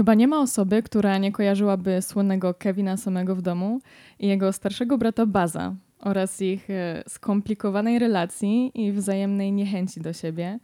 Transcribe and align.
Chyba 0.00 0.14
nie 0.14 0.28
ma 0.28 0.40
osoby, 0.40 0.82
która 0.82 1.18
nie 1.18 1.32
kojarzyłaby 1.32 2.02
słynnego 2.02 2.54
Kevina 2.54 2.96
samego 2.96 3.36
w 3.36 3.42
domu 3.42 3.80
i 4.18 4.28
jego 4.28 4.52
starszego 4.52 4.98
brata 4.98 5.26
Baza 5.26 5.74
oraz 5.98 6.42
ich 6.42 6.70
e, 6.70 7.02
skomplikowanej 7.08 7.98
relacji 7.98 8.70
i 8.74 8.92
wzajemnej 8.92 9.52
niechęci 9.52 10.00
do 10.00 10.12
siebie, 10.12 10.58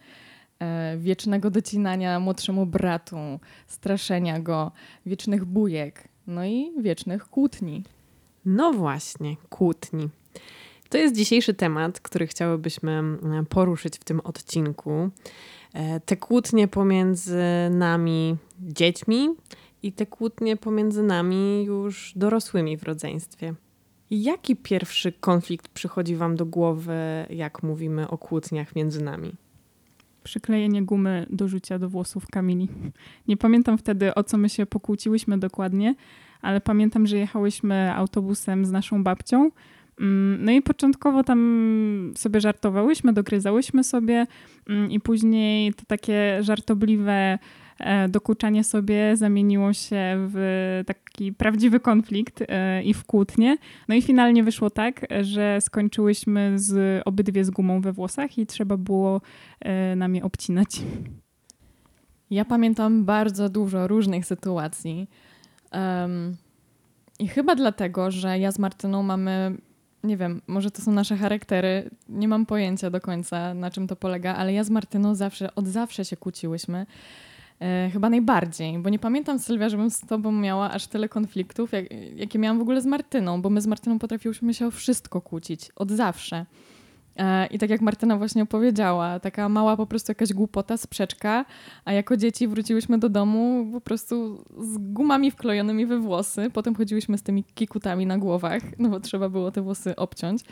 e, 0.59 0.96
wiecznego 0.99 1.50
docinania 1.50 2.21
młodszemu 2.21 2.67
bratu, 2.67 3.17
straszenia 3.67 4.41
go, 4.41 4.72
wiecznych 5.07 5.45
bujek, 5.45 6.09
no 6.26 6.45
i 6.45 6.73
wiecznych 6.81 7.29
kłótni. 7.29 7.82
No 8.45 8.73
właśnie, 8.73 9.37
kłótni. 9.48 10.09
To 10.89 10.98
jest 10.98 11.17
dzisiejszy 11.17 11.54
temat, 11.54 12.00
który 12.00 12.26
chciałybyśmy 12.26 12.93
mm, 12.93 13.46
poruszyć 13.46 13.98
w 13.98 14.04
tym 14.04 14.21
odcinku. 14.21 15.11
E, 15.76 16.00
te 16.00 16.16
kłótnie 16.16 16.68
pomiędzy 16.68 17.43
nami, 17.71 18.36
dziećmi, 18.61 19.29
i 19.82 19.93
te 19.93 20.07
kłótnie 20.07 20.57
pomiędzy 20.57 21.03
nami 21.03 21.64
już 21.64 22.12
dorosłymi 22.17 22.76
w 22.76 22.82
rodzeństwie. 22.82 23.54
Jaki 24.11 24.57
pierwszy 24.57 25.12
konflikt 25.12 25.68
przychodzi 25.68 26.17
Wam 26.17 26.36
do 26.36 26.46
głowy, 26.46 26.96
jak 27.31 27.62
mówimy 27.62 28.08
o 28.08 28.18
kłótniach 28.18 28.76
między 28.76 29.04
nami? 29.04 29.32
Przyklejenie 30.25 30.82
gumy 30.82 31.26
do 31.31 31.48
rzucia 31.48 31.79
do 31.79 31.89
włosów 31.89 32.27
Kamili. 32.27 32.69
Nie 33.28 33.36
pamiętam 33.36 33.78
wtedy, 33.78 34.14
o 34.14 34.25
co 34.25 34.39
my 34.39 34.48
się 34.48 34.67
pokłóciłyśmy 34.67 35.39
dokładnie, 35.39 35.95
ale 36.42 36.61
pamiętam, 36.61 37.06
że 37.06 37.17
jechałyśmy 37.17 37.95
autobusem 37.95 38.64
z 38.64 38.70
naszą 38.70 39.05
babcią 39.05 39.51
no 40.39 40.52
i 40.52 40.62
początkowo 40.62 41.25
tam 41.25 42.12
sobie 42.16 42.41
żartowałyśmy, 42.41 43.12
dogryzałyśmy 43.12 43.84
sobie 43.84 44.27
mm, 44.69 44.91
i 44.91 45.00
później 45.00 45.75
to 45.75 45.84
takie 45.86 46.39
żartobliwe 46.41 47.39
e, 47.78 48.08
dokuczanie 48.08 48.64
sobie 48.64 49.17
zamieniło 49.17 49.72
się 49.72 50.28
w 50.33 50.83
taki 50.86 51.33
prawdziwy 51.33 51.80
konflikt 51.80 52.42
e, 52.48 52.83
i 52.83 52.94
w 52.94 53.05
kłótnie. 53.05 53.56
No 53.89 53.94
i 53.94 54.02
finalnie 54.02 54.44
wyszło 54.44 54.70
tak, 54.70 55.06
że 55.20 55.61
skończyłyśmy 55.61 56.52
z 56.56 57.02
obydwie 57.05 57.44
z 57.44 57.50
gumą 57.50 57.80
we 57.80 57.92
włosach 57.92 58.39
i 58.39 58.47
trzeba 58.47 58.77
było 58.77 59.20
e, 59.61 59.97
nam 59.97 60.14
je 60.14 60.24
obcinać. 60.24 60.83
Ja 62.30 62.44
pamiętam 62.44 63.05
bardzo 63.05 63.48
dużo 63.48 63.89
różnych 63.89 64.27
sytuacji. 64.27 65.08
Um, 65.72 66.36
I 67.19 67.28
chyba 67.28 67.55
dlatego, 67.55 68.11
że 68.11 68.39
ja 68.39 68.52
z 68.52 68.58
Martyną 68.58 69.02
mamy 69.02 69.56
nie 70.07 70.17
wiem, 70.17 70.43
może 70.47 70.71
to 70.71 70.83
są 70.83 70.93
nasze 70.93 71.17
charaktery, 71.17 71.91
nie 72.09 72.29
mam 72.29 72.47
pojęcia 72.47 72.91
do 72.91 73.01
końca, 73.01 73.55
na 73.55 73.71
czym 73.71 73.87
to 73.87 73.97
polega, 73.97 74.35
ale 74.35 74.53
ja 74.53 74.65
z 74.65 74.71
Martyną 74.71 75.15
zawsze, 75.15 75.55
od 75.55 75.67
zawsze 75.67 76.05
się 76.05 76.17
kłóciłyśmy. 76.17 76.87
E, 77.61 77.91
chyba 77.93 78.11
najbardziej, 78.11 78.79
bo 78.79 78.91
nie 78.91 78.98
pamiętam, 78.98 79.39
Sylwia, 79.39 79.69
żebym 79.69 79.91
z 79.91 80.01
tobą 80.01 80.33
miała 80.33 80.71
aż 80.71 80.87
tyle 80.87 81.09
konfliktów, 81.09 81.73
jak, 81.73 81.85
jakie 82.17 82.39
miałam 82.39 82.59
w 82.59 82.63
ogóle 82.63 82.81
z 82.81 82.87
Martyną, 82.87 83.43
bo 83.43 83.51
my 83.51 83.61
z 83.61 83.67
Martyną 83.67 83.98
potrafiłyśmy 83.98 84.55
się 84.55 84.67
o 84.67 84.71
wszystko 84.71 85.21
kłócić, 85.21 85.71
od 85.77 85.91
zawsze. 85.91 86.47
E, 87.17 87.47
I 87.47 87.59
tak 87.59 87.70
jak 87.70 87.81
Martyna 87.81 88.17
właśnie 88.17 88.42
opowiedziała, 88.42 89.20
taka 89.20 89.48
mała 89.48 89.77
po 89.77 89.86
prostu 89.86 90.11
jakaś 90.11 90.33
głupota, 90.33 90.77
sprzeczka, 90.77 91.45
a 91.84 91.92
jako 91.92 92.17
dzieci 92.17 92.48
wróciłyśmy 92.48 92.98
do 92.98 93.08
domu 93.08 93.67
po 93.73 93.81
prostu 93.81 94.45
z 94.58 94.78
gumami 94.78 95.31
wklejonymi 95.31 95.86
we 95.86 95.98
włosy. 95.98 96.50
Potem 96.53 96.75
chodziłyśmy 96.75 97.19
z 97.19 97.23
tymi 97.23 97.45
kikutami 97.45 98.06
na 98.06 98.19
głowach, 98.19 98.62
no 98.78 98.89
bo 98.89 99.00
trzeba 99.00 99.28
było 99.28 99.50
te 99.50 99.62
włosy 99.62 99.97
obciąć. 99.97 100.42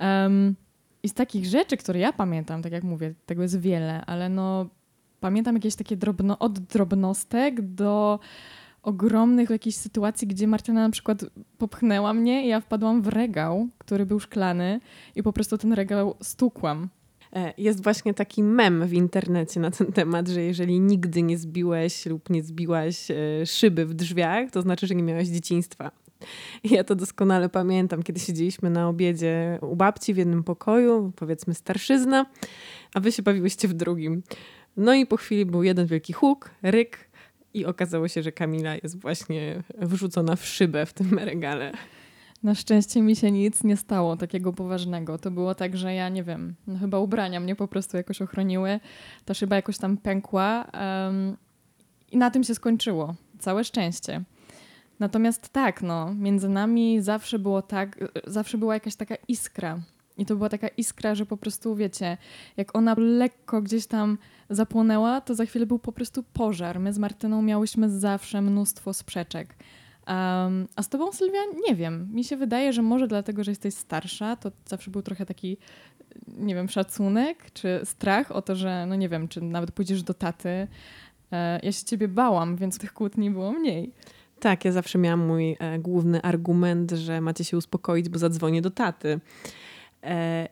Um, 0.00 0.54
I 1.02 1.08
z 1.08 1.14
takich 1.14 1.46
rzeczy, 1.46 1.76
które 1.76 1.98
ja 1.98 2.12
pamiętam, 2.12 2.62
tak 2.62 2.72
jak 2.72 2.84
mówię, 2.84 3.14
tego 3.26 3.42
jest 3.42 3.60
wiele, 3.60 4.04
ale 4.06 4.28
no 4.28 4.66
pamiętam 5.20 5.54
jakieś 5.54 5.74
takie 5.74 5.96
drobno, 5.96 6.38
od 6.38 6.58
drobnostek 6.58 7.60
do 7.60 8.18
ogromnych 8.82 9.50
jakichś 9.50 9.76
sytuacji, 9.76 10.28
gdzie 10.28 10.46
Martyna 10.46 10.82
na 10.82 10.90
przykład 10.90 11.24
popchnęła 11.58 12.14
mnie 12.14 12.44
i 12.44 12.48
ja 12.48 12.60
wpadłam 12.60 13.02
w 13.02 13.08
regał, 13.08 13.68
który 13.78 14.06
był 14.06 14.20
szklany 14.20 14.80
i 15.14 15.22
po 15.22 15.32
prostu 15.32 15.58
ten 15.58 15.72
regał 15.72 16.14
stukłam. 16.22 16.88
E, 17.36 17.54
jest 17.58 17.82
właśnie 17.82 18.14
taki 18.14 18.42
mem 18.42 18.86
w 18.86 18.92
internecie 18.92 19.60
na 19.60 19.70
ten 19.70 19.92
temat, 19.92 20.28
że 20.28 20.42
jeżeli 20.42 20.80
nigdy 20.80 21.22
nie 21.22 21.38
zbiłeś 21.38 22.06
lub 22.06 22.30
nie 22.30 22.42
zbiłaś 22.42 23.10
e, 23.10 23.46
szyby 23.46 23.86
w 23.86 23.94
drzwiach, 23.94 24.50
to 24.50 24.62
znaczy, 24.62 24.86
że 24.86 24.94
nie 24.94 25.02
miałaś 25.02 25.28
dzieciństwa. 25.28 25.90
Ja 26.64 26.84
to 26.84 26.94
doskonale 26.94 27.48
pamiętam, 27.48 28.02
kiedy 28.02 28.20
siedzieliśmy 28.20 28.70
na 28.70 28.88
obiedzie 28.88 29.58
u 29.62 29.76
babci 29.76 30.14
w 30.14 30.16
jednym 30.16 30.44
pokoju, 30.44 31.12
powiedzmy 31.16 31.54
starszyzna, 31.54 32.26
a 32.94 33.00
wy 33.00 33.12
się 33.12 33.22
bawiłyście 33.22 33.68
w 33.68 33.72
drugim. 33.72 34.22
No 34.76 34.94
i 34.94 35.06
po 35.06 35.16
chwili 35.16 35.46
był 35.46 35.62
jeden 35.62 35.86
wielki 35.86 36.12
huk, 36.12 36.50
ryk, 36.62 37.10
i 37.54 37.64
okazało 37.64 38.08
się, 38.08 38.22
że 38.22 38.32
Kamila 38.32 38.74
jest 38.74 39.00
właśnie 39.00 39.62
wrzucona 39.78 40.36
w 40.36 40.46
szybę 40.46 40.86
w 40.86 40.92
tym 40.92 41.18
regale. 41.18 41.72
Na 42.42 42.54
szczęście 42.54 43.02
mi 43.02 43.16
się 43.16 43.30
nic 43.30 43.64
nie 43.64 43.76
stało 43.76 44.16
takiego 44.16 44.52
poważnego. 44.52 45.18
To 45.18 45.30
było 45.30 45.54
tak, 45.54 45.76
że 45.76 45.94
ja 45.94 46.08
nie 46.08 46.22
wiem, 46.24 46.54
no 46.66 46.78
chyba 46.78 46.98
ubrania 46.98 47.40
mnie 47.40 47.56
po 47.56 47.68
prostu 47.68 47.96
jakoś 47.96 48.22
ochroniły. 48.22 48.80
Ta 49.24 49.34
szyba 49.34 49.56
jakoś 49.56 49.78
tam 49.78 49.96
pękła 49.96 50.64
um, 50.64 51.36
i 52.10 52.16
na 52.16 52.30
tym 52.30 52.44
się 52.44 52.54
skończyło. 52.54 53.14
Całe 53.38 53.64
szczęście. 53.64 54.22
Natomiast 55.00 55.48
tak, 55.48 55.82
no, 55.82 56.14
między 56.14 56.48
nami 56.48 57.00
zawsze 57.00 57.38
było 57.38 57.62
tak, 57.62 58.12
zawsze 58.26 58.58
była 58.58 58.74
jakaś 58.74 58.96
taka 58.96 59.14
iskra. 59.28 59.80
I 60.18 60.26
to 60.26 60.36
była 60.36 60.48
taka 60.48 60.68
iskra, 60.68 61.14
że 61.14 61.26
po 61.26 61.36
prostu 61.36 61.76
wiecie, 61.76 62.16
jak 62.56 62.76
ona 62.76 62.94
lekko 62.98 63.62
gdzieś 63.62 63.86
tam 63.86 64.18
zapłonęła, 64.50 65.20
to 65.20 65.34
za 65.34 65.46
chwilę 65.46 65.66
był 65.66 65.78
po 65.78 65.92
prostu 65.92 66.22
pożar. 66.22 66.80
My 66.80 66.92
z 66.92 66.98
Martyną 66.98 67.42
miałyśmy 67.42 67.90
zawsze 67.90 68.42
mnóstwo 68.42 68.92
sprzeczek. 68.92 69.54
Um, 70.08 70.68
a 70.76 70.82
z 70.82 70.88
tobą, 70.88 71.12
Sylwia, 71.12 71.40
nie 71.68 71.74
wiem. 71.74 72.08
Mi 72.12 72.24
się 72.24 72.36
wydaje, 72.36 72.72
że 72.72 72.82
może 72.82 73.08
dlatego, 73.08 73.44
że 73.44 73.50
jesteś 73.50 73.74
starsza, 73.74 74.36
to 74.36 74.52
zawsze 74.66 74.90
był 74.90 75.02
trochę 75.02 75.26
taki, 75.26 75.56
nie 76.26 76.54
wiem, 76.54 76.68
szacunek 76.68 77.50
czy 77.52 77.80
strach 77.84 78.32
o 78.32 78.42
to, 78.42 78.56
że, 78.56 78.86
no 78.86 78.94
nie 78.94 79.08
wiem, 79.08 79.28
czy 79.28 79.40
nawet 79.40 79.72
pójdziesz 79.72 80.02
do 80.02 80.14
taty. 80.14 80.68
E, 81.32 81.60
ja 81.62 81.72
się 81.72 81.84
ciebie 81.84 82.08
bałam, 82.08 82.56
więc 82.56 82.78
tych 82.78 82.92
kłótni 82.92 83.30
było 83.30 83.52
mniej. 83.52 83.92
Tak, 84.40 84.64
ja 84.64 84.72
zawsze 84.72 84.98
miałam 84.98 85.26
mój 85.26 85.56
e, 85.60 85.78
główny 85.78 86.22
argument, 86.22 86.90
że 86.90 87.20
macie 87.20 87.44
się 87.44 87.56
uspokoić, 87.56 88.08
bo 88.08 88.18
zadzwonię 88.18 88.62
do 88.62 88.70
taty. 88.70 89.20
E, 90.02 90.48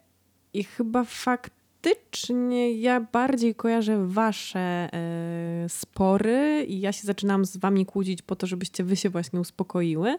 I 0.55 0.65
chyba 0.65 1.05
faktycznie 1.05 2.73
ja 2.73 3.01
bardziej 3.01 3.55
kojarzę 3.55 4.07
wasze 4.07 4.61
e, 4.61 5.69
spory 5.69 6.65
i 6.69 6.81
ja 6.81 6.93
się 6.93 7.07
zaczynam 7.07 7.45
z 7.45 7.57
wami 7.57 7.87
kłócić 7.87 8.23
po 8.23 8.37
to, 8.37 8.47
żebyście 8.47 8.85
wy 8.85 8.97
się 8.97 9.11
właśnie 9.11 9.41
uspokoiły. 9.41 10.17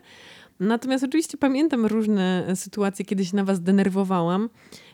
Natomiast 0.60 1.04
oczywiście 1.04 1.38
pamiętam 1.38 1.86
różne 1.86 2.56
sytuacje, 2.56 3.06
kiedy 3.06 3.26
się 3.26 3.36
na 3.36 3.44
was 3.44 3.62
denerwowałam. 3.62 4.50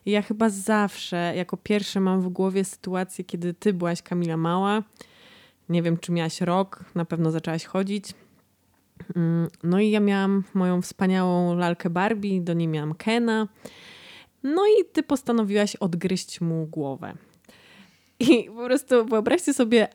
Ja 0.06 0.22
chyba 0.22 0.50
zawsze 0.50 1.34
jako 1.36 1.58
pierwsze 1.58 2.00
mam 2.00 2.22
w 2.22 2.30
głowie 2.30 2.64
sytuację, 2.64 3.24
kiedy 3.24 3.54
ty 3.54 3.74
byłaś 3.74 4.02
Kamila 4.02 4.38
mała. 4.38 4.84
Nie 5.70 5.82
wiem, 5.84 5.98
czy 5.98 6.12
miałaś 6.12 6.42
rok, 6.42 6.86
na 6.96 7.06
pewno 7.06 7.32
zaczęłaś 7.32 7.66
chodzić. 7.66 8.14
Mm, 9.16 9.50
no 9.64 9.80
i 9.80 9.90
ja 9.90 10.00
miałam 10.00 10.44
moją 10.54 10.82
wspaniałą 10.82 11.56
lalkę 11.56 11.90
Barbie, 11.90 12.42
do 12.42 12.54
niej 12.54 12.68
miałam 12.68 12.94
Kena. 12.94 13.48
No 14.44 14.62
i 14.68 14.86
ty 14.94 15.04
postanowiłaś 15.04 15.76
odgryźć 15.76 16.42
mu 16.42 16.66
głowę. 16.66 17.14
I 18.20 18.44
po 18.44 18.66
prostu 18.66 19.06
wyobraźcie 19.06 19.54
sobie 19.54 19.88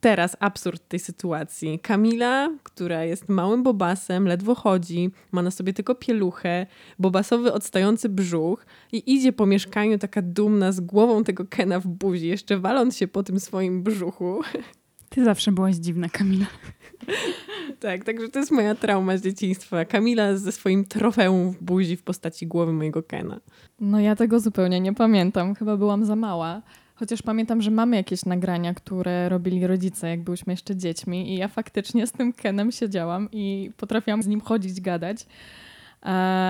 teraz 0.00 0.36
absurd 0.40 0.88
tej 0.88 0.98
sytuacji. 1.00 1.78
Kamila, 1.78 2.50
która 2.62 3.04
jest 3.04 3.28
małym 3.28 3.62
bobasem, 3.62 4.28
ledwo 4.28 4.54
chodzi, 4.54 5.10
ma 5.32 5.42
na 5.42 5.50
sobie 5.50 5.72
tylko 5.72 5.94
pieluchę, 5.94 6.66
bobasowy 6.98 7.52
odstający 7.52 8.08
brzuch 8.08 8.66
i 8.92 9.14
idzie 9.14 9.32
po 9.32 9.46
mieszkaniu 9.46 9.98
taka 9.98 10.22
dumna 10.22 10.72
z 10.72 10.80
głową 10.80 11.24
tego 11.24 11.44
Kena 11.50 11.80
w 11.80 11.86
buzi, 11.86 12.28
jeszcze 12.28 12.58
waląc 12.58 12.96
się 12.96 13.08
po 13.08 13.22
tym 13.22 13.40
swoim 13.40 13.82
brzuchu. 13.82 14.40
Ty 15.08 15.24
zawsze 15.24 15.52
byłaś 15.52 15.76
dziwna, 15.76 16.08
Kamila. 16.08 16.46
tak, 17.80 18.04
także 18.04 18.28
to 18.28 18.38
jest 18.38 18.50
moja 18.50 18.74
trauma 18.74 19.16
z 19.16 19.22
dzieciństwa. 19.22 19.84
Kamila 19.84 20.36
ze 20.36 20.52
swoim 20.52 20.84
trofeum 20.84 21.52
w 21.52 21.62
buzi 21.62 21.96
w 21.96 22.02
postaci 22.02 22.46
głowy 22.46 22.72
mojego 22.72 23.02
Kena. 23.02 23.40
No 23.80 24.00
ja 24.00 24.16
tego 24.16 24.40
zupełnie 24.40 24.80
nie 24.80 24.94
pamiętam. 24.94 25.54
Chyba 25.54 25.76
byłam 25.76 26.04
za 26.04 26.16
mała. 26.16 26.62
Chociaż 26.94 27.22
pamiętam, 27.22 27.62
że 27.62 27.70
mamy 27.70 27.96
jakieś 27.96 28.24
nagrania, 28.24 28.74
które 28.74 29.28
robili 29.28 29.66
rodzice, 29.66 30.08
jak 30.08 30.22
byłyśmy 30.22 30.52
jeszcze 30.52 30.76
dziećmi 30.76 31.34
i 31.34 31.36
ja 31.36 31.48
faktycznie 31.48 32.06
z 32.06 32.12
tym 32.12 32.32
Kenem 32.32 32.72
siedziałam 32.72 33.28
i 33.32 33.70
potrafiłam 33.76 34.22
z 34.22 34.26
nim 34.26 34.40
chodzić, 34.40 34.80
gadać. 34.80 35.26
E, 36.02 36.06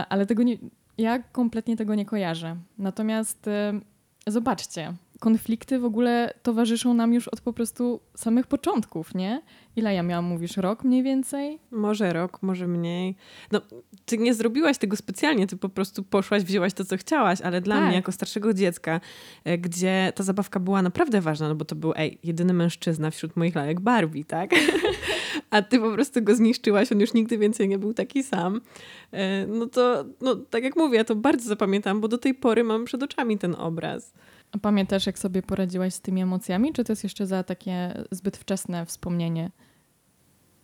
ale 0.09 0.27
tego 0.27 0.43
nie, 0.43 0.57
ja 0.99 1.19
kompletnie 1.19 1.77
tego 1.77 1.95
nie 1.95 2.05
kojarzę. 2.05 2.57
Natomiast 2.79 3.49
e, 3.49 3.81
zobaczcie, 4.27 4.95
konflikty 5.21 5.79
w 5.79 5.85
ogóle 5.85 6.35
towarzyszą 6.43 6.95
nam 6.95 7.13
już 7.15 7.29
od 7.29 7.41
po 7.41 7.53
prostu 7.53 8.01
samych 8.15 8.47
początków, 8.47 9.15
nie? 9.15 9.43
Ile 9.77 9.95
ja 9.95 10.03
miałam, 10.03 10.25
mówisz, 10.25 10.57
rok 10.57 10.85
mniej 10.85 11.03
więcej? 11.03 11.59
Może 11.71 12.13
rok, 12.13 12.43
może 12.43 12.67
mniej. 12.67 13.17
No, 13.53 13.61
ty 14.07 14.19
nie 14.19 14.35
zrobiłaś 14.35 14.79
tego 14.79 14.97
specjalnie, 14.97 15.47
ty 15.47 15.57
po 15.57 15.69
prostu 15.69 16.03
poszłaś, 16.03 16.43
wzięłaś 16.43 16.75
to, 16.75 16.85
co 16.85 16.97
chciałaś, 16.97 17.41
ale 17.41 17.61
dla 17.61 17.77
Tak. 17.77 17.85
mnie, 17.87 17.95
jako 17.97 18.13
starszego 18.13 18.55
dziecka, 18.55 19.01
e, 19.45 19.59
gdzie 19.59 20.13
ta 20.15 20.23
zabawka 20.23 20.61
była 20.61 20.83
naprawdę 20.83 21.21
ważna, 21.21 21.49
no 21.49 21.55
bo 21.55 21.65
to 21.65 21.75
był, 21.75 21.93
ej, 21.97 22.19
jedyny 22.25 22.53
mężczyzna 22.53 23.11
wśród 23.11 23.37
moich 23.37 23.55
lalek 23.55 23.81
Barbie, 23.81 24.25
tak? 24.25 24.51
A 25.51 25.63
ty 25.63 25.79
po 25.81 25.93
prostu 25.93 26.23
go 26.23 26.35
zniszczyłaś, 26.35 26.93
on 26.93 27.01
już 27.01 27.15
nigdy 27.15 27.39
więcej 27.39 27.69
nie 27.69 27.79
był 27.79 27.95
taki 27.95 28.23
sam. 28.23 28.61
E, 29.13 29.47
No 29.47 29.67
to, 29.67 30.05
no, 30.21 30.37
tak 30.37 30.65
jak 30.65 30.77
mówię, 30.77 30.97
ja 30.97 31.05
to 31.05 31.15
bardzo 31.17 31.49
zapamiętam, 31.49 32.01
bo 32.01 32.09
do 32.09 32.19
tej 32.19 32.35
pory 32.35 32.65
mam 32.65 32.85
przed 32.85 33.03
oczami 33.03 33.39
ten 33.39 33.55
obraz. 33.55 34.13
A 34.53 34.59
pamiętasz, 34.59 35.07
jak 35.07 35.19
sobie 35.19 35.43
poradziłaś 35.43 35.95
z 35.95 36.01
tymi 36.01 36.23
emocjami, 36.23 36.73
czy 36.73 36.85
to 36.85 36.93
jest 36.93 37.03
jeszcze 37.05 37.27
za 37.27 37.43
takie 37.43 38.05
zbyt 38.11 38.37
wczesne 38.37 38.87
wspomnienie? 38.87 39.51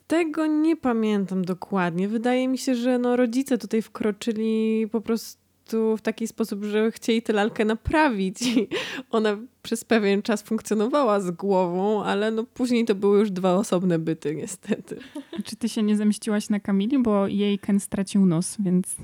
Tego 0.07 0.47
nie 0.47 0.77
pamiętam 0.77 1.45
dokładnie. 1.45 2.09
Wydaje 2.09 2.49
mi 2.49 2.59
się, 2.59 2.75
że 2.75 2.99
no 2.99 3.17
rodzice 3.17 3.59
tutaj 3.59 3.83
wkroczyli 3.83 4.87
po 4.93 5.01
prostu 5.01 5.97
w 5.97 6.01
taki 6.03 6.29
sposób, 6.29 6.65
że 6.65 6.91
chcieli 6.91 7.23
tę 7.23 7.33
lalkę 7.33 7.65
naprawić. 7.65 8.43
I 8.43 8.69
ona 9.11 9.37
przez 9.63 9.85
pewien 9.85 10.23
czas 10.23 10.43
funkcjonowała 10.43 11.21
z 11.21 11.31
głową, 11.31 12.05
ale 12.05 12.31
no 12.31 12.45
później 12.45 12.85
to 12.85 12.95
były 12.95 13.19
już 13.19 13.31
dwa 13.31 13.55
osobne 13.55 13.99
byty, 13.99 14.35
niestety. 14.35 14.99
Czy 15.45 15.57
ty 15.57 15.69
się 15.69 15.83
nie 15.83 15.97
zemściłaś 15.97 16.49
na 16.49 16.61
Kamili, 16.61 16.99
bo 16.99 17.27
jej 17.27 17.59
Ken 17.59 17.81
stracił 17.81 18.27
nos, 18.27 18.57
więc... 18.59 18.97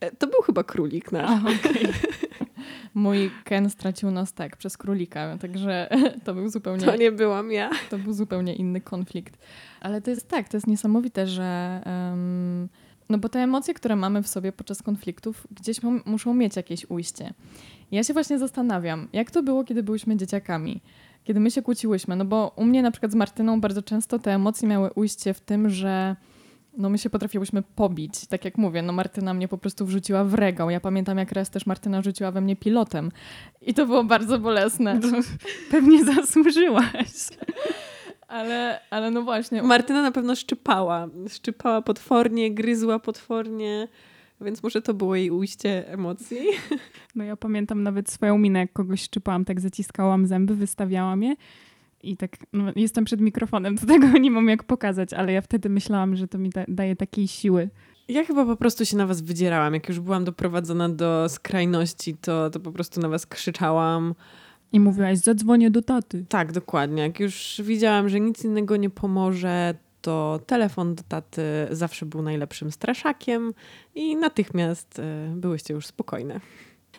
E, 0.00 0.10
To 0.10 0.26
był 0.26 0.42
chyba 0.42 0.64
królik 0.64 1.12
nasz. 1.12 1.42
Mój 2.94 3.30
Ken 3.44 3.70
stracił 3.70 4.10
nos 4.10 4.32
tak 4.32 4.56
przez 4.56 4.76
królika, 4.76 5.38
także 5.38 5.88
to 6.24 6.34
był 6.34 6.48
zupełnie 6.48 6.84
To 6.86 6.96
nie 6.96 7.12
byłam 7.12 7.52
ja. 7.52 7.70
to 7.90 7.98
był 7.98 8.12
zupełnie 8.12 8.54
inny 8.54 8.80
konflikt. 8.80 9.38
Ale 9.80 10.00
to 10.00 10.10
jest 10.10 10.28
tak, 10.28 10.48
to 10.48 10.56
jest 10.56 10.66
niesamowite, 10.66 11.26
że. 11.26 11.80
em, 11.84 12.68
no 13.08 13.18
bo 13.18 13.28
te 13.28 13.38
emocje, 13.40 13.74
które 13.74 13.96
mamy 13.96 14.22
w 14.22 14.28
sobie 14.28 14.52
podczas 14.52 14.82
konfliktów, 14.82 15.46
gdzieś 15.50 15.82
mu- 15.82 16.00
muszą 16.06 16.34
mieć 16.34 16.56
jakieś 16.56 16.86
ujście. 16.90 17.34
Ja 17.90 18.04
się 18.04 18.12
właśnie 18.12 18.38
zastanawiam, 18.38 19.08
jak 19.12 19.30
to 19.30 19.42
było, 19.42 19.64
kiedy 19.64 19.82
byłyśmy 19.82 20.16
dzieciakami, 20.16 20.80
kiedy 21.24 21.40
my 21.40 21.50
się 21.50 21.62
kłóciłyśmy. 21.62 22.16
No 22.16 22.24
bo 22.24 22.52
u 22.56 22.64
mnie 22.64 22.82
na 22.82 22.90
przykład 22.90 23.12
z 23.12 23.14
Martyną 23.14 23.60
bardzo 23.60 23.82
często 23.82 24.18
te 24.18 24.34
emocje 24.34 24.68
miały 24.68 24.90
ujście 24.94 25.34
w 25.34 25.40
tym, 25.40 25.70
że 25.70 26.16
no 26.76 26.90
my 26.90 26.98
się 26.98 27.10
potrafiłyśmy 27.10 27.62
pobić. 27.62 28.26
Tak 28.26 28.44
jak 28.44 28.58
mówię, 28.58 28.82
no 28.82 28.92
Martyna 28.92 29.34
mnie 29.34 29.48
po 29.48 29.58
prostu 29.58 29.86
wrzuciła 29.86 30.24
w 30.24 30.34
regał. 30.34 30.70
Ja 30.70 30.80
pamiętam, 30.80 31.18
jak 31.18 31.32
raz 31.32 31.50
też 31.50 31.66
Martyna 31.66 32.02
rzuciła 32.02 32.30
we 32.30 32.40
mnie 32.40 32.56
pilotem. 32.56 33.10
I 33.62 33.74
to 33.74 33.86
było 33.86 34.04
bardzo 34.04 34.38
bolesne. 34.38 35.00
Pewnie 35.70 36.04
zasłużyłaś. 36.04 37.12
Ale, 38.28 38.80
ale 38.90 39.10
no 39.10 39.22
właśnie. 39.22 39.62
Martyna 39.62 40.02
na 40.02 40.10
pewno 40.10 40.36
szczypała. 40.36 41.08
Szczypała 41.28 41.82
potwornie, 41.82 42.54
gryzła 42.54 42.98
potwornie, 42.98 43.88
więc 44.40 44.62
może 44.62 44.82
to 44.82 44.94
było 44.94 45.16
jej 45.16 45.30
ujście 45.30 45.88
emocji. 45.88 46.38
No 47.14 47.24
ja 47.24 47.36
pamiętam 47.36 47.82
nawet 47.82 48.10
swoją 48.10 48.38
minę, 48.38 48.58
jak 48.58 48.72
kogoś 48.72 49.02
szczypałam, 49.02 49.44
tak 49.44 49.60
zaciskałam 49.60 50.26
zęby, 50.26 50.54
wystawiałam 50.54 51.22
je 51.22 51.34
i 52.02 52.16
tak, 52.16 52.36
no, 52.52 52.72
jestem 52.76 53.04
przed 53.04 53.20
mikrofonem, 53.20 53.78
to 53.78 53.86
tego 53.94 54.18
nie 54.18 54.30
mam 54.30 54.48
jak 54.48 54.64
pokazać, 54.64 55.12
ale 55.12 55.32
ja 55.32 55.40
wtedy 55.40 55.68
myślałam, 55.68 56.16
że 56.16 56.28
to 56.28 56.38
mi 56.38 56.50
da, 56.50 56.64
daje 56.68 56.96
takiej 56.96 57.28
siły. 57.28 57.70
Ja 58.08 58.24
chyba 58.24 58.46
po 58.46 58.56
prostu 58.56 58.86
się 58.86 58.96
na 58.96 59.06
was 59.06 59.20
wydzierałam. 59.20 59.74
Jak 59.74 59.88
już 59.88 60.00
byłam 60.00 60.24
doprowadzona 60.24 60.88
do 60.88 61.28
skrajności, 61.28 62.16
to, 62.16 62.50
to 62.50 62.60
po 62.60 62.72
prostu 62.72 63.00
na 63.00 63.08
was 63.08 63.26
krzyczałam. 63.26 64.14
I 64.72 64.80
mówiłaś, 64.80 65.18
zadzwonię 65.18 65.70
do 65.70 65.82
taty. 65.82 66.24
Tak, 66.28 66.52
dokładnie. 66.52 67.02
Jak 67.02 67.20
już 67.20 67.60
widziałam, 67.64 68.08
że 68.08 68.20
nic 68.20 68.44
innego 68.44 68.76
nie 68.76 68.90
pomoże, 68.90 69.74
to 70.02 70.40
telefon 70.46 70.94
do 70.94 71.02
taty 71.08 71.42
zawsze 71.70 72.06
był 72.06 72.22
najlepszym 72.22 72.72
straszakiem 72.72 73.54
i 73.94 74.16
natychmiast 74.16 74.98
e, 74.98 75.32
byłyście 75.36 75.74
już 75.74 75.86
spokojne. 75.86 76.40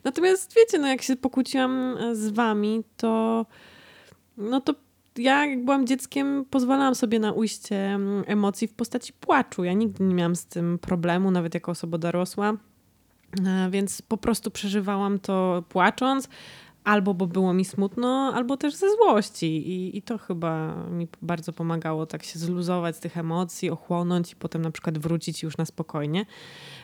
Natomiast 0.04 0.56
wiecie, 0.56 0.80
no 0.80 0.88
jak 0.88 1.02
się 1.02 1.16
pokłóciłam 1.16 1.98
e, 1.98 2.16
z 2.16 2.30
wami, 2.30 2.84
to 2.98 3.46
no 4.38 4.62
to 4.62 4.76
ja 5.18 5.46
jak 5.46 5.66
byłam 5.66 5.88
dzieckiem 5.88 6.46
pozwalałam 6.50 6.96
sobie 6.96 7.20
na 7.20 7.32
ujście 7.32 7.76
mm, 7.76 8.24
emocji 8.28 8.68
w 8.68 8.74
postaci 8.74 9.14
płaczu. 9.14 9.64
Ja 9.64 9.74
nigdy 9.74 10.04
nie 10.04 10.16
miałam 10.16 10.36
z 10.36 10.46
tym 10.46 10.80
problemu, 10.80 11.32
nawet 11.32 11.54
jako 11.54 11.72
osoba 11.72 11.98
dorosła. 11.98 12.54
E, 13.46 13.70
Więc 13.70 14.02
po 14.02 14.18
prostu 14.18 14.52
przeżywałam 14.52 15.20
to 15.20 15.64
płacząc, 15.70 16.30
albo 16.84 17.14
bo 17.14 17.28
było 17.28 17.54
mi 17.54 17.66
smutno, 17.66 18.32
albo 18.36 18.58
też 18.58 18.76
ze 18.76 18.88
złości. 18.96 19.70
I, 19.70 19.98
I 19.98 20.02
to 20.02 20.18
chyba 20.18 20.76
mi 20.76 21.08
bardzo 21.22 21.54
pomagało 21.54 22.06
tak 22.06 22.24
się 22.24 22.40
zluzować 22.40 22.96
z 22.96 23.00
tych 23.00 23.18
emocji, 23.18 23.70
ochłonąć 23.70 24.32
i 24.32 24.36
potem 24.36 24.62
na 24.62 24.72
przykład 24.72 24.98
wrócić 24.98 25.44
już 25.44 25.58
na 25.58 25.66
spokojnie 25.66 26.26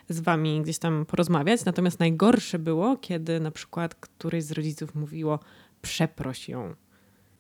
z 0.09 0.19
wami 0.19 0.62
gdzieś 0.62 0.79
tam 0.79 1.06
porozmawiać. 1.06 1.65
Natomiast 1.65 2.00
najgorsze 2.00 2.59
było, 2.59 2.97
kiedy 2.97 3.39
na 3.39 3.51
przykład 3.51 3.95
któryś 3.95 4.44
z 4.44 4.51
rodziców 4.51 4.95
mówiło 4.95 5.39
przeproś 5.81 6.50
ją. 6.50 6.75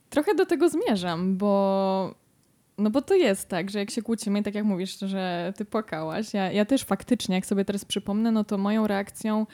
Trochę 0.09 0.35
do 0.35 0.45
tego 0.45 0.69
zmierzam, 0.69 1.37
bo 1.37 2.15
no 2.77 2.89
bo 2.89 3.01
to 3.01 3.15
jest 3.15 3.47
tak, 3.49 3.69
że 3.69 3.79
jak 3.79 3.91
się 3.91 4.01
kłócimy, 4.01 4.43
tak 4.43 4.55
jak 4.55 4.65
mówisz, 4.65 4.99
że 4.99 5.53
ty 5.57 5.65
płakałaś, 5.65 6.33
ja, 6.33 6.51
ja 6.51 6.65
też 6.65 6.83
faktycznie, 6.83 7.35
jak 7.35 7.45
sobie 7.45 7.65
teraz 7.65 7.85
przypomnę, 7.85 8.31
no 8.31 8.43
to 8.43 8.57
moją 8.57 8.87
reakcją 8.87 9.45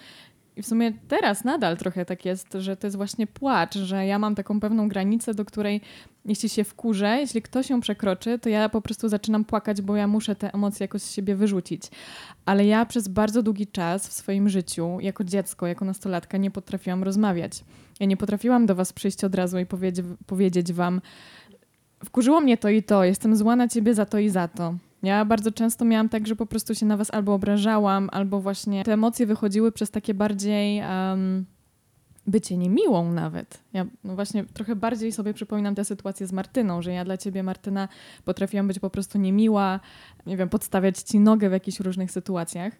i 0.55 0.61
w 0.61 0.67
sumie 0.67 0.91
teraz 1.07 1.43
nadal 1.43 1.77
trochę 1.77 2.05
tak 2.05 2.25
jest, 2.25 2.47
że 2.53 2.77
to 2.77 2.87
jest 2.87 2.97
właśnie 2.97 3.27
płacz, 3.27 3.75
że 3.75 4.05
ja 4.05 4.19
mam 4.19 4.35
taką 4.35 4.59
pewną 4.59 4.87
granicę, 4.87 5.33
do 5.33 5.45
której 5.45 5.81
jeśli 6.25 6.49
się 6.49 6.63
wkurzę, 6.63 7.17
jeśli 7.19 7.41
ktoś 7.41 7.69
ją 7.69 7.81
przekroczy, 7.81 8.39
to 8.39 8.49
ja 8.49 8.69
po 8.69 8.81
prostu 8.81 9.09
zaczynam 9.09 9.45
płakać, 9.45 9.81
bo 9.81 9.95
ja 9.95 10.07
muszę 10.07 10.35
te 10.35 10.53
emocje 10.53 10.83
jakoś 10.83 11.01
z 11.01 11.11
siebie 11.11 11.35
wyrzucić. 11.35 11.83
Ale 12.45 12.65
ja 12.65 12.85
przez 12.85 13.07
bardzo 13.07 13.43
długi 13.43 13.67
czas 13.67 14.07
w 14.07 14.13
swoim 14.13 14.49
życiu, 14.49 14.97
jako 14.99 15.23
dziecko, 15.23 15.67
jako 15.67 15.85
nastolatka, 15.85 16.37
nie 16.37 16.51
potrafiłam 16.51 17.03
rozmawiać. 17.03 17.63
Ja 17.99 18.05
nie 18.05 18.17
potrafiłam 18.17 18.65
do 18.65 18.75
was 18.75 18.93
przyjść 18.93 19.23
od 19.23 19.35
razu 19.35 19.59
i 19.59 19.65
powiedzieć, 19.65 20.05
powiedzieć 20.25 20.73
wam, 20.73 21.01
wkurzyło 22.05 22.41
mnie 22.41 22.57
to 22.57 22.69
i 22.69 22.83
to, 22.83 23.03
jestem 23.03 23.35
zła 23.35 23.55
na 23.55 23.67
ciebie 23.67 23.93
za 23.93 24.05
to 24.05 24.19
i 24.19 24.29
za 24.29 24.47
to. 24.47 24.75
Ja 25.03 25.25
bardzo 25.25 25.51
często 25.51 25.85
miałam 25.85 26.09
tak, 26.09 26.27
że 26.27 26.35
po 26.35 26.45
prostu 26.45 26.75
się 26.75 26.85
na 26.85 26.97
was 26.97 27.11
albo 27.13 27.33
obrażałam, 27.33 28.09
albo 28.11 28.39
właśnie 28.39 28.83
te 28.83 28.93
emocje 28.93 29.25
wychodziły 29.25 29.71
przez 29.71 29.91
takie 29.91 30.13
bardziej 30.13 30.81
um, 30.81 31.45
bycie 32.27 32.57
niemiłą 32.57 33.11
nawet. 33.11 33.63
Ja 33.73 33.85
no 34.03 34.15
właśnie 34.15 34.43
trochę 34.43 34.75
bardziej 34.75 35.11
sobie 35.11 35.33
przypominam 35.33 35.75
tę 35.75 35.85
sytuację 35.85 36.27
z 36.27 36.31
Martyną, 36.31 36.81
że 36.81 36.93
ja 36.93 37.05
dla 37.05 37.17
ciebie, 37.17 37.43
Martyna, 37.43 37.87
potrafiłam 38.25 38.67
być 38.67 38.79
po 38.79 38.89
prostu 38.89 39.17
niemiła, 39.17 39.79
nie 40.25 40.37
wiem, 40.37 40.49
podstawiać 40.49 40.99
ci 40.99 41.19
nogę 41.19 41.49
w 41.49 41.51
jakichś 41.51 41.79
różnych 41.79 42.11
sytuacjach. 42.11 42.73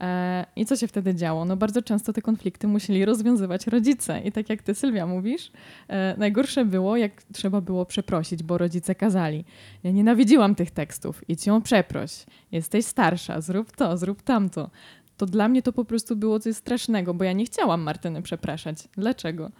E, 0.00 0.46
I 0.56 0.66
co 0.66 0.76
się 0.76 0.88
wtedy 0.88 1.14
działo? 1.14 1.44
No 1.44 1.56
bardzo 1.56 1.82
często 1.82 2.12
te 2.12 2.22
konflikty 2.22 2.68
musieli 2.68 3.04
rozwiązywać 3.04 3.66
rodzice. 3.66 4.20
I 4.20 4.32
tak 4.32 4.50
jak 4.50 4.62
ty, 4.62 4.74
Sylwia, 4.74 5.06
mówisz, 5.06 5.50
e, 5.88 6.14
najgorsze 6.18 6.64
było, 6.64 6.96
jak 6.96 7.22
trzeba 7.22 7.60
było 7.60 7.86
przeprosić, 7.86 8.42
bo 8.42 8.58
rodzice 8.58 8.94
kazali. 8.94 9.44
Ja 9.84 9.90
nienawidziłam 9.90 10.54
tych 10.54 10.70
tekstów. 10.70 11.28
Idź 11.28 11.46
ją 11.46 11.62
przeproś. 11.62 12.26
Jesteś 12.52 12.84
starsza, 12.84 13.40
zrób 13.40 13.76
to, 13.76 13.96
zrób 13.96 14.22
tamto. 14.22 14.70
To 15.16 15.26
dla 15.26 15.48
mnie 15.48 15.62
to 15.62 15.72
po 15.72 15.84
prostu 15.84 16.16
było 16.16 16.40
coś 16.40 16.56
strasznego, 16.56 17.14
bo 17.14 17.24
ja 17.24 17.32
nie 17.32 17.44
chciałam 17.44 17.82
Martyny 17.82 18.22
przepraszać. 18.22 18.88
Dlaczego? 18.96 19.50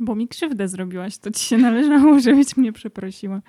Bo 0.00 0.14
mi 0.14 0.28
krzywdę 0.28 0.68
zrobiłaś, 0.68 1.18
to 1.18 1.30
ci 1.30 1.44
się 1.44 1.58
należało, 1.58 2.20
żebyś 2.26 2.56
mnie 2.56 2.72
przeprosiła. 2.72 3.40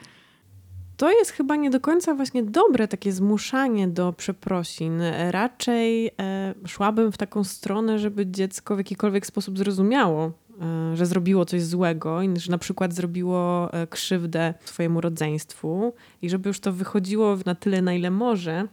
To 1.03 1.12
jest 1.12 1.31
chyba 1.31 1.55
nie 1.55 1.69
do 1.69 1.79
końca 1.79 2.15
właśnie 2.15 2.43
dobre 2.43 2.88
takie 2.88 3.12
zmuszanie 3.12 3.88
do 3.88 4.13
przeprosin. 4.13 5.01
Raczej 5.29 6.07
e, 6.07 6.53
szłabym 6.67 7.12
w 7.12 7.17
taką 7.17 7.43
stronę, 7.43 8.00
żeby 8.00 8.25
dziecko 8.27 8.75
w 8.75 8.77
jakikolwiek 8.77 9.25
sposób 9.25 9.57
zrozumiało, 9.57 10.31
e, 10.62 10.95
że 10.95 11.05
zrobiło 11.05 11.45
coś 11.45 11.63
złego 11.63 12.19
że 12.36 12.51
na 12.51 12.57
przykład 12.57 12.93
zrobiło 12.93 13.74
e, 13.74 13.88
krzywdę 13.88 14.53
swojemu 14.65 15.01
rodzeństwu 15.01 15.93
i 16.22 16.29
żeby 16.29 16.50
już 16.50 16.60
to 16.60 16.74
wychodziło 16.74 17.38
na 17.45 17.55
tyle, 17.55 17.81
na 17.81 17.93
ile 17.93 18.12
może 18.12 18.67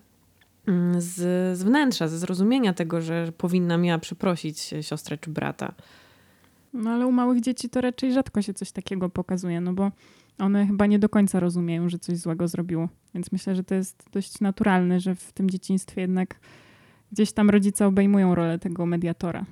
mm, 0.66 1.00
z, 1.00 1.14
z 1.58 1.62
wnętrza, 1.62 2.08
ze 2.08 2.18
zrozumienia 2.18 2.74
tego, 2.74 3.00
że 3.00 3.32
powinna 3.38 3.78
miała 3.78 3.98
przeprosić 3.98 4.74
siostrę 4.80 5.18
czy 5.18 5.30
brata. 5.30 5.74
No 6.72 6.90
ale 6.90 7.06
u 7.06 7.12
małych 7.12 7.40
dzieci 7.40 7.68
to 7.68 7.80
raczej 7.80 8.12
rzadko 8.12 8.42
się 8.42 8.54
coś 8.54 8.72
takiego 8.72 9.08
pokazuje, 9.08 9.60
no 9.60 9.72
bo 9.72 9.90
one 10.38 10.66
chyba 10.66 10.86
nie 10.86 10.98
do 10.98 11.08
końca 11.08 11.40
rozumieją, 11.40 11.88
że 11.88 11.98
coś 11.98 12.18
złego 12.18 12.48
zrobiło. 12.48 12.88
Więc 13.14 13.32
myślę, 13.32 13.54
że 13.54 13.64
to 13.64 13.74
jest 13.74 14.04
dość 14.12 14.40
naturalne, 14.40 15.00
że 15.00 15.14
w 15.14 15.32
tym 15.32 15.50
dzieciństwie 15.50 16.00
jednak 16.00 16.40
gdzieś 17.12 17.32
tam 17.32 17.50
rodzice 17.50 17.86
obejmują 17.86 18.34
rolę 18.34 18.58
tego 18.58 18.86
mediatora. 18.86 19.44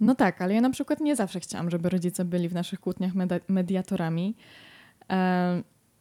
No 0.00 0.14
tak, 0.14 0.42
ale 0.42 0.54
ja 0.54 0.60
na 0.60 0.70
przykład 0.70 1.00
nie 1.00 1.16
zawsze 1.16 1.40
chciałam, 1.40 1.70
żeby 1.70 1.88
rodzice 1.88 2.24
byli 2.24 2.48
w 2.48 2.54
naszych 2.54 2.80
kłótniach 2.80 3.14
meda- 3.14 3.40
mediatorami. 3.48 4.36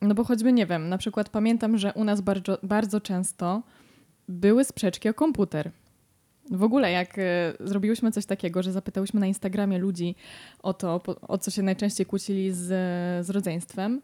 No 0.02 0.16
bo 0.16 0.24
choćby, 0.24 0.54
nie 0.54 0.66
wiem, 0.66 0.90
na 0.90 0.98
przykład 0.98 1.30
pamiętam, 1.30 1.78
że 1.78 1.94
u 1.94 2.04
nas 2.04 2.22
bardzo, 2.22 2.58
bardzo 2.64 3.02
często 3.02 3.64
były 4.28 4.64
sprzeczki 4.64 5.10
o 5.10 5.14
komputer. 5.14 5.72
W 6.51 6.63
ogóle 6.63 6.91
jak 6.91 7.20
e, 7.20 7.53
zrobiłyśmy 7.60 8.12
coś 8.12 8.25
takiego, 8.25 8.63
że 8.63 8.72
zapytałyśmy 8.72 9.20
na 9.20 9.27
Instagramie 9.27 9.77
ludzi 9.77 10.15
o 10.63 10.74
to, 10.74 11.01
o 11.22 11.38
co 11.38 11.51
się 11.51 11.62
najczęściej 11.63 12.06
kłócili 12.06 12.51
z, 12.51 12.65
z 13.25 13.29
rodzeństwem, 13.29 14.01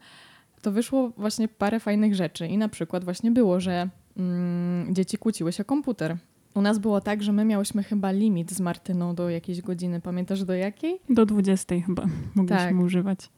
to 0.61 0.71
wyszło 0.71 1.09
właśnie 1.17 1.47
parę 1.47 1.79
fajnych 1.79 2.15
rzeczy. 2.15 2.47
I 2.47 2.57
na 2.57 2.69
przykład 2.69 3.03
właśnie 3.03 3.31
było, 3.31 3.59
że 3.59 3.89
mm, 4.17 4.95
dzieci 4.95 5.17
kłóciły 5.17 5.51
się 5.51 5.63
o 5.63 5.65
komputer. 5.65 6.17
U 6.55 6.61
nas 6.61 6.79
było 6.79 7.01
tak, 7.01 7.23
że 7.23 7.31
my 7.31 7.45
miałyśmy 7.45 7.83
chyba 7.83 8.11
limit 8.11 8.51
z 8.51 8.59
Martyną 8.59 9.15
do 9.15 9.29
jakiejś 9.29 9.61
godziny. 9.61 10.01
Pamiętasz 10.01 10.43
do 10.43 10.53
jakiej? 10.53 10.99
Do 11.09 11.25
20 11.25 11.75
chyba 11.85 12.05
mogliśmy 12.35 12.57
Tak. 12.65 12.79
używać. 12.79 13.29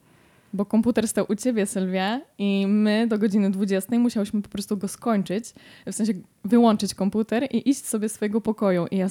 Bo 0.54 0.66
komputer 0.66 1.08
stał 1.08 1.26
u 1.30 1.36
ciebie, 1.36 1.66
Sylwia, 1.66 2.22
i 2.38 2.68
my 2.68 3.08
do 3.08 3.18
godziny 3.18 3.52
20 3.52 4.00
musiałyśmy 4.00 4.42
po 4.42 4.50
prostu 4.50 4.78
go 4.78 4.88
skończyć, 4.88 5.54
w 5.86 5.96
sensie 5.96 6.14
wyłączyć 6.46 6.96
komputer 6.96 7.48
i 7.52 7.70
iść 7.70 7.86
sobie 7.86 8.10
swojego 8.10 8.42
pokoju. 8.42 8.88
I 8.92 8.98
ja, 8.98 9.08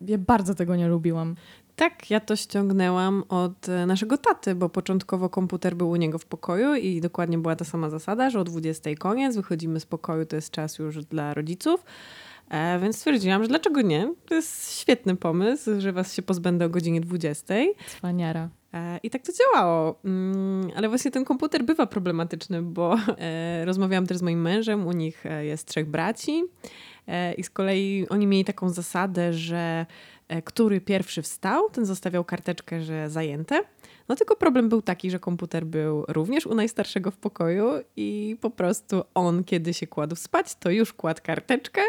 ja 0.00 0.18
bardzo 0.18 0.54
tego 0.54 0.76
nie 0.76 0.88
lubiłam. 0.88 1.34
Tak, 1.76 2.10
ja 2.10 2.20
to 2.20 2.36
ściągnęłam 2.36 3.24
od 3.28 3.68
e, 3.68 3.86
naszego 3.86 4.18
taty, 4.18 4.54
bo 4.54 4.68
początkowo 4.68 5.28
komputer 5.28 5.76
był 5.76 5.90
u 5.90 5.96
niego 5.96 6.18
w 6.18 6.26
pokoju 6.26 6.74
i 6.74 7.00
dokładnie 7.00 7.38
była 7.38 7.56
ta 7.56 7.64
sama 7.64 7.90
zasada, 7.90 8.30
że 8.30 8.40
o 8.40 8.44
20 8.44 8.90
koniec, 8.98 9.36
wychodzimy 9.36 9.80
z 9.80 9.86
pokoju, 9.86 10.26
to 10.26 10.36
jest 10.36 10.50
czas 10.50 10.78
już 10.78 11.04
dla 11.04 11.34
rodziców. 11.34 11.84
E, 12.48 12.78
więc 12.78 12.96
stwierdziłam, 12.96 13.42
że 13.42 13.48
dlaczego 13.48 13.82
nie? 13.82 14.14
To 14.26 14.34
jest 14.34 14.80
świetny 14.80 15.16
pomysł, 15.16 15.70
że 15.78 15.92
was 15.92 16.14
się 16.14 16.22
pozbędę 16.22 16.64
o 16.64 16.68
godzinie 16.68 17.00
20. 17.00 17.54
Cwaniara. 17.86 18.48
E, 18.74 19.00
I 19.02 19.10
tak 19.10 19.22
to 19.22 19.32
działało. 19.32 20.00
Mm, 20.04 20.70
Ale 20.76 20.88
właśnie 20.88 21.10
ten 21.10 21.24
komputer 21.24 21.64
bywa 21.64 21.86
problematyczny, 21.86 22.62
bo 22.62 22.96
e, 23.18 23.64
rozmawiałam 23.64 24.06
też 24.06 24.18
z 24.18 24.22
moim 24.22 24.40
mężem, 24.40 24.86
u 24.86 24.92
nich 24.92 25.26
e, 25.26 25.44
jest 25.44 25.68
trzech 25.68 25.90
braci 25.90 26.42
i 27.36 27.42
z 27.42 27.50
kolei 27.50 28.06
oni 28.08 28.26
mieli 28.26 28.44
taką 28.44 28.68
zasadę, 28.68 29.32
że 29.32 29.86
który 30.44 30.80
pierwszy 30.80 31.22
wstał, 31.22 31.70
ten 31.70 31.86
zostawiał 31.86 32.24
karteczkę, 32.24 32.82
że 32.82 33.10
zajęte. 33.10 33.64
No 34.08 34.16
tylko 34.16 34.36
problem 34.36 34.68
był 34.68 34.82
taki, 34.82 35.10
że 35.10 35.18
komputer 35.18 35.66
był 35.66 36.04
również 36.08 36.46
u 36.46 36.54
najstarszego 36.54 37.10
w 37.10 37.16
pokoju 37.16 37.66
i 37.96 38.36
po 38.40 38.50
prostu 38.50 39.02
on, 39.14 39.44
kiedy 39.44 39.74
się 39.74 39.86
kładł 39.86 40.16
spać, 40.16 40.54
to 40.54 40.70
już 40.70 40.92
kładł 40.92 41.20
karteczkę, 41.22 41.80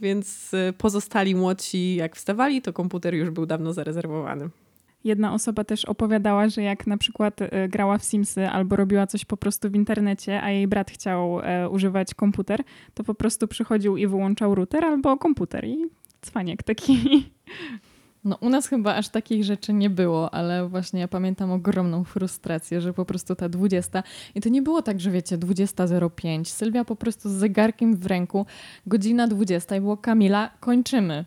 więc 0.00 0.50
pozostali 0.78 1.34
młodsi, 1.34 1.96
jak 1.96 2.16
wstawali, 2.16 2.62
to 2.62 2.72
komputer 2.72 3.14
już 3.14 3.30
był 3.30 3.46
dawno 3.46 3.72
zarezerwowany. 3.72 4.48
Jedna 5.04 5.32
osoba 5.34 5.64
też 5.64 5.84
opowiadała, 5.84 6.48
że 6.48 6.62
jak 6.62 6.86
na 6.86 6.96
przykład 6.96 7.42
e, 7.42 7.68
grała 7.68 7.98
w 7.98 8.04
Simsy 8.04 8.48
albo 8.48 8.76
robiła 8.76 9.06
coś 9.06 9.24
po 9.24 9.36
prostu 9.36 9.70
w 9.70 9.74
internecie, 9.74 10.42
a 10.42 10.50
jej 10.50 10.68
brat 10.68 10.90
chciał 10.90 11.40
e, 11.40 11.68
używać 11.68 12.14
komputer, 12.14 12.62
to 12.94 13.04
po 13.04 13.14
prostu 13.14 13.48
przychodził 13.48 13.96
i 13.96 14.06
wyłączał 14.06 14.54
router 14.54 14.84
albo 14.84 15.16
komputer 15.16 15.64
i 15.64 15.86
cwaniek 16.20 16.62
taki. 16.62 17.24
No 18.24 18.36
u 18.40 18.48
nas 18.48 18.68
chyba 18.68 18.94
aż 18.94 19.08
takich 19.08 19.44
rzeczy 19.44 19.72
nie 19.72 19.90
było, 19.90 20.34
ale 20.34 20.68
właśnie 20.68 21.00
ja 21.00 21.08
pamiętam 21.08 21.50
ogromną 21.50 22.04
frustrację, 22.04 22.80
że 22.80 22.92
po 22.92 23.04
prostu 23.04 23.34
ta 23.34 23.48
20 23.48 24.02
i 24.34 24.40
to 24.40 24.48
nie 24.48 24.62
było 24.62 24.82
tak, 24.82 25.00
że 25.00 25.10
wiecie, 25.10 25.38
20.05. 25.38 26.44
Sylwia 26.44 26.84
po 26.84 26.96
prostu 26.96 27.28
z 27.28 27.32
zegarkiem 27.32 27.96
w 27.96 28.06
ręku, 28.06 28.46
godzina 28.86 29.28
20 29.28 29.76
i 29.76 29.80
było 29.80 29.96
Kamila, 29.96 30.50
kończymy. 30.60 31.24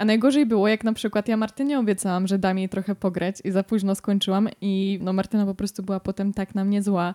A 0.00 0.04
najgorzej 0.04 0.46
było, 0.46 0.68
jak 0.68 0.84
na 0.84 0.92
przykład 0.92 1.28
ja 1.28 1.36
Martynie 1.36 1.78
obiecałam, 1.78 2.26
że 2.26 2.38
dam 2.38 2.58
jej 2.58 2.68
trochę 2.68 2.94
pograć 2.94 3.36
i 3.44 3.50
za 3.50 3.62
późno 3.62 3.94
skończyłam 3.94 4.48
i 4.60 4.98
no 5.02 5.12
Martyna 5.12 5.46
po 5.46 5.54
prostu 5.54 5.82
była 5.82 6.00
potem 6.00 6.32
tak 6.32 6.54
na 6.54 6.64
mnie 6.64 6.82
zła. 6.82 7.14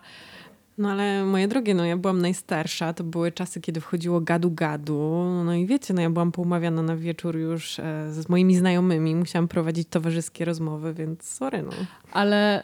No 0.78 0.90
ale 0.90 1.24
moje 1.24 1.48
drogie, 1.48 1.74
no 1.74 1.84
ja 1.84 1.96
byłam 1.96 2.22
najstarsza, 2.22 2.92
to 2.92 3.04
były 3.04 3.32
czasy, 3.32 3.60
kiedy 3.60 3.80
wchodziło 3.80 4.20
gadu-gadu, 4.20 5.24
no 5.44 5.54
i 5.54 5.66
wiecie, 5.66 5.94
no 5.94 6.02
ja 6.02 6.10
byłam 6.10 6.32
poumawiana 6.32 6.82
na 6.82 6.96
wieczór 6.96 7.36
już 7.36 7.78
e, 7.78 8.12
z 8.12 8.28
moimi 8.28 8.56
znajomymi, 8.56 9.14
musiałam 9.14 9.48
prowadzić 9.48 9.88
towarzyskie 9.88 10.44
rozmowy, 10.44 10.94
więc 10.94 11.22
sorry 11.22 11.62
no. 11.62 11.70
Ale 12.12 12.62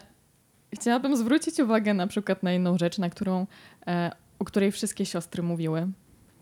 chciałabym 0.73 1.17
zwrócić 1.17 1.59
uwagę 1.59 1.93
na 1.93 2.07
przykład 2.07 2.43
na 2.43 2.51
jedną 2.51 2.77
rzecz, 2.77 2.97
na 2.97 3.09
którą, 3.09 3.47
e, 3.87 4.11
o 4.39 4.45
której 4.45 4.71
wszystkie 4.71 5.05
siostry 5.05 5.43
mówiły, 5.43 5.87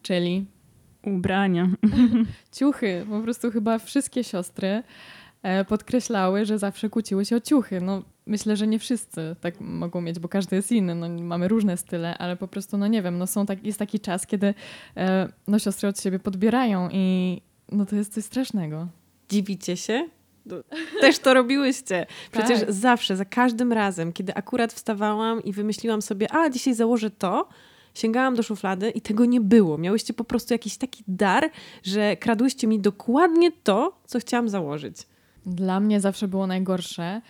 czyli 0.01 0.45
Ubrania. 1.05 1.67
ciuchy. 2.59 3.05
Po 3.09 3.19
prostu 3.19 3.51
chyba 3.51 3.79
wszystkie 3.79 4.23
siostry 4.23 4.83
e, 5.43 5.65
podkreślały, 5.65 6.45
że 6.45 6.59
zawsze 6.59 6.89
kłóciły 6.89 7.25
się 7.25 7.35
o 7.35 7.39
ciuchy. 7.39 7.81
No, 7.81 8.03
myślę, 8.25 8.57
że 8.57 8.67
nie 8.67 8.79
wszyscy 8.79 9.35
tak 9.41 9.61
mogą 9.61 10.01
mieć, 10.01 10.19
bo 10.19 10.27
każdy 10.27 10.55
jest 10.55 10.71
inny. 10.71 10.95
No, 10.95 11.09
mamy 11.09 11.47
różne 11.47 11.77
style, 11.77 12.17
ale 12.17 12.35
po 12.35 12.47
prostu, 12.47 12.77
no 12.77 12.87
nie 12.87 13.01
wiem, 13.01 13.17
no 13.17 13.27
są 13.27 13.45
tak, 13.45 13.65
jest 13.65 13.79
taki 13.79 13.99
czas, 13.99 14.27
kiedy 14.27 14.53
e, 14.97 15.27
no, 15.47 15.59
siostry 15.59 15.89
od 15.89 16.01
siebie 16.01 16.19
podbierają 16.19 16.89
i 16.91 17.41
no 17.71 17.85
to 17.85 17.95
jest 17.95 18.13
coś 18.13 18.23
strasznego. 18.23 18.87
Dziwicie 19.29 19.77
się? 19.77 20.09
Też 21.01 21.19
to 21.19 21.33
robiłyście. 21.33 22.05
Przecież 22.31 22.59
Tak. 22.59 22.71
zawsze, 22.71 23.17
za 23.17 23.25
każdym 23.25 23.73
razem, 23.73 24.13
kiedy 24.13 24.33
akurat 24.33 24.73
wstawałam 24.73 25.43
i 25.43 25.53
wymyśliłam 25.53 26.01
sobie, 26.01 26.33
a 26.33 26.49
dzisiaj 26.49 26.73
założę 26.73 27.09
to, 27.09 27.47
sięgałam 27.93 28.35
do 28.35 28.43
szuflady 28.43 28.89
i 28.89 29.01
tego 29.01 29.25
nie 29.25 29.41
było. 29.41 29.77
Miałyście 29.77 30.13
po 30.13 30.23
prostu 30.23 30.53
jakiś 30.53 30.77
taki 30.77 31.03
dar, 31.07 31.49
że 31.83 32.17
kradłyście 32.17 32.67
mi 32.67 32.79
dokładnie 32.79 33.51
to, 33.51 33.99
co 34.05 34.19
chciałam 34.19 34.49
założyć. 34.49 34.97
Dla 35.45 35.79
mnie 35.79 35.99
zawsze 35.99 36.27
było 36.27 36.47
najgorsze, 36.47 37.21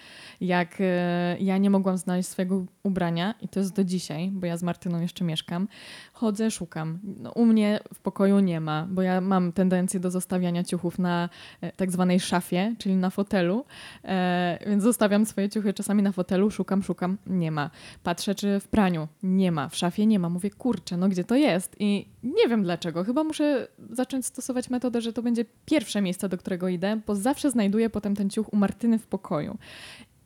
jak 0.42 0.78
e, 0.80 1.38
ja 1.40 1.58
nie 1.58 1.70
mogłam 1.70 1.98
znaleźć 1.98 2.30
swojego 2.30 2.66
ubrania 2.84 3.34
i 3.42 3.48
to 3.48 3.60
jest 3.60 3.76
do 3.76 3.84
dzisiaj, 3.84 4.30
bo 4.32 4.46
ja 4.46 4.58
z 4.58 4.64
Martyną 4.64 5.02
jeszcze 5.02 5.26
mieszkam. 5.26 5.68
Chodzę, 6.14 6.52
szukam. 6.52 7.00
No, 7.04 7.32
u 7.32 7.46
mnie 7.46 7.80
w 7.94 8.00
pokoju 8.00 8.40
nie 8.40 8.62
ma, 8.62 8.88
bo 8.90 9.02
ja 9.02 9.22
mam 9.22 9.52
tendencję 9.52 10.00
do 10.00 10.12
zostawiania 10.12 10.64
ciuchów 10.64 11.00
na 11.00 11.30
e, 11.62 11.72
tak 11.72 11.92
zwanej 11.92 12.20
szafie, 12.20 12.76
czyli 12.78 12.96
na 12.96 13.10
fotelu, 13.10 13.66
e, 14.04 14.60
więc 14.68 14.84
zostawiam 14.84 15.26
swoje 15.26 15.50
ciuchy 15.50 15.74
czasami 15.74 16.04
na 16.04 16.12
fotelu, 16.12 16.52
szukam, 16.52 16.84
szukam, 16.84 17.18
nie 17.28 17.52
ma. 17.52 17.70
Patrzę, 18.04 18.36
czy 18.36 18.60
w 18.60 18.68
praniu, 18.68 19.08
nie 19.24 19.52
ma, 19.52 19.70
w 19.70 19.76
szafie 19.76 20.06
nie 20.06 20.20
ma. 20.20 20.30
Mówię, 20.30 20.50
kurczę, 20.50 20.98
no 20.98 21.10
gdzie 21.10 21.24
to 21.24 21.36
jest? 21.36 21.76
I 21.80 22.08
nie 22.24 22.48
wiem 22.50 22.64
dlaczego. 22.64 23.04
Chyba 23.04 23.24
muszę 23.24 23.68
zacząć 23.92 24.26
stosować 24.26 24.70
metodę, 24.70 25.02
że 25.02 25.14
to 25.14 25.24
będzie 25.24 25.46
pierwsze 25.66 26.02
miejsce, 26.02 26.30
do 26.30 26.38
którego 26.38 26.68
idę, 26.68 27.00
bo 27.08 27.16
zawsze 27.16 27.52
znajduję 27.52 27.90
potem 28.02 28.16
ten 28.16 28.30
ciuch 28.30 28.54
u 28.54 28.58
Martyny 28.58 29.00
w 29.00 29.08
pokoju. 29.08 29.58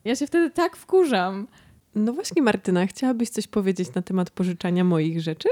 Ja 0.06 0.16
się 0.16 0.28
wtedy 0.28 0.52
tak 0.52 0.78
wkurzam. 0.78 1.48
No 1.96 2.14
właśnie, 2.14 2.42
Martyna, 2.42 2.88
chciałabyś 2.88 3.30
coś 3.30 3.48
powiedzieć 3.48 3.94
na 3.94 4.02
temat 4.02 4.30
pożyczania 4.30 4.84
moich 4.84 5.22
rzeczy? 5.22 5.50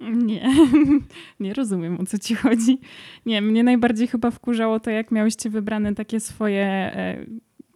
Nie, 0.00 0.50
nie 1.40 1.54
rozumiem 1.54 2.00
o 2.00 2.06
co 2.06 2.18
ci 2.18 2.34
chodzi. 2.34 2.80
Nie, 3.26 3.42
mnie 3.42 3.64
najbardziej 3.64 4.08
chyba 4.08 4.30
wkurzało 4.30 4.80
to, 4.80 4.90
jak 4.90 5.10
miałyście 5.10 5.50
wybrane 5.50 5.94
takie 5.94 6.20
swoje 6.20 6.64
e, 6.64 7.26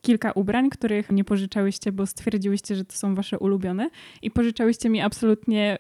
kilka 0.03 0.33
ubrań, 0.33 0.71
których 0.71 1.11
nie 1.11 1.25
pożyczałyście, 1.25 1.93
bo 1.93 2.07
stwierdziłyście, 2.07 2.77
że 2.77 2.85
to 2.85 2.93
są 2.93 3.15
wasze 3.15 3.39
ulubione 3.39 3.91
i 4.23 4.31
pożyczałyście 4.31 4.89
mi 4.89 5.01
absolutnie 5.01 5.79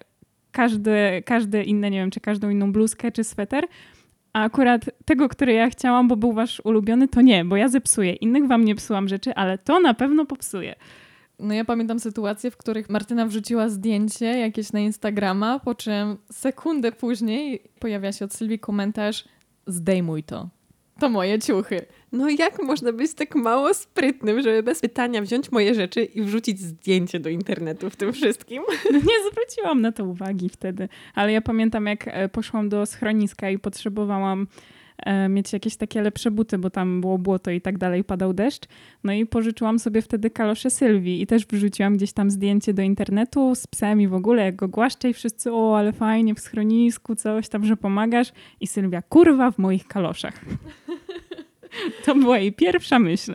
każde, 0.52 1.22
każde 1.22 1.62
inne, 1.62 1.90
nie 1.90 1.98
wiem, 1.98 2.10
czy 2.10 2.20
każdą 2.20 2.50
inną 2.50 2.72
bluzkę 2.72 3.12
czy 3.12 3.24
sweter. 3.24 3.66
A 4.32 4.42
akurat 4.42 4.90
tego, 5.04 5.28
który 5.28 5.52
ja 5.52 5.70
chciałam, 5.70 6.08
bo 6.08 6.16
był 6.16 6.32
wasz 6.32 6.60
ulubiony, 6.64 7.08
to 7.08 7.20
nie, 7.20 7.44
bo 7.44 7.56
ja 7.56 7.68
zepsuję. 7.68 8.12
Innych 8.12 8.46
wam 8.46 8.64
nie 8.64 8.74
psułam 8.74 9.08
rzeczy, 9.08 9.34
ale 9.34 9.58
to 9.58 9.80
na 9.80 9.94
pewno 9.94 10.26
popsuję. 10.26 10.74
No 11.38 11.54
ja 11.54 11.64
pamiętam 11.64 12.00
sytuacje, 12.00 12.50
w 12.50 12.56
których 12.56 12.90
Martyna 12.90 13.26
wrzuciła 13.26 13.68
zdjęcie 13.68 14.26
jakieś 14.26 14.72
na 14.72 14.80
Instagrama, 14.80 15.58
po 15.58 15.74
czym 15.74 16.16
sekundę 16.30 16.92
później 16.92 17.62
pojawia 17.78 18.12
się 18.12 18.24
od 18.24 18.32
Sylwii 18.32 18.58
komentarz 18.58 19.24
zdejmuj 19.66 20.22
to. 20.22 20.48
To 21.02 21.08
moje 21.08 21.38
ciuchy. 21.38 21.86
No 22.12 22.28
jak 22.28 22.62
można 22.62 22.92
być 22.92 23.14
tak 23.14 23.34
mało 23.34 23.74
sprytnym, 23.74 24.42
żeby 24.42 24.62
bez 24.62 24.80
pytania 24.80 25.22
wziąć 25.22 25.52
moje 25.52 25.74
rzeczy 25.74 26.04
i 26.04 26.22
wrzucić 26.22 26.60
zdjęcie 26.60 27.20
do 27.20 27.30
internetu 27.30 27.90
w 27.90 27.96
tym 27.96 28.12
wszystkim? 28.12 28.62
No 28.92 28.98
nie 28.98 29.30
zwróciłam 29.30 29.80
na 29.80 29.92
to 29.92 30.04
uwagi 30.04 30.48
wtedy, 30.48 30.88
ale 31.14 31.32
ja 31.32 31.40
pamiętam, 31.40 31.86
jak 31.86 32.08
e, 32.08 32.28
poszłam 32.28 32.68
do 32.68 32.86
schroniska 32.86 33.50
i 33.50 33.58
potrzebowałam 33.58 34.46
mieć 35.28 35.52
jakieś 35.52 35.76
takie 35.76 36.02
lepsze 36.02 36.30
buty, 36.30 36.58
bo 36.58 36.70
tam 36.70 37.00
było 37.00 37.18
błoto 37.18 37.50
i 37.50 37.60
tak 37.60 37.78
dalej, 37.78 38.04
padał 38.04 38.32
deszcz. 38.32 38.62
No 39.04 39.12
i 39.12 39.26
pożyczyłam 39.26 39.78
sobie 39.78 40.02
wtedy 40.02 40.30
kalosze 40.30 40.70
Sylwii 40.70 41.22
i 41.22 41.26
też 41.26 41.46
wrzuciłam 41.46 41.96
gdzieś 41.96 42.12
tam 42.12 42.30
zdjęcie 42.30 42.74
do 42.74 42.82
internetu 42.82 43.54
z 43.54 43.66
psem 43.66 44.00
i 44.00 44.08
w 44.08 44.14
ogóle, 44.14 44.44
jak 44.44 44.56
go 44.56 44.68
głaszczę 44.68 45.10
i 45.10 45.14
wszyscy, 45.14 45.52
o, 45.52 45.78
ale 45.78 45.92
fajnie 45.92 46.34
w 46.34 46.40
schronisku, 46.40 47.14
coś 47.14 47.48
tam, 47.48 47.64
że 47.64 47.76
pomagasz. 47.76 48.32
I 48.60 48.66
Sylwia, 48.66 49.02
kurwa, 49.02 49.50
w 49.50 49.58
moich 49.58 49.86
kaloszach. 49.86 50.40
To 52.04 52.14
była 52.14 52.38
jej 52.38 52.52
pierwsza 52.52 52.98
myśl. 52.98 53.34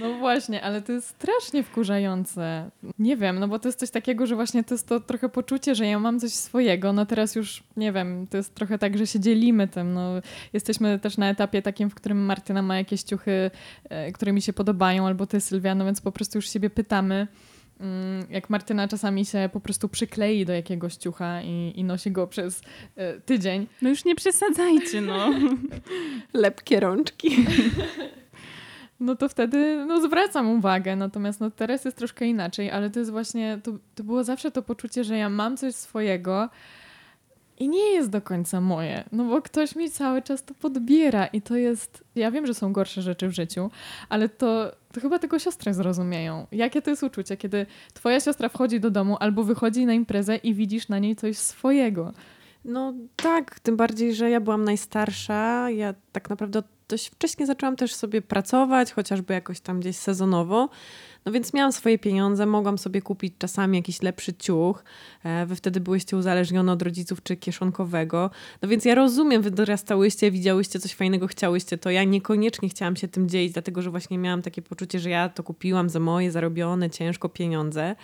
No 0.00 0.14
właśnie, 0.14 0.62
ale 0.62 0.82
to 0.82 0.92
jest 0.92 1.08
strasznie 1.08 1.62
wkurzające. 1.62 2.70
Nie 2.98 3.16
wiem, 3.16 3.38
no 3.38 3.48
bo 3.48 3.58
to 3.58 3.68
jest 3.68 3.78
coś 3.78 3.90
takiego, 3.90 4.26
że 4.26 4.34
właśnie 4.34 4.64
to 4.64 4.74
jest 4.74 4.88
to 4.88 5.00
trochę 5.00 5.28
poczucie, 5.28 5.74
że 5.74 5.86
ja 5.86 5.98
mam 5.98 6.20
coś 6.20 6.32
swojego. 6.32 6.92
No 6.92 7.06
teraz 7.06 7.34
już, 7.34 7.62
nie 7.76 7.92
wiem, 7.92 8.26
to 8.30 8.36
jest 8.36 8.54
trochę 8.54 8.78
tak, 8.78 8.98
że 8.98 9.06
się 9.06 9.20
dzielimy 9.20 9.68
tym. 9.68 9.92
No, 9.92 10.10
jesteśmy 10.52 10.98
też 10.98 11.16
na 11.18 11.30
etapie 11.30 11.62
takim, 11.62 11.90
w 11.90 11.94
którym 11.94 12.18
Martyna 12.24 12.62
ma 12.62 12.76
jakieś 12.76 13.02
ciuchy, 13.02 13.50
e, 13.88 14.12
które 14.12 14.32
mi 14.32 14.42
się 14.42 14.52
podobają, 14.52 15.06
albo 15.06 15.26
ty, 15.26 15.40
Sylwia, 15.40 15.74
no 15.74 15.84
więc 15.84 16.00
po 16.00 16.12
prostu 16.12 16.38
już 16.38 16.50
siebie 16.50 16.70
pytamy. 16.70 17.26
mm, 17.80 18.26
jak 18.30 18.50
Martyna 18.50 18.88
czasami 18.88 19.24
się 19.24 19.50
po 19.52 19.60
prostu 19.60 19.88
przyklei 19.88 20.46
do 20.46 20.52
jakiegoś 20.52 20.96
ciucha 20.96 21.42
i, 21.42 21.72
i 21.76 21.84
nosi 21.84 22.10
go 22.10 22.26
przez 22.26 22.60
y, 22.60 23.20
tydzień. 23.20 23.66
No 23.82 23.88
już 23.88 24.04
nie 24.04 24.14
przesadzajcie, 24.14 25.00
no. 25.00 25.30
Lepkie 26.34 26.80
rączki. 26.80 27.36
no 29.00 29.16
to 29.16 29.28
wtedy 29.28 29.84
no, 29.86 30.00
zwracam 30.00 30.50
uwagę. 30.50 30.96
Natomiast 30.96 31.40
no, 31.40 31.50
teraz 31.50 31.84
jest 31.84 31.96
troszkę 31.96 32.26
inaczej, 32.26 32.70
ale 32.70 32.90
to 32.90 32.98
jest 32.98 33.10
właśnie, 33.10 33.60
to, 33.62 33.72
to 33.94 34.04
było 34.04 34.24
zawsze 34.24 34.50
to 34.50 34.62
poczucie, 34.62 35.04
że 35.04 35.16
ja 35.16 35.28
mam 35.28 35.56
coś 35.56 35.74
swojego 35.74 36.48
i 37.58 37.68
nie 37.68 37.90
jest 37.90 38.10
do 38.10 38.22
końca 38.22 38.60
moje, 38.60 39.04
no 39.12 39.24
bo 39.24 39.42
ktoś 39.42 39.76
mi 39.76 39.90
cały 39.90 40.22
czas 40.22 40.44
to 40.44 40.54
podbiera 40.54 41.26
i 41.26 41.42
to 41.42 41.56
jest, 41.56 42.04
ja 42.14 42.30
wiem, 42.30 42.46
że 42.46 42.54
są 42.54 42.72
gorsze 42.72 43.02
rzeczy 43.02 43.28
w 43.28 43.32
życiu, 43.32 43.70
ale 44.08 44.28
to, 44.28 44.72
to 44.92 45.00
chyba 45.00 45.18
tylko 45.18 45.38
siostry 45.38 45.74
zrozumieją. 45.74 46.46
Jakie 46.52 46.82
to 46.82 46.90
jest 46.90 47.02
uczucie, 47.02 47.36
kiedy 47.36 47.66
twoja 47.94 48.20
siostra 48.20 48.48
wchodzi 48.48 48.80
do 48.80 48.90
domu 48.90 49.16
albo 49.20 49.44
wychodzi 49.44 49.86
na 49.86 49.92
imprezę 49.92 50.36
i 50.36 50.54
widzisz 50.54 50.88
na 50.88 50.98
niej 50.98 51.16
coś 51.16 51.36
swojego. 51.36 52.12
No 52.64 52.94
tak, 53.16 53.60
tym 53.60 53.76
bardziej, 53.76 54.14
że 54.14 54.30
ja 54.30 54.40
byłam 54.40 54.64
najstarsza. 54.64 55.70
Ja 55.70 55.94
tak 56.12 56.30
naprawdę 56.30 56.62
dość 56.94 57.08
wcześnie 57.08 57.46
zaczęłam 57.46 57.76
też 57.76 57.94
sobie 57.94 58.22
pracować, 58.22 58.92
chociażby 58.92 59.34
jakoś 59.34 59.60
tam 59.60 59.80
gdzieś 59.80 59.96
sezonowo. 59.96 60.68
No 61.24 61.32
więc 61.32 61.54
miałam 61.54 61.72
swoje 61.72 61.98
pieniądze, 61.98 62.46
mogłam 62.46 62.78
sobie 62.78 63.02
kupić 63.02 63.34
czasami 63.38 63.78
jakiś 63.78 64.02
lepszy 64.02 64.34
ciuch. 64.34 64.84
E, 65.24 65.46
wy 65.46 65.56
wtedy 65.56 65.80
byłyście 65.80 66.16
uzależnione 66.16 66.72
od 66.72 66.82
rodziców 66.82 67.22
czy 67.22 67.36
kieszonkowego. 67.36 68.30
No 68.62 68.68
więc 68.68 68.84
ja 68.84 68.94
rozumiem, 68.94 69.42
wy 69.42 69.50
dorastałyście, 69.50 70.30
widziałyście 70.30 70.80
coś 70.80 70.94
fajnego, 70.94 71.26
chciałyście 71.26 71.78
to. 71.78 71.90
Ja 71.90 72.04
niekoniecznie 72.04 72.68
chciałam 72.68 72.96
się 72.96 73.08
tym 73.08 73.28
dzielić, 73.28 73.52
dlatego 73.52 73.82
że 73.82 73.90
właśnie 73.90 74.18
miałam 74.18 74.42
takie 74.42 74.62
poczucie, 74.62 74.98
że 74.98 75.10
ja 75.10 75.28
to 75.28 75.42
kupiłam 75.42 75.88
za 75.88 76.00
moje 76.00 76.30
zarobione 76.30 76.90
ciężko 76.90 77.28
pieniądze 77.28 77.96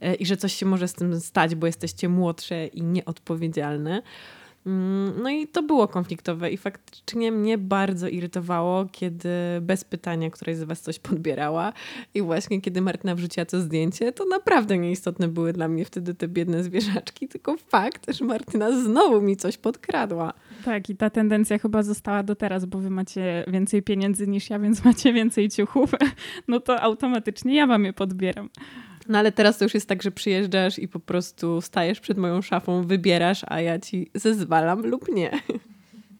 e, 0.00 0.14
i 0.14 0.26
że 0.26 0.36
coś 0.36 0.54
się 0.54 0.66
może 0.66 0.88
z 0.88 0.94
tym 0.94 1.20
stać, 1.20 1.54
bo 1.54 1.66
jesteście 1.66 2.08
młodsze 2.08 2.66
i 2.66 2.82
nieodpowiedzialne. 2.82 4.02
Mm, 4.66 5.22
no 5.22 5.30
i 5.30 5.46
to 5.46 5.62
było 5.62 5.88
konfliktowe 5.88 6.50
i 6.50 6.56
faktycznie 6.56 7.32
mnie 7.32 7.58
bardzo 7.58 8.08
irytowało, 8.08 8.86
kiedy 8.92 9.28
bez 9.60 9.84
pytania 9.84 10.30
któraś 10.30 10.56
z 10.56 10.62
was 10.62 10.80
coś 10.80 10.98
podbierała 10.98 11.72
i 12.14 12.22
właśnie 12.22 12.60
kiedy 12.60 12.80
Martyna 12.80 13.14
wrzuciła 13.14 13.46
to 13.46 13.60
zdjęcie, 13.60 14.12
to 14.12 14.24
naprawdę 14.24 14.78
nieistotne 14.78 15.28
były 15.28 15.52
dla 15.52 15.68
mnie 15.68 15.84
wtedy 15.84 16.14
te 16.14 16.28
biedne 16.28 16.64
zwierzaczki, 16.64 17.28
tylko 17.28 17.56
fakt, 17.56 18.14
że 18.14 18.24
Martyna 18.24 18.82
znowu 18.82 19.20
mi 19.20 19.36
coś 19.36 19.58
podkradła. 19.58 20.32
Tak 20.64 20.90
i 20.90 20.96
ta 20.96 21.10
tendencja 21.10 21.58
chyba 21.58 21.82
została 21.82 22.22
do 22.22 22.34
teraz, 22.34 22.64
bo 22.64 22.78
wy 22.78 22.90
macie 22.90 23.44
więcej 23.48 23.82
pieniędzy 23.82 24.26
niż 24.26 24.50
ja, 24.50 24.58
więc 24.58 24.84
macie 24.84 25.12
więcej 25.12 25.48
ciuchów, 25.48 25.90
no 26.48 26.60
to 26.60 26.80
automatycznie 26.80 27.54
ja 27.54 27.66
wam 27.66 27.84
je 27.84 27.92
podbieram. 27.92 28.48
No 29.08 29.18
ale 29.18 29.32
teraz 29.32 29.58
to 29.58 29.64
już 29.64 29.74
jest 29.74 29.88
tak, 29.88 30.02
że 30.02 30.10
przyjeżdżasz 30.10 30.78
i 30.78 30.88
po 30.88 31.00
prostu 31.00 31.60
stajesz 31.60 32.00
przed 32.00 32.18
moją 32.18 32.42
szafą, 32.42 32.86
wybierasz, 32.86 33.44
a 33.48 33.60
ja 33.60 33.78
ci 33.78 34.10
zezwalam 34.14 34.86
lub 34.86 35.08
nie. 35.08 35.30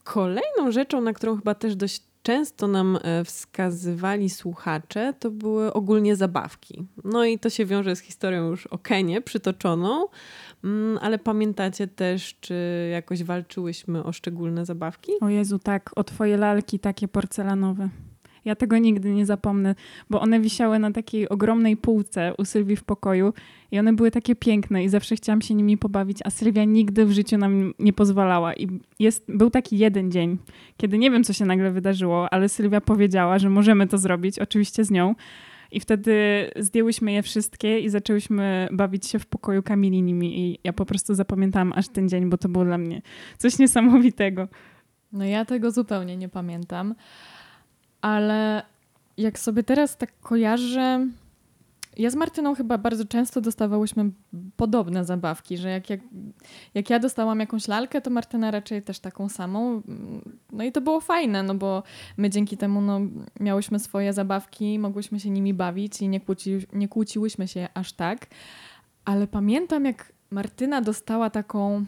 Kolejną 0.04 0.70
rzeczą, 0.70 1.00
na 1.00 1.12
którą 1.12 1.36
chyba 1.36 1.54
też 1.54 1.76
dość 1.76 2.02
często 2.22 2.68
nam 2.68 2.98
e, 3.02 3.24
wskazywali 3.24 4.30
słuchacze, 4.30 5.14
to 5.18 5.30
były 5.30 5.72
ogólnie 5.72 6.16
zabawki. 6.16 6.86
No 7.04 7.24
i 7.24 7.38
to 7.38 7.50
się 7.50 7.66
wiąże 7.66 7.96
z 7.96 8.00
historią 8.00 8.48
już 8.48 8.66
o 8.66 8.78
Kenie 8.78 9.20
przytoczoną, 9.20 10.06
mm, 10.64 10.98
ale 11.02 11.18
pamiętacie 11.18 11.86
też, 11.86 12.36
czy 12.40 12.88
jakoś 12.92 13.22
walczyłyśmy 13.22 14.04
o 14.04 14.12
szczególne 14.12 14.66
zabawki? 14.66 15.12
O 15.20 15.28
Jezu, 15.28 15.58
tak, 15.58 15.90
o 15.96 16.04
twoje 16.04 16.36
lalki 16.36 16.78
takie 16.78 17.08
porcelanowe. 17.08 17.88
Ja 18.44 18.56
tego 18.56 18.78
nigdy 18.78 19.10
nie 19.10 19.26
zapomnę, 19.26 19.74
bo 20.10 20.20
one 20.20 20.40
wisiały 20.40 20.78
na 20.78 20.90
takiej 20.90 21.28
ogromnej 21.28 21.76
półce 21.76 22.32
u 22.38 22.44
Sylwii 22.44 22.76
w 22.76 22.84
pokoju 22.84 23.32
i 23.70 23.78
one 23.78 23.92
były 23.92 24.10
takie 24.10 24.36
piękne 24.36 24.84
i 24.84 24.88
zawsze 24.88 25.16
chciałam 25.16 25.42
się 25.42 25.54
nimi 25.54 25.78
pobawić, 25.78 26.18
a 26.24 26.30
Sylwia 26.30 26.64
nigdy 26.64 27.06
w 27.06 27.12
życiu 27.12 27.38
nam 27.38 27.74
nie 27.78 27.92
pozwalała. 27.92 28.54
I 28.54 28.68
jest, 28.98 29.24
był 29.28 29.50
taki 29.50 29.78
jeden 29.78 30.10
dzień, 30.10 30.38
kiedy 30.76 30.98
nie 30.98 31.10
wiem, 31.10 31.24
co 31.24 31.32
się 31.32 31.44
nagle 31.44 31.70
wydarzyło, 31.70 32.32
ale 32.32 32.48
Sylwia 32.48 32.80
powiedziała, 32.80 33.38
że 33.38 33.50
możemy 33.50 33.86
to 33.86 33.98
zrobić, 33.98 34.38
oczywiście 34.38 34.84
z 34.84 34.90
nią. 34.90 35.14
I 35.72 35.80
wtedy 35.80 36.14
zdjęłyśmy 36.56 37.12
je 37.12 37.22
wszystkie 37.22 37.80
i 37.80 37.88
zaczęłyśmy 37.88 38.68
bawić 38.72 39.06
się 39.06 39.18
w 39.18 39.26
pokoju 39.26 39.62
Kamili 39.62 40.02
nimi. 40.02 40.40
I 40.40 40.58
ja 40.64 40.72
po 40.72 40.86
prostu 40.86 41.14
zapamiętałam 41.14 41.72
aż 41.76 41.88
ten 41.88 42.08
dzień, 42.08 42.30
bo 42.30 42.38
to 42.38 42.48
było 42.48 42.64
dla 42.64 42.78
mnie 42.78 43.02
coś 43.38 43.58
niesamowitego. 43.58 44.48
No 45.12 45.24
ja 45.24 45.44
tego 45.44 45.70
zupełnie 45.70 46.16
nie 46.16 46.28
pamiętam 46.28 46.94
ale 48.02 48.62
jak 49.16 49.38
sobie 49.38 49.62
teraz 49.62 49.96
tak 49.96 50.20
kojarzę, 50.20 51.06
ja 51.96 52.10
z 52.10 52.14
Martyną 52.14 52.54
chyba 52.54 52.78
bardzo 52.78 53.04
często 53.04 53.40
dostawałyśmy 53.40 54.10
podobne 54.56 55.04
zabawki, 55.04 55.56
że 55.56 55.70
jak, 55.70 55.90
jak, 55.90 56.00
jak 56.74 56.90
ja 56.90 56.98
dostałam 56.98 57.40
jakąś 57.40 57.68
lalkę, 57.68 58.00
to 58.00 58.10
Martyna 58.10 58.50
raczej 58.50 58.82
też 58.82 58.98
taką 58.98 59.28
samą. 59.28 59.82
No 60.52 60.64
i 60.64 60.72
to 60.72 60.80
było 60.80 61.00
fajne, 61.00 61.42
no 61.42 61.54
bo 61.54 61.82
my 62.16 62.30
dzięki 62.30 62.56
temu 62.56 62.80
no, 62.80 63.00
miałyśmy 63.40 63.78
swoje 63.78 64.12
zabawki, 64.12 64.78
mogłyśmy 64.78 65.20
się 65.20 65.30
nimi 65.30 65.54
bawić 65.54 66.02
i 66.02 66.08
nie, 66.08 66.20
kłóci, 66.20 66.58
nie 66.72 66.88
kłóciłyśmy 66.88 67.48
się 67.48 67.68
aż 67.74 67.92
tak. 67.92 68.26
Ale 69.04 69.26
pamiętam, 69.26 69.84
jak 69.84 70.12
Martyna 70.30 70.80
dostała 70.80 71.30
taką 71.30 71.84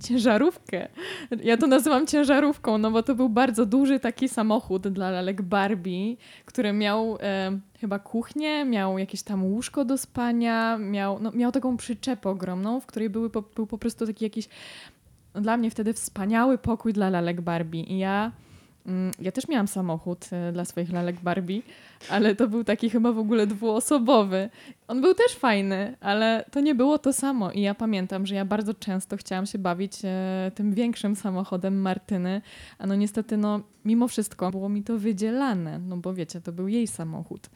ciężarówkę. 0.00 0.88
Ja 1.44 1.56
to 1.56 1.66
nazywam 1.66 2.06
ciężarówką, 2.06 2.78
no 2.78 2.90
bo 2.90 3.02
to 3.02 3.14
był 3.14 3.28
bardzo 3.28 3.66
duży 3.66 4.00
taki 4.00 4.28
samochód 4.28 4.88
dla 4.88 5.10
lalek 5.10 5.42
Barbie, 5.42 6.16
który 6.44 6.72
miał 6.72 7.18
e, 7.20 7.58
chyba 7.80 7.98
kuchnię, 7.98 8.64
miał 8.64 8.98
jakieś 8.98 9.22
tam 9.22 9.44
łóżko 9.44 9.84
do 9.84 9.98
spania, 9.98 10.78
miał, 10.78 11.20
no, 11.20 11.32
miał 11.32 11.52
taką 11.52 11.76
przyczepę 11.76 12.30
ogromną, 12.30 12.80
w 12.80 12.86
której 12.86 13.10
były 13.10 13.30
po, 13.30 13.42
był 13.42 13.66
po 13.66 13.78
prostu 13.78 14.06
taki 14.06 14.24
jakiś 14.24 14.48
dla 15.34 15.56
mnie 15.56 15.70
wtedy 15.70 15.92
wspaniały 15.92 16.58
pokój 16.58 16.92
dla 16.92 17.10
lalek 17.10 17.40
Barbie. 17.40 17.82
I 17.82 17.98
ja 17.98 18.32
ja 19.20 19.32
też 19.32 19.48
miałam 19.48 19.68
samochód 19.68 20.26
e, 20.32 20.52
dla 20.52 20.64
swoich 20.64 20.92
lalek 20.92 21.20
Barbie, 21.20 21.62
ale 22.10 22.36
to 22.36 22.48
był 22.48 22.64
taki 22.64 22.90
chyba 22.90 23.12
w 23.12 23.18
ogóle 23.18 23.46
dwuosobowy. 23.46 24.50
On 24.88 25.00
był 25.00 25.14
też 25.14 25.34
fajny, 25.34 25.96
ale 26.00 26.44
to 26.50 26.60
nie 26.60 26.74
było 26.74 26.98
to 26.98 27.12
samo. 27.12 27.52
I 27.52 27.60
ja 27.60 27.74
pamiętam, 27.74 28.26
że 28.26 28.34
ja 28.34 28.44
bardzo 28.44 28.74
często 28.74 29.16
chciałam 29.16 29.46
się 29.46 29.58
bawić 29.58 29.92
e, 30.04 30.52
tym 30.54 30.74
większym 30.74 31.16
samochodem 31.16 31.80
Martyny, 31.80 32.42
a 32.78 32.86
no 32.86 32.94
niestety, 32.94 33.36
no 33.36 33.60
mimo 33.84 34.08
wszystko 34.08 34.50
było 34.50 34.68
mi 34.68 34.82
to 34.82 34.98
wydzielane, 34.98 35.78
no 35.78 35.96
bo 35.96 36.14
wiecie, 36.14 36.40
to 36.40 36.52
był 36.52 36.68
jej 36.68 36.86
samochód. 36.86 37.50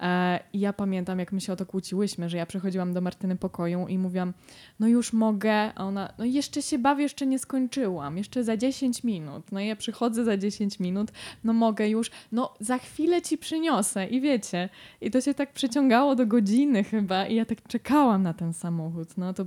E, 0.00 0.40
I 0.52 0.60
ja 0.60 0.72
pamiętam, 0.72 1.18
jak 1.18 1.32
my 1.32 1.40
się 1.40 1.52
o 1.52 1.56
to 1.56 1.66
kłóciłyśmy, 1.66 2.28
że 2.28 2.36
ja 2.36 2.46
przychodziłam 2.46 2.92
do 2.92 3.00
Martyny 3.00 3.36
pokoju 3.36 3.86
i 3.88 3.98
mówiłam, 3.98 4.32
no 4.80 4.88
już 4.88 5.12
mogę, 5.12 5.74
a 5.74 5.84
ona, 5.84 6.12
no 6.18 6.24
jeszcze 6.24 6.62
się 6.62 6.78
bawię, 6.78 7.02
jeszcze 7.02 7.26
nie 7.26 7.38
skończyłam, 7.38 8.18
jeszcze 8.18 8.44
za 8.44 8.56
10 8.56 9.04
minut. 9.04 9.52
No 9.52 9.60
i 9.60 9.66
ja 9.66 9.76
przychodzę 9.76 10.24
za 10.24 10.36
10 10.36 10.80
minut, 10.80 11.12
no 11.44 11.52
mogę 11.52 11.88
już, 11.88 12.10
no 12.32 12.54
za 12.60 12.78
chwilę 12.78 13.22
ci 13.22 13.38
przyniosę 13.38 14.06
i 14.06 14.20
wiecie. 14.20 14.68
I 15.00 15.10
to 15.10 15.20
się 15.20 15.34
tak 15.34 15.52
przeciągało 15.52 16.14
do 16.14 16.26
godziny 16.26 16.84
chyba 16.84 17.26
i 17.26 17.34
ja 17.34 17.44
tak 17.44 17.62
czekałam 17.68 18.22
na 18.22 18.34
ten 18.34 18.52
samochód. 18.52 19.16
No 19.16 19.34
to 19.34 19.46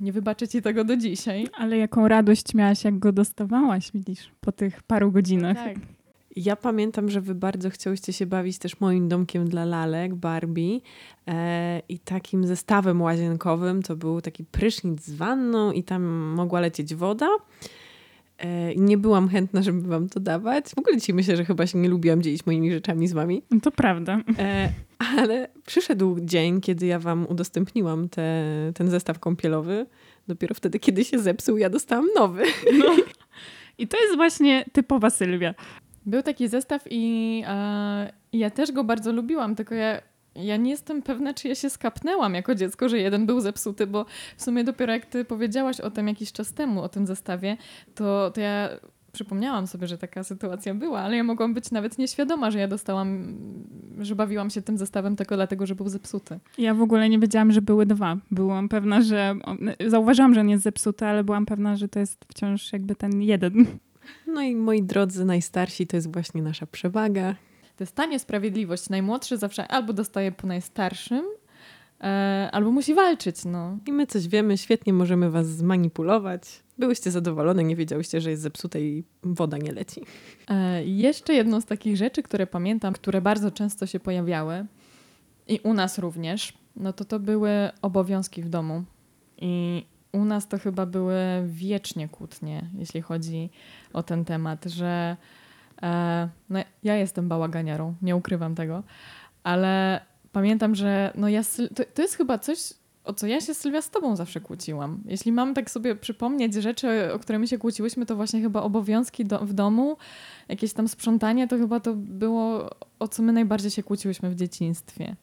nie 0.00 0.12
wybaczę 0.12 0.48
ci 0.48 0.62
tego 0.62 0.84
do 0.84 0.96
dzisiaj. 0.96 1.46
Ale 1.58 1.76
jaką 1.76 2.08
radość 2.08 2.54
miałaś, 2.54 2.84
jak 2.84 2.98
go 2.98 3.12
dostawałaś, 3.12 3.90
widzisz, 3.94 4.30
po 4.40 4.52
tych 4.52 4.82
paru 4.82 5.12
godzinach. 5.12 5.56
Tak. 5.56 5.76
Ja 6.36 6.56
pamiętam, 6.56 7.10
że 7.10 7.20
wy 7.20 7.34
bardzo 7.34 7.70
chciałyście 7.70 8.12
się 8.12 8.26
bawić 8.26 8.58
też 8.58 8.80
moim 8.80 9.08
domkiem 9.08 9.48
dla 9.48 9.64
lalek, 9.64 10.14
Barbie 10.14 10.80
e, 11.28 11.82
i 11.88 11.98
takim 11.98 12.46
zestawem 12.46 13.02
łazienkowym 13.02 13.82
to 13.82 13.96
był 13.96 14.20
taki 14.20 14.44
prysznic 14.44 15.04
z 15.04 15.14
wanną 15.14 15.72
i 15.72 15.82
tam 15.82 16.02
mogła 16.36 16.60
lecieć 16.60 16.94
woda. 16.94 17.28
E, 18.38 18.74
nie 18.74 18.98
byłam 18.98 19.28
chętna, 19.28 19.62
żeby 19.62 19.88
wam 19.88 20.08
to 20.08 20.20
dawać. 20.20 20.64
W 20.68 20.78
ogóle 20.78 20.96
dzisiaj 20.96 21.14
myślę, 21.14 21.36
że 21.36 21.44
chyba 21.44 21.66
się 21.66 21.78
nie 21.78 21.88
lubiłam 21.88 22.22
dzielić 22.22 22.46
moimi 22.46 22.72
rzeczami 22.72 23.08
z 23.08 23.12
wami. 23.12 23.42
To 23.62 23.70
prawda. 23.70 24.20
E, 24.38 24.72
ale 25.16 25.48
przyszedł 25.66 26.16
dzień, 26.20 26.60
kiedy 26.60 26.86
ja 26.86 26.98
wam 26.98 27.26
udostępniłam 27.28 28.08
te, 28.08 28.44
ten 28.74 28.90
zestaw 28.90 29.18
kąpielowy. 29.18 29.86
Dopiero 30.28 30.54
wtedy, 30.54 30.78
kiedy 30.78 31.04
się 31.04 31.18
zepsuł, 31.18 31.56
ja 31.56 31.70
dostałam 31.70 32.06
nowy. 32.16 32.42
No. 32.78 32.96
I 33.78 33.88
to 33.88 34.00
jest 34.00 34.16
właśnie 34.16 34.64
typowa 34.72 35.10
Sylwia. 35.10 35.54
Był 36.06 36.22
taki 36.22 36.48
zestaw 36.48 36.82
i 36.90 37.42
e, 37.46 38.12
ja 38.32 38.50
też 38.50 38.72
go 38.72 38.84
bardzo 38.84 39.12
lubiłam, 39.12 39.54
tylko 39.54 39.74
ja, 39.74 40.00
ja 40.34 40.56
nie 40.56 40.70
jestem 40.70 41.02
pewna, 41.02 41.34
czy 41.34 41.48
ja 41.48 41.54
się 41.54 41.70
skapnęłam 41.70 42.34
jako 42.34 42.54
dziecko, 42.54 42.88
że 42.88 42.98
jeden 42.98 43.26
był 43.26 43.40
zepsuty, 43.40 43.86
bo 43.86 44.06
w 44.36 44.42
sumie 44.42 44.64
dopiero 44.64 44.92
jak 44.92 45.06
ty 45.06 45.24
powiedziałaś 45.24 45.80
o 45.80 45.90
tym 45.90 46.08
jakiś 46.08 46.32
czas 46.32 46.52
temu, 46.52 46.82
o 46.82 46.88
tym 46.88 47.06
zestawie, 47.06 47.56
to, 47.94 48.30
to 48.30 48.40
ja 48.40 48.68
przypomniałam 49.12 49.66
sobie, 49.66 49.86
że 49.86 49.98
taka 49.98 50.24
sytuacja 50.24 50.74
była, 50.74 51.00
ale 51.00 51.16
ja 51.16 51.24
mogłam 51.24 51.54
być 51.54 51.70
nawet 51.70 51.98
nieświadoma, 51.98 52.50
że 52.50 52.58
ja 52.58 52.68
dostałam, 52.68 53.36
że 54.00 54.14
bawiłam 54.14 54.50
się 54.50 54.62
tym 54.62 54.78
zestawem 54.78 55.16
tylko 55.16 55.36
dlatego, 55.36 55.66
że 55.66 55.74
był 55.74 55.88
zepsuty. 55.88 56.38
Ja 56.58 56.74
w 56.74 56.82
ogóle 56.82 57.08
nie 57.08 57.18
wiedziałam, 57.18 57.52
że 57.52 57.62
były 57.62 57.86
dwa. 57.86 58.16
Byłam 58.30 58.68
pewna, 58.68 59.00
że. 59.00 59.34
Zauważyłam, 59.86 60.34
że 60.34 60.40
on 60.40 60.48
jest 60.48 60.64
zepsuty, 60.64 61.06
ale 61.06 61.24
byłam 61.24 61.46
pewna, 61.46 61.76
że 61.76 61.88
to 61.88 61.98
jest 61.98 62.24
wciąż 62.28 62.72
jakby 62.72 62.94
ten 62.94 63.22
jeden. 63.22 63.66
No 64.26 64.42
i 64.42 64.56
moi 64.56 64.82
drodzy, 64.82 65.24
najstarsi 65.24 65.86
to 65.86 65.96
jest 65.96 66.12
właśnie 66.12 66.42
nasza 66.42 66.66
przewaga. 66.66 67.34
Ta 67.94 68.06
niesprawiedliwość. 68.06 68.88
Najmłodszy 68.88 69.36
zawsze 69.36 69.68
albo 69.68 69.92
dostaje 69.92 70.32
po 70.32 70.46
najstarszym, 70.46 71.24
e, 72.00 72.48
albo 72.52 72.70
musi 72.70 72.94
walczyć, 72.94 73.44
no. 73.44 73.78
I 73.86 73.92
my 73.92 74.06
coś 74.06 74.28
wiemy, 74.28 74.58
świetnie 74.58 74.92
możemy 74.92 75.30
was 75.30 75.48
zmanipulować. 75.48 76.42
Byłyście 76.78 77.10
zadowolone, 77.10 77.64
nie 77.64 77.76
wiedziałyście, 77.76 78.20
że 78.20 78.30
jest 78.30 78.42
zepsute 78.42 78.80
i 78.80 79.04
woda 79.22 79.58
nie 79.58 79.72
leci. 79.72 80.00
E, 80.48 80.84
jeszcze 80.84 81.34
jedną 81.34 81.60
z 81.60 81.64
takich 81.64 81.96
rzeczy, 81.96 82.22
które 82.22 82.46
pamiętam, 82.46 82.92
które 82.92 83.20
bardzo 83.20 83.50
często 83.50 83.86
się 83.86 84.00
pojawiały 84.00 84.66
i 85.48 85.60
u 85.62 85.74
nas 85.74 85.98
również, 85.98 86.52
no 86.76 86.92
to 86.92 87.04
to 87.04 87.20
były 87.20 87.50
obowiązki 87.82 88.42
w 88.42 88.48
domu. 88.48 88.84
I 89.38 89.84
u 90.12 90.24
nas 90.24 90.48
to 90.48 90.58
chyba 90.58 90.86
były 90.86 91.16
wiecznie 91.46 92.08
kłótnie, 92.08 92.70
jeśli 92.78 93.02
chodzi 93.02 93.50
o 93.92 94.02
ten 94.02 94.24
temat, 94.24 94.64
że 94.64 95.16
e, 95.82 96.28
no, 96.50 96.58
ja 96.82 96.96
jestem 96.96 97.28
bałaganiarą, 97.28 97.94
nie 98.02 98.16
ukrywam 98.16 98.54
tego, 98.54 98.82
ale 99.42 100.00
pamiętam, 100.32 100.74
że 100.74 101.12
no 101.14 101.28
ja, 101.28 101.42
to, 101.74 101.82
to 101.94 102.02
jest 102.02 102.16
chyba 102.16 102.38
coś, 102.38 102.58
o 103.04 103.12
co 103.12 103.26
ja 103.26 103.40
się 103.40 103.54
Sylwia 103.54 103.82
z 103.82 103.90
tobą 103.90 104.16
zawsze 104.16 104.40
kłóciłam. 104.40 105.02
Jeśli 105.04 105.32
mam 105.32 105.54
tak 105.54 105.70
sobie 105.70 105.96
przypomnieć 105.96 106.54
rzeczy, 106.54 107.12
o 107.12 107.18
które 107.18 107.38
my 107.38 107.48
się 107.48 107.58
kłóciłyśmy, 107.58 108.06
to 108.06 108.16
właśnie 108.16 108.40
chyba 108.40 108.62
obowiązki 108.62 109.24
do, 109.24 109.38
w 109.38 109.52
domu, 109.52 109.96
jakieś 110.48 110.72
tam 110.72 110.88
sprzątanie, 110.88 111.48
to 111.48 111.58
chyba 111.58 111.80
to 111.80 111.94
było, 111.94 112.70
o 112.98 113.08
co 113.08 113.22
my 113.22 113.32
najbardziej 113.32 113.70
się 113.70 113.82
kłóciłyśmy 113.82 114.30
w 114.30 114.34
dzieciństwie. 114.34 115.16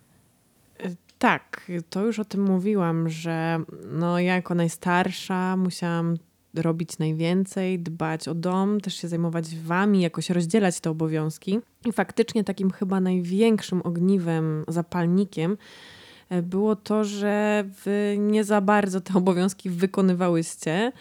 Tak, 1.20 1.72
to 1.90 2.06
już 2.06 2.20
o 2.20 2.26
tym 2.26 2.44
mówiłam, 2.44 3.10
że 3.10 3.60
no 3.92 4.20
ja 4.20 4.36
jako 4.36 4.56
najstarsza 4.56 5.58
musiałam 5.58 6.18
robić 6.56 6.98
najwięcej, 7.00 7.80
dbać 7.80 8.28
o 8.28 8.36
dom, 8.36 8.82
też 8.82 8.96
się 8.96 9.08
zajmować 9.08 9.56
wami, 9.56 10.02
jakoś 10.02 10.30
rozdzielać 10.30 10.80
te 10.80 10.90
obowiązki. 10.90 11.60
I 11.86 11.92
faktycznie 11.92 12.44
takim 12.44 12.72
chyba 12.72 13.00
największym 13.00 13.82
ogniwem, 13.82 14.66
zapalnikiem 14.68 15.58
e, 16.30 16.42
było 16.42 16.76
to, 16.76 17.04
że 17.04 17.64
wy 17.86 18.16
nie 18.20 18.44
za 18.44 18.62
bardzo 18.62 19.02
te 19.02 19.14
obowiązki 19.24 19.70
wykonywałyście, 19.70 20.92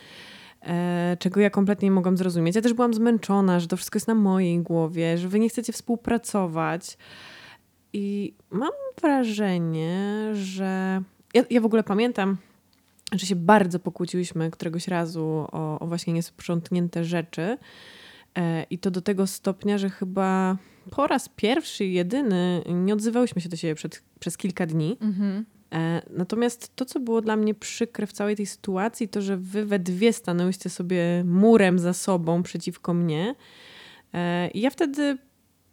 e, 0.63 1.17
czego 1.19 1.41
ja 1.41 1.51
kompletnie 1.51 1.87
nie 1.87 1.93
mogłam 1.93 2.17
zrozumieć. 2.17 2.57
Ja 2.57 2.63
też 2.63 2.75
byłam 2.75 2.95
zmęczona, 2.95 3.61
że 3.61 3.67
to 3.67 3.77
wszystko 3.77 3.97
jest 3.97 4.09
na 4.09 4.15
mojej 4.15 4.59
głowie, 4.59 5.19
że 5.19 5.29
wy 5.29 5.41
nie 5.41 5.49
chcecie 5.49 5.73
współpracować. 5.73 6.97
I 7.93 8.35
mam 8.51 8.71
wrażenie, 9.01 10.31
że. 10.35 11.03
Ja, 11.35 11.45
ja 11.51 11.61
w 11.61 11.65
ogóle 11.65 11.83
pamiętam, 11.83 12.37
że 13.13 13.27
się 13.27 13.37
bardzo 13.37 13.79
pokłóciłyśmy 13.79 14.51
któregoś 14.51 14.89
razu 14.89 15.47
o, 15.53 15.79
o 15.79 15.87
właśnie 15.87 16.13
niesprzątnięte 16.13 17.05
rzeczy. 17.05 17.59
E, 18.39 18.63
I 18.71 18.79
to 18.79 18.91
do 18.91 19.03
tego 19.03 19.27
stopnia, 19.27 19.79
że 19.79 19.91
chyba 19.91 20.57
po 20.91 21.07
raz 21.07 21.29
pierwszy 21.29 21.85
i 21.85 21.93
jedyny 21.93 22.63
nie 22.67 22.93
odzywałyśmy 22.93 23.43
się 23.43 23.49
do 23.49 23.57
siebie 23.57 23.75
przed, 23.75 24.03
przez 24.21 24.37
kilka 24.37 24.67
dni. 24.67 24.97
Mhm. 25.01 25.45
E, 25.75 26.03
natomiast 26.11 26.77
to, 26.77 26.85
co 26.85 27.01
było 27.01 27.21
dla 27.21 27.37
mnie 27.37 27.55
przykre 27.55 28.07
w 28.07 28.13
całej 28.13 28.37
tej 28.37 28.47
sytuacji, 28.47 29.09
to, 29.09 29.23
że 29.23 29.37
wy 29.37 29.65
we 29.65 29.79
dwie 29.79 30.13
stanęłyście 30.13 30.71
sobie 30.71 31.25
murem 31.25 31.79
za 31.79 31.93
sobą 31.93 32.43
przeciwko 32.43 32.95
mnie. 32.95 33.35
E, 34.15 34.49
I 34.49 34.61
ja 34.61 34.71
wtedy 34.71 35.19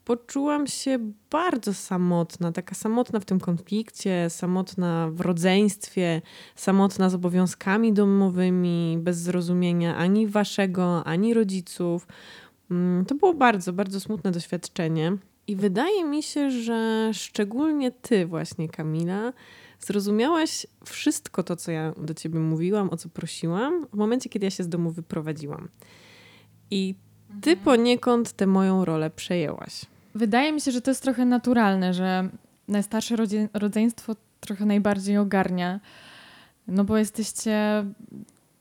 poczułam 0.06 0.68
się 0.68 1.12
bardzo 1.32 1.74
samotna, 1.74 2.52
taka 2.52 2.76
samotna 2.76 3.20
w 3.20 3.26
tym 3.26 3.40
konflikcie, 3.40 4.30
samotna 4.30 5.10
w 5.12 5.22
rodzeństwie, 5.22 6.22
samotna 6.56 7.10
z 7.10 7.16
obowiązkami 7.16 7.94
domowymi, 7.94 8.98
bez 9.02 9.18
zrozumienia 9.18 9.98
ani 9.98 10.28
waszego, 10.28 11.04
ani 11.04 11.34
rodziców. 11.34 12.08
Mm, 12.72 13.06
to 13.06 13.16
było 13.16 13.34
bardzo, 13.34 13.74
bardzo 13.74 14.00
smutne 14.00 14.32
doświadczenie. 14.32 15.18
I 15.48 15.56
wydaje 15.56 16.04
mi 16.04 16.24
się, 16.24 16.52
że 16.52 17.10
szczególnie 17.14 17.92
ty, 17.92 18.26
właśnie, 18.26 18.70
Kamila, 18.70 19.34
zrozumiałaś 19.80 20.68
wszystko 20.86 21.44
to, 21.44 21.56
co 21.56 21.72
ja 21.72 21.94
do 21.98 22.14
ciebie 22.14 22.40
mówiłam, 22.40 22.90
o 22.90 22.98
co 22.98 23.10
prosiłam, 23.10 23.88
w 23.94 23.98
momencie, 23.98 24.30
kiedy 24.30 24.46
ja 24.46 24.52
się 24.52 24.64
z 24.64 24.70
domu 24.70 24.92
wyprowadziłam. 24.92 25.68
I 26.72 26.96
ty 27.42 27.50
mhm. 27.50 27.66
poniekąd 27.66 28.34
tę 28.34 28.48
moją 28.48 28.86
rolę 28.86 29.10
przejęłaś. 29.10 29.86
Wydaje 30.16 30.52
mi 30.52 30.62
się, 30.62 30.72
że 30.72 30.82
to 30.82 30.92
jest 30.92 31.04
trochę 31.04 31.26
naturalne, 31.26 31.94
że 31.94 32.30
najstarsze 32.68 33.16
rodzeństwo 33.54 34.16
trochę 34.40 34.66
najbardziej 34.66 35.18
ogarnia. 35.18 35.80
No 36.68 36.84
bo 36.84 36.98
jesteście 36.98 37.86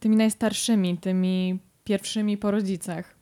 tymi 0.00 0.16
najstarszymi, 0.16 0.98
tymi 0.98 1.58
pierwszymi 1.84 2.38
po 2.38 2.50
rodzicach. 2.50 3.14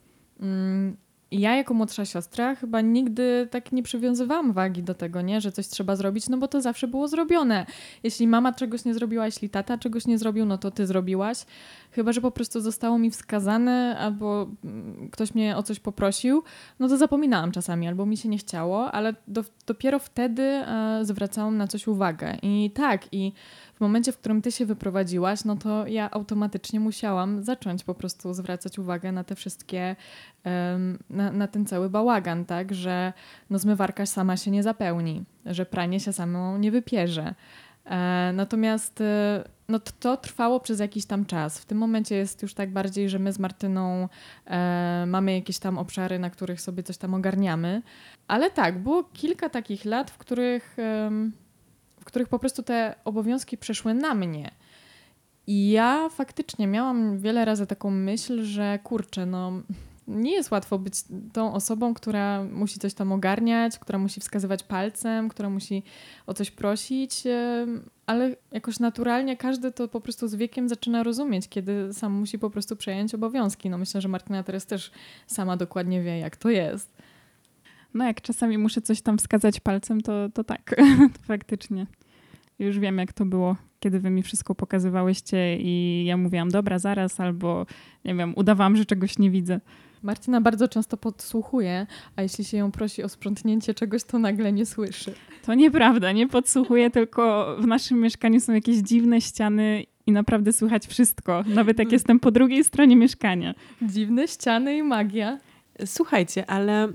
Ja 1.33 1.57
jako 1.57 1.75
młodsza 1.75 2.05
siostra 2.05 2.55
chyba 2.55 2.81
nigdy 2.81 3.49
tak 3.51 3.73
nie 3.73 3.83
przywiązywałam 3.83 4.53
wagi 4.53 4.83
do 4.83 4.95
tego, 4.95 5.21
nie? 5.21 5.41
że 5.41 5.53
coś 5.53 5.67
trzeba 5.67 5.97
zrobić, 5.97 6.29
no 6.29 6.39
bo 6.39 6.49
to 6.49 6.61
zawsze 6.61 6.89
było 6.89 7.09
zrobione. 7.09 7.67
Jeśli 8.03 8.27
mama 8.27 8.53
czegoś 8.53 8.85
nie 8.85 8.95
zrobiła, 8.95 9.27
jeśli 9.27 9.51
tata 9.51 9.79
czegoś 9.79 10.07
nie 10.07 10.19
zrobił, 10.19 10.47
no 10.47 10.59
to 10.59 10.71
ty 10.71 10.87
zrobiłaś. 10.87 11.47
Chyba, 11.91 12.13
że 12.13 12.21
po 12.21 12.31
prostu 12.31 12.61
zostało 12.61 12.99
mi 12.99 13.11
wskazane 13.11 13.99
albo 13.99 14.47
mm, 14.65 15.09
ktoś 15.13 15.35
mnie 15.35 15.57
o 15.57 15.63
coś 15.63 15.81
poprosił, 15.81 16.43
no 16.79 16.89
to 16.89 16.97
zapominałam 16.97 17.53
czasami 17.53 17.89
albo 17.89 18.07
mi 18.07 18.17
się 18.17 18.29
nie 18.29 18.39
chciało, 18.39 18.93
ale 18.93 19.15
do, 19.29 19.45
dopiero 19.67 19.99
wtedy 19.99 20.43
e, 20.43 20.99
zwracałam 21.03 21.57
na 21.57 21.67
coś 21.67 21.87
uwagę. 21.87 22.37
I 22.43 22.71
tak, 22.75 23.03
i 23.13 23.33
momencie, 23.83 24.13
w 24.13 24.19
którym 24.19 24.43
ty 24.43 24.53
się 24.53 24.67
wyprowadziłaś, 24.67 25.45
no 25.45 25.57
to 25.57 25.87
ja 25.87 26.11
automatycznie 26.11 26.81
musiałam 26.81 27.43
zacząć 27.43 27.85
po 27.85 27.95
prostu 27.95 28.35
zwracać 28.35 28.79
uwagę 28.79 29.13
na 29.13 29.25
te 29.25 29.35
wszystkie, 29.35 29.97
na, 31.11 31.33
na 31.33 31.49
ten 31.49 31.67
cały 31.67 31.91
bałagan, 31.91 32.45
tak, 32.45 32.75
że 32.75 33.13
no 33.51 33.59
zmywarka 33.59 34.07
sama 34.07 34.37
się 34.37 34.51
nie 34.51 34.63
zapełni, 34.63 35.25
że 35.47 35.67
pranie 35.67 36.01
się 36.01 36.13
samo 36.13 36.59
nie 36.59 36.71
wypierze. 36.71 37.35
E, 37.85 38.33
natomiast 38.35 39.01
e, 39.01 39.45
no 39.69 39.81
to, 40.01 40.17
trwało 40.17 40.61
przez 40.61 40.81
jakiś 40.81 41.07
tam 41.07 41.27
czas. 41.27 41.59
W 41.59 41.65
tym 41.65 41.79
momencie 41.79 42.15
jest 42.15 42.43
już 42.43 42.55
tak 42.55 42.71
bardziej, 42.71 43.09
że 43.09 43.19
my 43.19 43.33
z 43.33 43.39
Martyną 43.39 44.09
e, 44.47 45.05
mamy 45.07 45.35
jakieś 45.35 45.59
tam 45.59 45.79
obszary, 45.79 46.19
na 46.19 46.31
których 46.31 46.61
sobie 46.61 46.83
coś 46.83 46.97
tam 46.97 47.15
ogarniamy. 47.15 47.83
Ale 48.29 48.51
tak, 48.51 48.79
było 48.79 49.05
kilka 49.05 49.49
takich 49.49 49.85
lat, 49.85 50.11
w 50.11 50.19
których 50.19 50.77
w 52.03 52.05
których 52.05 52.29
po 52.29 52.39
prostu 52.39 52.63
te 52.63 52.95
obowiązki 53.05 53.59
przeszły 53.59 53.95
na 53.95 54.15
mnie. 54.15 54.51
I 55.47 55.71
ja 55.71 56.09
faktycznie 56.09 56.67
miałam 56.67 57.19
wiele 57.19 57.45
razy 57.45 57.67
taką 57.67 57.91
myśl, 57.91 58.43
że 58.45 58.79
kurczę, 58.85 59.27
no 59.27 59.53
nie 60.09 60.33
jest 60.33 60.51
łatwo 60.51 60.79
być 60.79 60.95
tą 61.33 61.55
osobą, 61.55 61.95
która 61.95 62.45
musi 62.45 62.79
coś 62.79 62.95
tam 62.95 63.13
ogarniać, 63.13 63.79
która 63.79 63.99
musi 63.99 64.21
wskazywać 64.21 64.63
palcem, 64.63 65.29
która 65.29 65.51
musi 65.51 65.83
o 66.27 66.35
coś 66.35 66.51
prosić, 66.51 67.23
ale 68.07 68.37
jakoś 68.53 68.79
naturalnie 68.81 69.37
każdy 69.37 69.73
to 69.73 69.89
po 69.89 70.01
prostu 70.01 70.29
z 70.29 70.35
wiekiem 70.35 70.69
zaczyna 70.69 71.03
rozumieć, 71.03 71.49
kiedy 71.49 71.93
sam 71.93 72.13
musi 72.13 72.39
po 72.39 72.51
prostu 72.51 72.77
przejąć 72.77 73.15
obowiązki. 73.15 73.71
No 73.71 73.79
myślę, 73.79 74.01
że 74.01 74.09
Martyna 74.09 74.43
teraz 74.43 74.67
też 74.67 74.91
sama 75.27 75.57
dokładnie 75.57 76.03
wie, 76.03 76.19
jak 76.19 76.37
to 76.37 76.51
jest. 76.51 77.02
No 77.95 78.05
jak 78.05 78.21
czasami 78.21 78.59
muszę 78.59 78.81
coś 78.81 79.01
tam 79.01 79.19
wskazać 79.19 79.61
palcem, 79.61 80.01
to, 80.01 80.29
to 80.35 80.45
tak, 80.45 80.75
faktycznie. 81.29 81.87
Już 82.59 82.79
wiem, 82.79 82.99
jak 82.99 83.13
to 83.13 83.25
było, 83.25 83.57
kiedy 83.81 84.01
wy 84.01 84.11
mi 84.11 84.23
wszystko 84.23 84.55
pokazywałyście 84.55 85.57
i 85.61 86.05
ja 86.07 86.17
mówiłam, 86.17 86.51
dobra, 86.51 86.79
zaraz, 86.79 87.21
albo 87.21 87.67
nie 88.05 88.15
wiem, 88.15 88.33
udawałam, 88.37 88.77
że 88.77 88.85
czegoś 88.85 89.19
nie 89.19 89.31
widzę. 89.31 89.61
Marcina 90.03 90.41
bardzo 90.41 90.69
często 90.69 90.97
podsłuchuje, 90.97 91.87
a 92.17 92.23
jeśli 92.23 92.45
się 92.45 92.57
ją 92.57 92.73
prosi 92.73 93.03
o 93.03 93.09
sprzątnięcie 93.09 93.75
czegoś, 93.75 94.05
to 94.05 94.19
nagle 94.19 94.53
nie 94.53 94.67
słyszy. 94.67 95.15
To 95.43 95.55
nieprawda, 95.55 96.13
nie 96.13 96.29
podsłuchuję, 96.29 96.91
tylko 96.91 97.57
w 97.61 97.67
naszym 97.67 98.01
mieszkaniu 98.01 98.41
są 98.41 98.53
jakieś 98.53 98.77
dziwne 98.77 99.21
ściany 99.21 99.85
i 100.07 100.13
naprawdę 100.13 100.53
słychać 100.53 100.87
wszystko, 100.87 101.45
nawet 101.47 101.79
jak 101.79 101.93
jestem 101.93 102.21
po 102.21 102.31
drugiej 102.31 102.65
stronie 102.65 102.97
mieszkania. 102.97 103.55
Dziwne 103.83 104.29
ściany 104.29 104.77
i 104.77 104.83
magia. 104.83 105.39
Słuchajcie, 105.85 106.51
ale 106.51 106.93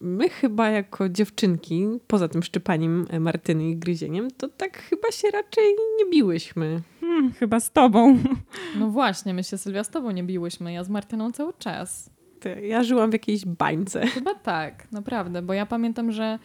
my 0.00 0.28
chyba 0.28 0.68
jako 0.68 1.08
dziewczynki, 1.08 1.86
poza 2.06 2.28
tym 2.28 2.42
szczypaniem 2.42 3.06
Martyny 3.20 3.68
i 3.68 3.76
gryzieniem, 3.76 4.30
to 4.30 4.48
tak 4.48 4.82
chyba 4.82 5.10
się 5.10 5.30
raczej 5.30 5.64
nie 5.98 6.10
biłyśmy. 6.10 6.80
Hmm, 7.00 7.32
chyba 7.32 7.60
z 7.60 7.70
tobą. 7.72 8.18
No 8.78 8.88
właśnie, 8.88 9.34
my 9.34 9.44
się 9.44 9.58
Sylwia 9.58 9.84
z 9.84 9.90
tobą 9.90 10.10
nie 10.10 10.24
biłyśmy, 10.24 10.72
ja 10.72 10.84
z 10.84 10.88
Martyną 10.88 11.32
cały 11.32 11.52
czas. 11.58 12.10
Ty, 12.40 12.66
ja 12.66 12.84
żyłam 12.84 13.10
w 13.10 13.12
jakiejś 13.12 13.46
bańce. 13.46 14.06
Chyba 14.06 14.34
tak, 14.34 14.92
naprawdę, 14.92 15.42
bo 15.42 15.52
ja 15.52 15.66
pamiętam, 15.66 16.12
że 16.12 16.38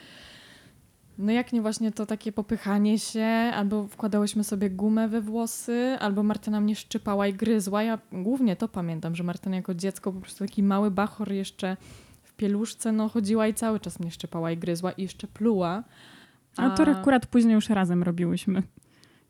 no 1.18 1.32
jak 1.32 1.54
nie 1.54 1.62
właśnie 1.62 1.92
to 1.92 2.06
takie 2.06 2.32
popychanie 2.32 3.00
się, 3.00 3.26
albo 3.56 3.88
wkładałyśmy 3.88 4.44
sobie 4.44 4.70
gumę 4.70 5.08
we 5.08 5.22
włosy, 5.22 5.98
albo 6.00 6.24
Martyna 6.24 6.62
mnie 6.62 6.76
szczypała 6.76 7.28
i 7.28 7.34
gryzła. 7.34 7.84
Ja 7.84 8.00
głównie 8.12 8.56
to 8.56 8.68
pamiętam, 8.68 9.16
że 9.16 9.24
Martyna 9.24 9.56
jako 9.56 9.74
dziecko 9.74 10.12
po 10.12 10.22
prostu 10.22 10.46
taki 10.46 10.64
mały 10.64 10.92
bachor 10.92 11.32
jeszcze 11.32 11.78
pieluszce 12.38 12.92
no, 12.92 13.10
chodziła 13.10 13.48
i 13.48 13.54
cały 13.54 13.80
czas 13.80 14.00
mnie 14.00 14.12
szczepała 14.12 14.52
i 14.52 14.58
gryzła 14.58 14.92
i 14.92 15.02
jeszcze 15.02 15.28
pluła. 15.28 15.84
A, 16.58 16.64
A 16.64 16.70
to 16.70 16.84
akurat 16.84 17.26
później 17.26 17.54
już 17.54 17.70
razem 17.70 18.04
robiłyśmy. 18.04 18.64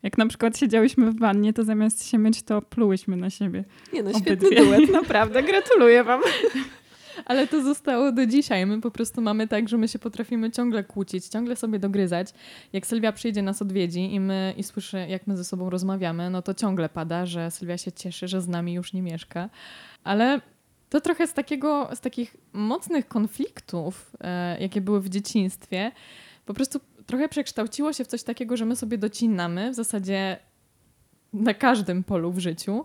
Jak 0.02 0.18
na 0.18 0.26
przykład 0.26 0.58
siedziałyśmy 0.58 1.10
w 1.10 1.18
wannie, 1.18 1.52
to 1.52 1.64
zamiast 1.64 2.06
się 2.06 2.18
myć, 2.18 2.42
to 2.42 2.62
plułyśmy 2.62 3.16
na 3.16 3.30
siebie. 3.30 3.64
Nie 3.92 4.02
no, 4.02 4.18
świetny 4.18 4.50
duet, 4.50 4.92
naprawdę. 4.92 5.42
Gratuluję 5.42 6.04
wam. 6.04 6.20
Ale 7.24 7.46
to 7.46 7.62
zostało 7.62 8.12
do 8.12 8.26
dzisiaj. 8.26 8.66
My 8.66 8.80
po 8.80 8.90
prostu 8.90 9.20
mamy 9.22 9.48
tak, 9.48 9.68
że 9.68 9.78
my 9.78 9.88
się 9.88 9.98
potrafimy 9.98 10.50
ciągle 10.50 10.84
kłócić, 10.84 11.26
ciągle 11.26 11.56
sobie 11.56 11.78
dogryzać. 11.78 12.28
Jak 12.72 12.86
Sylwia 12.86 13.12
przyjdzie 13.12 13.42
nas 13.42 13.62
odwiedzi 13.62 14.14
i 14.14 14.20
my 14.20 14.54
i 14.56 14.62
słyszy, 14.62 14.98
jak 15.08 15.26
my 15.26 15.36
ze 15.36 15.44
sobą 15.44 15.70
rozmawiamy, 15.70 16.30
no 16.30 16.42
to 16.42 16.54
ciągle 16.54 16.88
pada, 16.88 17.26
że 17.26 17.50
Sylwia 17.50 17.78
się 17.78 17.92
cieszy, 17.92 18.28
że 18.28 18.40
z 18.40 18.48
nami 18.48 18.74
już 18.74 18.92
nie 18.92 19.02
mieszka. 19.02 19.48
Ale 20.04 20.40
to 20.88 21.00
trochę 21.00 21.26
z, 21.26 21.32
takiego, 21.32 21.90
z 21.94 22.00
takich 22.00 22.36
mocnych 22.52 23.08
konfliktów, 23.08 24.16
e, 24.20 24.60
jakie 24.60 24.80
były 24.80 25.00
w 25.00 25.08
dzieciństwie, 25.08 25.92
po 26.46 26.54
prostu 26.54 26.80
trochę 27.06 27.28
przekształciło 27.28 27.92
się 27.92 28.04
w 28.04 28.06
coś 28.06 28.22
takiego, 28.22 28.56
że 28.56 28.64
my 28.64 28.76
sobie 28.76 28.98
docinamy 28.98 29.70
w 29.70 29.74
zasadzie 29.74 30.38
na 31.32 31.54
każdym 31.54 32.04
polu 32.04 32.32
w 32.32 32.38
życiu, 32.38 32.84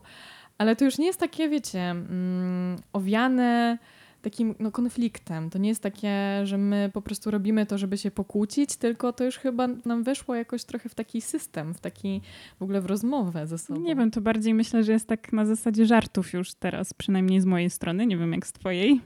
ale 0.57 0.75
to 0.75 0.85
już 0.85 0.97
nie 0.97 1.05
jest 1.05 1.19
takie, 1.19 1.49
wiecie, 1.49 1.79
mm, 1.79 2.75
owiane 2.93 3.77
takim 4.21 4.55
no, 4.59 4.71
konfliktem. 4.71 5.49
To 5.49 5.59
nie 5.59 5.69
jest 5.69 5.83
takie, 5.83 6.41
że 6.43 6.57
my 6.57 6.89
po 6.93 7.01
prostu 7.01 7.31
robimy 7.31 7.65
to, 7.65 7.77
żeby 7.77 7.97
się 7.97 8.11
pokłócić, 8.11 8.75
tylko 8.75 9.13
to 9.13 9.23
już 9.23 9.37
chyba 9.37 9.67
nam 9.85 10.03
weszło 10.03 10.35
jakoś 10.35 10.63
trochę 10.63 10.89
w 10.89 10.95
taki 10.95 11.21
system, 11.21 11.73
w 11.73 11.79
taki 11.79 12.21
w 12.59 12.63
ogóle 12.63 12.81
w 12.81 12.85
rozmowę 12.85 13.47
ze 13.47 13.57
sobą. 13.57 13.79
Nie 13.79 13.95
wiem, 13.95 14.11
to 14.11 14.21
bardziej 14.21 14.53
myślę, 14.53 14.83
że 14.83 14.91
jest 14.91 15.07
tak 15.07 15.33
na 15.33 15.45
zasadzie 15.45 15.85
żartów 15.85 16.33
już 16.33 16.53
teraz, 16.53 16.93
przynajmniej 16.93 17.41
z 17.41 17.45
mojej 17.45 17.69
strony. 17.69 18.05
Nie 18.05 18.17
wiem, 18.17 18.33
jak 18.33 18.47
z 18.47 18.51
twojej. 18.51 19.01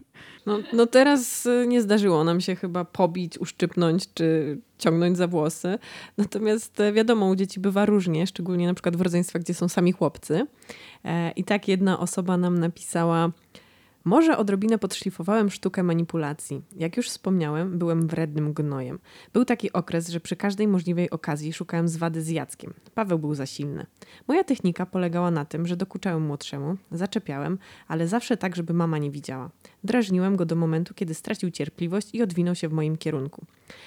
No, 0.45 0.60
no 0.73 0.86
teraz 0.86 1.45
y, 1.45 1.65
nie 1.67 1.82
zdarzyło 1.82 2.23
nam 2.23 2.41
się 2.41 2.56
chyba 2.56 2.86
pobić, 2.86 3.38
uszczypnąć 3.38 4.13
czy 4.13 4.58
ciągnąć 4.78 5.17
za 5.17 5.28
włosy. 5.28 5.80
Natomiast 6.17 6.80
e, 6.80 6.93
wiadomo, 6.93 7.28
u 7.28 7.36
dzieci 7.36 7.60
bywa 7.60 7.86
różnie, 7.86 8.28
szczególnie 8.28 8.67
na 8.67 8.73
przykład 8.73 8.95
w 8.95 9.01
rodzeństwach, 9.01 9.41
gdzie 9.41 9.54
są 9.54 9.67
sami 9.67 9.91
chłopcy. 9.91 10.47
E, 11.06 11.32
I 11.32 11.43
tak 11.43 11.67
jedna 11.67 11.99
osoba 11.99 12.38
nam 12.38 12.60
napisała 12.60 13.32
może 14.06 14.38
odrobinę 14.38 14.78
podszlifowałem 14.78 15.50
sztukę 15.50 15.84
manipulacji. 15.84 16.62
Jak 16.78 16.98
już 16.98 17.10
wspomniałem, 17.10 17.78
byłem 17.78 18.08
wrednym 18.08 18.54
gnojem. 18.54 19.00
Był 19.34 19.46
taki 19.46 19.74
okres, 19.74 20.10
że 20.10 20.20
przy 20.20 20.36
każdej 20.36 20.68
możliwej 20.68 21.10
okazji 21.10 21.54
szukałem 21.54 21.88
zwady 21.88 22.22
z 22.22 22.30
Jackiem. 22.30 22.74
Paweł 22.96 23.20
był 23.20 23.36
za 23.36 23.46
silny. 23.46 23.86
Moja 24.28 24.44
technika 24.44 24.86
polegała 24.86 25.32
na 25.32 25.46
tym, 25.46 25.68
że 25.68 25.78
dokuczałem 25.78 26.26
młodszemu, 26.26 26.78
zaczepiałem, 26.91 27.58
ale 27.88 28.08
zawsze 28.08 28.38
tak, 28.38 28.56
żeby 28.56 28.74
mama 28.74 28.98
nie 28.98 29.12
widziała. 29.12 29.50
Drażniłem 29.84 30.36
go 30.36 30.46
do 30.46 30.56
momentu, 30.56 30.94
kiedy 30.94 31.13
stracił 31.13 31.52
cierpliwość 31.52 32.10
i 32.13 32.22
odwinął 32.22 32.56
się 32.56 32.70
w 32.70 32.74
moim 32.74 32.98
kierunku. 32.98 33.46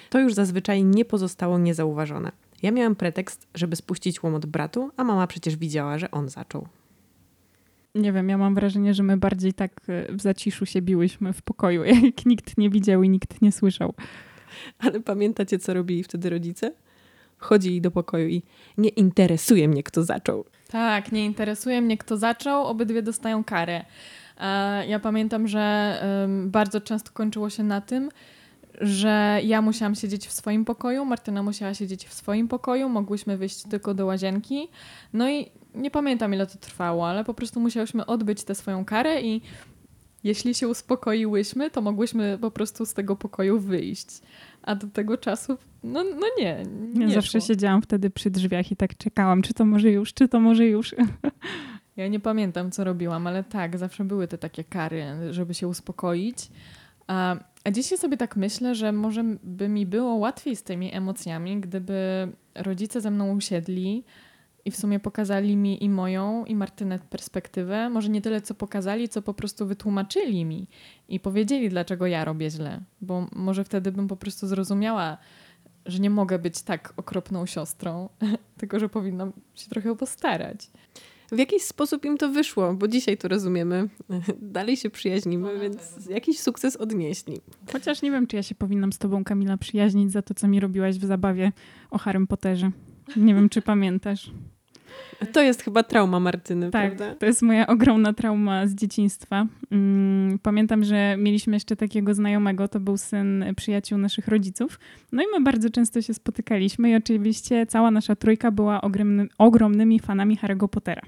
To 0.09 0.19
już 0.19 0.33
zazwyczaj 0.33 0.83
nie 0.83 1.05
pozostało 1.05 1.59
niezauważone. 1.59 2.31
Ja 2.63 2.71
miałem 2.71 2.95
pretekst, 2.95 3.47
żeby 3.55 3.75
spuścić 3.75 4.23
łomot 4.23 4.45
bratu, 4.45 4.91
a 4.97 5.03
mama 5.03 5.27
przecież 5.27 5.55
widziała, 5.55 5.97
że 5.97 6.11
on 6.11 6.29
zaczął. 6.29 6.67
Nie 7.95 8.13
wiem, 8.13 8.29
ja 8.29 8.37
mam 8.37 8.55
wrażenie, 8.55 8.93
że 8.93 9.03
my 9.03 9.17
bardziej 9.17 9.53
tak 9.53 9.71
e, 9.87 10.13
w 10.13 10.21
zaciszu 10.21 10.65
się 10.65 10.81
biłyśmy 10.81 11.33
w 11.33 11.41
pokoju, 11.41 11.83
jak 12.05 12.25
nikt 12.25 12.57
nie 12.57 12.69
widział 12.69 13.03
i 13.03 13.09
nikt 13.09 13.41
nie 13.41 13.51
słyszał. 13.51 13.93
Ale 14.79 14.99
pamiętacie, 14.99 15.59
co 15.59 15.73
robili 15.73 16.03
wtedy 16.03 16.29
rodzice? 16.29 16.71
Chodzili 17.37 17.81
do 17.81 17.91
pokoju 17.91 18.27
i 18.27 18.43
nie 18.77 18.89
interesuje 18.89 19.67
mnie, 19.67 19.83
kto 19.83 20.03
zaczął. 20.03 20.45
Tak, 20.67 21.11
nie 21.11 21.25
interesuje 21.25 21.81
mnie, 21.81 21.97
kto 21.97 22.17
zaczął, 22.17 22.65
obydwie 22.65 23.01
dostają 23.01 23.43
karę. 23.43 23.85
Ja 24.87 24.99
pamiętam, 24.99 25.47
że 25.47 26.03
bardzo 26.45 26.81
często 26.81 27.11
kończyło 27.13 27.49
się 27.49 27.63
na 27.63 27.81
tym, 27.81 28.09
że 28.81 29.39
ja 29.43 29.61
musiałam 29.61 29.95
siedzieć 29.95 30.27
w 30.27 30.31
swoim 30.31 30.65
pokoju, 30.65 31.05
Martyna 31.05 31.43
musiała 31.43 31.73
siedzieć 31.73 32.05
w 32.05 32.13
swoim 32.13 32.47
pokoju, 32.47 32.89
mogłyśmy 32.89 33.37
wyjść 33.37 33.63
tylko 33.63 33.93
do 33.93 34.05
łazienki. 34.05 34.67
No 35.13 35.29
i 35.29 35.51
nie 35.75 35.91
pamiętam 35.91 36.33
ile 36.33 36.47
to 36.47 36.57
trwało, 36.57 37.09
ale 37.09 37.23
po 37.23 37.33
prostu 37.33 37.59
musiałyśmy 37.59 38.05
odbyć 38.05 38.43
tę 38.43 38.55
swoją 38.55 38.85
karę 38.85 39.21
i 39.21 39.41
jeśli 40.23 40.55
się 40.55 40.67
uspokoiłyśmy, 40.67 41.71
to 41.71 41.81
mogłyśmy 41.81 42.37
po 42.41 42.51
prostu 42.51 42.85
z 42.85 42.93
tego 42.93 43.15
pokoju 43.15 43.59
wyjść. 43.59 44.07
A 44.61 44.75
do 44.75 44.87
tego 44.87 45.17
czasu, 45.17 45.57
no, 45.83 46.03
no 46.03 46.27
nie. 46.37 46.63
nie 46.93 47.05
ja 47.05 47.11
zawsze 47.11 47.41
siedziałam 47.41 47.81
wtedy 47.81 48.09
przy 48.09 48.29
drzwiach 48.29 48.71
i 48.71 48.75
tak 48.75 48.97
czekałam, 48.97 49.41
czy 49.41 49.53
to 49.53 49.65
może 49.65 49.91
już, 49.91 50.13
czy 50.13 50.27
to 50.27 50.39
może 50.39 50.65
już. 50.65 50.95
Ja 51.97 52.07
nie 52.07 52.19
pamiętam, 52.19 52.71
co 52.71 52.83
robiłam, 52.83 53.27
ale 53.27 53.43
tak, 53.43 53.77
zawsze 53.77 54.05
były 54.05 54.27
te 54.27 54.37
takie 54.37 54.63
kary, 54.63 55.05
żeby 55.31 55.53
się 55.53 55.67
uspokoić. 55.67 56.37
A, 57.07 57.35
a 57.63 57.71
dzisiaj 57.71 57.97
sobie 57.97 58.17
tak 58.17 58.35
myślę, 58.35 58.75
że 58.75 58.91
może 58.91 59.23
by 59.43 59.69
mi 59.69 59.85
było 59.85 60.15
łatwiej 60.15 60.55
z 60.55 60.63
tymi 60.63 60.95
emocjami, 60.95 61.59
gdyby 61.59 62.27
rodzice 62.55 63.01
ze 63.01 63.11
mną 63.11 63.35
usiedli, 63.35 64.03
i 64.65 64.71
w 64.71 64.77
sumie 64.77 64.99
pokazali 64.99 65.55
mi 65.55 65.83
i 65.83 65.89
moją, 65.89 66.45
i 66.45 66.55
Martynę 66.55 66.99
perspektywę. 66.99 67.89
Może 67.89 68.09
nie 68.09 68.21
tyle, 68.21 68.41
co 68.41 68.53
pokazali, 68.53 69.09
co 69.09 69.21
po 69.21 69.33
prostu 69.33 69.65
wytłumaczyli 69.65 70.45
mi 70.45 70.67
i 71.07 71.19
powiedzieli, 71.19 71.69
dlaczego 71.69 72.07
ja 72.07 72.25
robię 72.25 72.49
źle. 72.49 72.81
Bo 73.01 73.27
może 73.35 73.63
wtedy 73.63 73.91
bym 73.91 74.07
po 74.07 74.15
prostu 74.15 74.47
zrozumiała, 74.47 75.17
że 75.85 75.99
nie 75.99 76.09
mogę 76.09 76.39
być 76.39 76.61
tak 76.61 76.93
okropną 76.97 77.45
siostrą, 77.45 78.09
tylko 78.59 78.79
że 78.79 78.89
powinnam 78.89 79.33
się 79.55 79.69
trochę 79.69 79.95
postarać. 79.95 80.69
W 81.31 81.37
jakiś 81.37 81.63
sposób 81.63 82.05
im 82.05 82.17
to 82.17 82.29
wyszło, 82.29 82.73
bo 82.73 82.87
dzisiaj 82.87 83.17
to 83.17 83.27
rozumiemy. 83.27 83.89
Dalej 84.41 84.77
się 84.77 84.89
przyjaźnimy, 84.89 85.53
no, 85.53 85.59
więc 85.59 86.07
jakiś 86.09 86.39
sukces 86.39 86.75
odnieśli. 86.75 87.41
Chociaż 87.71 88.01
nie 88.01 88.11
wiem, 88.11 88.27
czy 88.27 88.35
ja 88.35 88.43
się 88.43 88.55
powinnam 88.55 88.93
z 88.93 88.97
tobą, 88.97 89.23
Kamila, 89.23 89.57
przyjaźnić 89.57 90.11
za 90.11 90.21
to, 90.21 90.33
co 90.33 90.47
mi 90.47 90.59
robiłaś 90.59 90.97
w 90.97 91.05
zabawie 91.05 91.51
o 91.91 91.97
Harrym 91.97 92.27
Potterze. 92.27 92.71
Nie 93.15 93.35
wiem, 93.35 93.49
czy 93.49 93.61
pamiętasz. 93.61 94.31
To 95.31 95.41
jest 95.41 95.61
chyba 95.61 95.83
trauma 95.83 96.19
Martyny, 96.19 96.71
tak, 96.71 96.95
prawda? 96.95 97.15
to 97.15 97.25
jest 97.25 97.41
moja 97.41 97.67
ogromna 97.67 98.13
trauma 98.13 98.67
z 98.67 98.75
dzieciństwa. 98.75 99.45
Mm, 99.71 100.39
pamiętam, 100.39 100.83
że 100.83 101.15
mieliśmy 101.17 101.55
jeszcze 101.55 101.75
takiego 101.75 102.13
znajomego, 102.13 102.67
to 102.67 102.79
był 102.79 102.97
syn 102.97 103.45
przyjaciół 103.55 103.97
naszych 103.97 104.27
rodziców. 104.27 104.79
No 105.11 105.23
i 105.23 105.25
my 105.33 105.41
bardzo 105.43 105.69
często 105.69 106.01
się 106.01 106.13
spotykaliśmy 106.13 106.89
i 106.89 106.95
oczywiście 106.95 107.65
cała 107.65 107.91
nasza 107.91 108.15
trójka 108.15 108.51
była 108.51 108.81
ogromny, 108.81 109.27
ogromnymi 109.37 109.99
fanami 109.99 110.37
Harry'ego 110.37 110.67
Pottera. 110.67 111.01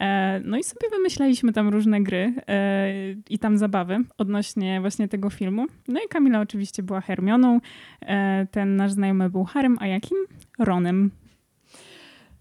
E, 0.00 0.40
no 0.44 0.58
i 0.58 0.64
sobie 0.64 0.90
wymyślaliśmy 0.90 1.52
tam 1.52 1.68
różne 1.68 2.02
gry 2.02 2.34
e, 2.48 2.92
i 3.30 3.38
tam 3.38 3.58
zabawy 3.58 3.98
odnośnie 4.18 4.80
właśnie 4.80 5.08
tego 5.08 5.30
filmu. 5.30 5.66
No 5.88 6.00
i 6.06 6.08
Kamila 6.08 6.40
oczywiście 6.40 6.82
była 6.82 7.00
Hermioną, 7.00 7.60
e, 8.00 8.46
ten 8.50 8.76
nasz 8.76 8.92
znajomy 8.92 9.30
był 9.30 9.44
Harem, 9.44 9.76
a 9.80 9.86
jakim? 9.86 10.18
Ronem. 10.58 11.10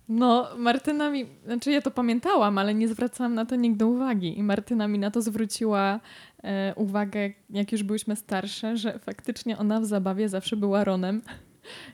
No, 0.10 0.48
Martyna 0.58 1.10
mi, 1.10 1.26
znaczy 1.46 1.72
ja 1.72 1.82
to 1.82 1.92
pamiętałam, 1.92 2.58
ale 2.58 2.74
nie 2.74 2.88
zwracałam 2.88 3.34
na 3.34 3.46
to 3.46 3.56
nigdy 3.56 3.86
uwagi. 3.86 4.40
I 4.40 4.44
Martyna 4.44 4.88
mi 4.88 5.00
na 5.00 5.12
to 5.12 5.22
zwróciła 5.22 6.00
e, 6.44 6.74
uwagę, 6.76 7.30
jak 7.50 7.72
już 7.72 7.84
byłyśmy 7.84 8.16
starsze, 8.16 8.78
że 8.78 9.00
faktycznie 9.00 9.58
ona 9.58 9.82
w 9.82 9.86
zabawie 9.86 10.30
zawsze 10.30 10.56
była 10.56 10.84
Ronem. 10.84 11.22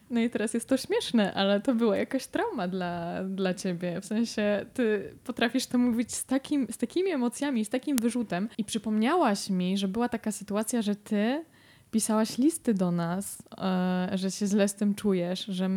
No 0.10 0.19
i 0.19 0.30
teraz 0.30 0.54
jest 0.54 0.69
to 0.69 0.78
śmieszne, 0.78 1.34
ale 1.34 1.62
to 1.62 1.75
była 1.75 1.97
jakaś 1.97 2.28
trauma 2.28 2.67
dla, 2.67 3.23
dla 3.23 3.54
ciebie. 3.54 4.01
W 4.01 4.06
sensie 4.06 4.65
ty 4.73 5.13
potrafisz 5.23 5.67
to 5.67 5.78
mówić 5.78 6.13
z, 6.13 6.25
takim, 6.25 6.67
z 6.71 6.78
takimi 6.78 7.12
emocjami, 7.12 7.65
z 7.65 7.69
takim 7.69 7.99
wyrzutem. 7.99 8.49
I 8.58 8.63
przypomniałaś 8.63 9.49
mi, 9.49 9.78
że 9.78 9.88
była 9.88 10.10
taka 10.10 10.32
sytuacja, 10.32 10.82
że 10.82 10.95
ty 10.95 11.45
pisałaś 11.96 12.38
listy 12.38 12.74
do 12.74 12.92
nas, 12.92 13.44
e, 13.58 14.18
że 14.18 14.32
się 14.32 14.48
źle 14.48 14.68
z 14.68 14.76
tym 14.76 14.96
czujesz, 14.96 15.46
że 15.46 15.70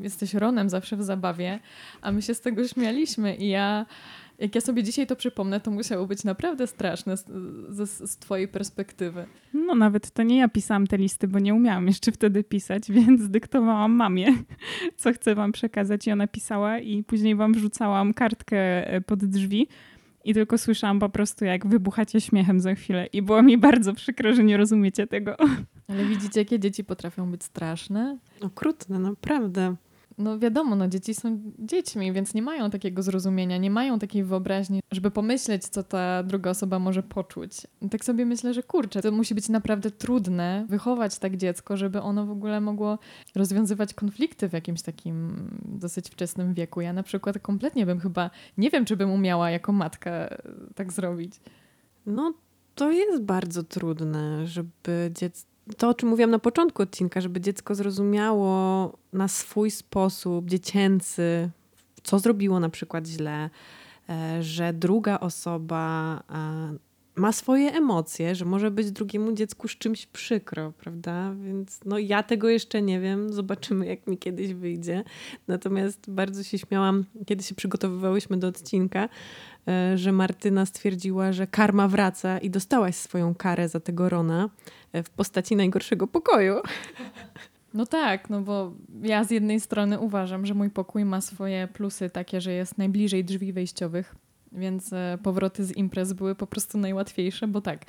jesteś 0.00 0.34
Ronem 0.34 0.70
zawsze 0.70 0.96
w 0.96 1.02
zabawie, 1.02 1.60
a 2.00 2.12
my 2.12 2.22
się 2.22 2.34
z 2.34 2.40
tego 2.40 2.68
śmialiśmy. 2.68 3.36
I 3.36 3.48
ja 3.48 3.86
jak 4.38 4.54
ja 4.54 4.60
sobie 4.60 4.82
dzisiaj 4.82 5.06
to 5.06 5.16
przypomnę, 5.16 5.60
to 5.60 5.70
musiało 5.70 6.06
być 6.06 6.24
naprawdę 6.24 6.66
straszne 6.66 7.16
z, 7.16 7.24
z, 7.68 8.10
z, 8.10 8.16
twojej 8.16 8.48
perspektywy. 8.48 9.26
No 9.54 9.74
nawet 9.74 10.10
to 10.10 10.22
nie 10.22 10.38
ja 10.38 10.48
pisałam 10.48 10.86
te 10.86 10.98
listy, 10.98 11.28
bo 11.28 11.38
nie 11.38 11.54
umiałam 11.54 11.86
jeszcze 11.86 12.12
wtedy 12.12 12.44
pisać, 12.44 12.90
więc 12.92 13.28
dyktowałam 13.28 13.92
mamie, 13.92 14.26
co 14.96 15.12
chcę 15.12 15.34
wam 15.34 15.52
przekazać. 15.52 16.06
I 16.06 16.12
ona 16.12 16.26
pisała 16.26 16.78
i 16.78 17.02
później 17.02 17.36
wam 17.36 17.52
wrzucałam 17.52 18.14
kartkę 18.14 18.88
e, 18.92 19.00
pod 19.00 19.24
drzwi, 19.24 19.68
i 20.24 20.34
tylko 20.34 20.58
słyszałam 20.58 21.00
po 21.00 21.08
prostu, 21.08 21.44
jak 21.44 21.66
wybuchacie 21.66 22.20
śmiechem 22.20 22.60
za 22.60 22.74
chwilę. 22.74 23.06
I 23.06 23.22
było 23.22 23.42
mi 23.42 23.58
bardzo 23.58 23.94
przykro, 23.94 24.34
że 24.34 24.44
nie 24.44 24.56
rozumiecie 24.56 25.06
tego. 25.06 25.36
Ale 25.88 26.04
widzicie, 26.04 26.40
jakie 26.40 26.58
dzieci 26.58 26.84
potrafią 26.84 27.30
być 27.30 27.44
straszne? 27.44 28.18
Okrutne, 28.40 28.98
naprawdę 28.98 29.76
no 30.22 30.38
wiadomo, 30.38 30.76
no 30.76 30.88
dzieci 30.88 31.14
są 31.14 31.40
dziećmi, 31.58 32.12
więc 32.12 32.34
nie 32.34 32.42
mają 32.42 32.70
takiego 32.70 33.02
zrozumienia, 33.02 33.56
nie 33.56 33.70
mają 33.70 33.98
takiej 33.98 34.24
wyobraźni, 34.24 34.80
żeby 34.92 35.10
pomyśleć, 35.10 35.62
co 35.64 35.82
ta 35.82 36.22
druga 36.22 36.50
osoba 36.50 36.78
może 36.78 37.02
poczuć. 37.02 37.52
Tak 37.90 38.04
sobie 38.04 38.26
myślę, 38.26 38.54
że 38.54 38.62
kurczę, 38.62 39.02
to 39.02 39.12
musi 39.12 39.34
być 39.34 39.48
naprawdę 39.48 39.90
trudne 39.90 40.66
wychować 40.68 41.18
tak 41.18 41.36
dziecko, 41.36 41.76
żeby 41.76 42.00
ono 42.00 42.26
w 42.26 42.30
ogóle 42.30 42.60
mogło 42.60 42.98
rozwiązywać 43.34 43.94
konflikty 43.94 44.48
w 44.48 44.52
jakimś 44.52 44.82
takim 44.82 45.48
dosyć 45.64 46.10
wczesnym 46.10 46.54
wieku. 46.54 46.80
Ja 46.80 46.92
na 46.92 47.02
przykład 47.02 47.38
kompletnie 47.38 47.86
bym 47.86 48.00
chyba, 48.00 48.30
nie 48.58 48.70
wiem, 48.70 48.84
czy 48.84 48.96
bym 48.96 49.10
umiała 49.10 49.50
jako 49.50 49.72
matka 49.72 50.28
tak 50.74 50.92
zrobić. 50.92 51.34
No, 52.06 52.34
to 52.74 52.90
jest 52.90 53.22
bardzo 53.22 53.62
trudne, 53.62 54.46
żeby 54.46 55.10
dziecko 55.14 55.51
to, 55.76 55.88
o 55.88 55.94
czym 55.94 56.08
mówiłam 56.08 56.30
na 56.30 56.38
początku 56.38 56.82
odcinka, 56.82 57.20
żeby 57.20 57.40
dziecko 57.40 57.74
zrozumiało 57.74 58.92
na 59.12 59.28
swój 59.28 59.70
sposób 59.70 60.48
dziecięcy, 60.48 61.50
co 62.02 62.18
zrobiło 62.18 62.60
na 62.60 62.68
przykład 62.68 63.06
źle, 63.06 63.50
e, 64.08 64.42
że 64.42 64.72
druga 64.72 65.20
osoba 65.20 66.16
e, 66.30 66.91
ma 67.16 67.32
swoje 67.32 67.72
emocje, 67.72 68.34
że 68.34 68.44
może 68.44 68.70
być 68.70 68.90
drugiemu 68.90 69.32
dziecku 69.32 69.68
z 69.68 69.70
czymś 69.70 70.06
przykro, 70.06 70.72
prawda? 70.78 71.34
Więc 71.34 71.80
no 71.84 71.98
ja 71.98 72.22
tego 72.22 72.48
jeszcze 72.48 72.82
nie 72.82 73.00
wiem, 73.00 73.32
zobaczymy 73.32 73.86
jak 73.86 74.06
mi 74.06 74.18
kiedyś 74.18 74.54
wyjdzie. 74.54 75.04
Natomiast 75.48 76.10
bardzo 76.10 76.42
się 76.42 76.58
śmiałam, 76.58 77.04
kiedy 77.26 77.44
się 77.44 77.54
przygotowywałyśmy 77.54 78.36
do 78.36 78.48
odcinka, 78.48 79.08
e, 79.68 79.98
że 79.98 80.12
Martyna 80.12 80.66
stwierdziła, 80.66 81.32
że 81.32 81.46
karma 81.46 81.88
wraca 81.88 82.38
i 82.38 82.50
dostałaś 82.50 82.94
swoją 82.94 83.34
karę 83.34 83.68
za 83.68 83.80
tego 83.80 84.08
Rona 84.08 84.50
e, 84.92 85.02
w 85.02 85.10
postaci 85.10 85.56
najgorszego 85.56 86.06
pokoju. 86.06 86.54
No 87.74 87.86
tak, 87.86 88.30
no 88.30 88.40
bo 88.40 88.72
ja 89.02 89.24
z 89.24 89.30
jednej 89.30 89.60
strony 89.60 89.98
uważam, 89.98 90.46
że 90.46 90.54
mój 90.54 90.70
pokój 90.70 91.04
ma 91.04 91.20
swoje 91.20 91.68
plusy 91.68 92.10
takie, 92.10 92.40
że 92.40 92.52
jest 92.52 92.78
najbliżej 92.78 93.24
drzwi 93.24 93.52
wejściowych, 93.52 94.14
więc 94.52 94.92
e, 94.92 95.18
powroty 95.22 95.64
z 95.64 95.76
imprez 95.76 96.12
były 96.12 96.34
po 96.34 96.46
prostu 96.46 96.78
najłatwiejsze, 96.78 97.48
bo 97.48 97.60
tak, 97.60 97.84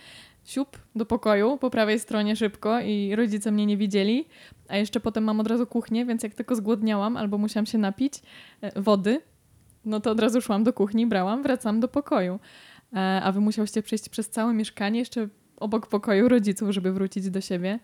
siup 0.45 0.78
do 0.95 1.06
pokoju 1.06 1.58
po 1.58 1.69
prawej 1.69 1.99
stronie 1.99 2.36
szybko 2.36 2.80
i 2.80 3.15
rodzice 3.15 3.52
mnie 3.52 3.65
nie 3.65 3.78
widzieli, 3.78 4.26
a 4.67 4.78
jeszcze 4.78 4.99
potem 4.99 5.23
mam 5.23 5.39
od 5.39 5.47
razu 5.47 5.67
kuchnię, 5.67 6.06
więc 6.06 6.23
jak 6.23 6.34
tylko 6.34 6.56
zgłodniałam 6.56 7.17
albo 7.17 7.38
musiałam 7.38 7.65
się 7.65 7.78
napić 7.78 8.13
e, 8.62 8.82
wody, 8.82 9.21
no 9.86 9.99
to 9.99 10.12
od 10.12 10.19
razu 10.19 10.41
szłam 10.41 10.63
do 10.63 10.73
kuchni, 10.73 11.08
brałam, 11.08 11.43
wracam 11.43 11.80
do 11.80 11.88
pokoju. 11.88 12.39
E, 12.93 13.21
a 13.23 13.32
wy 13.32 13.39
musiałyście 13.39 13.84
przejść 13.84 14.10
przez 14.10 14.30
całe 14.30 14.54
mieszkanie, 14.54 14.99
jeszcze 14.99 15.28
obok 15.58 15.88
pokoju 15.88 16.30
rodziców, 16.30 16.69
żeby 16.69 16.93
wrócić 16.93 17.30
do 17.30 17.41
siebie. 17.41 17.80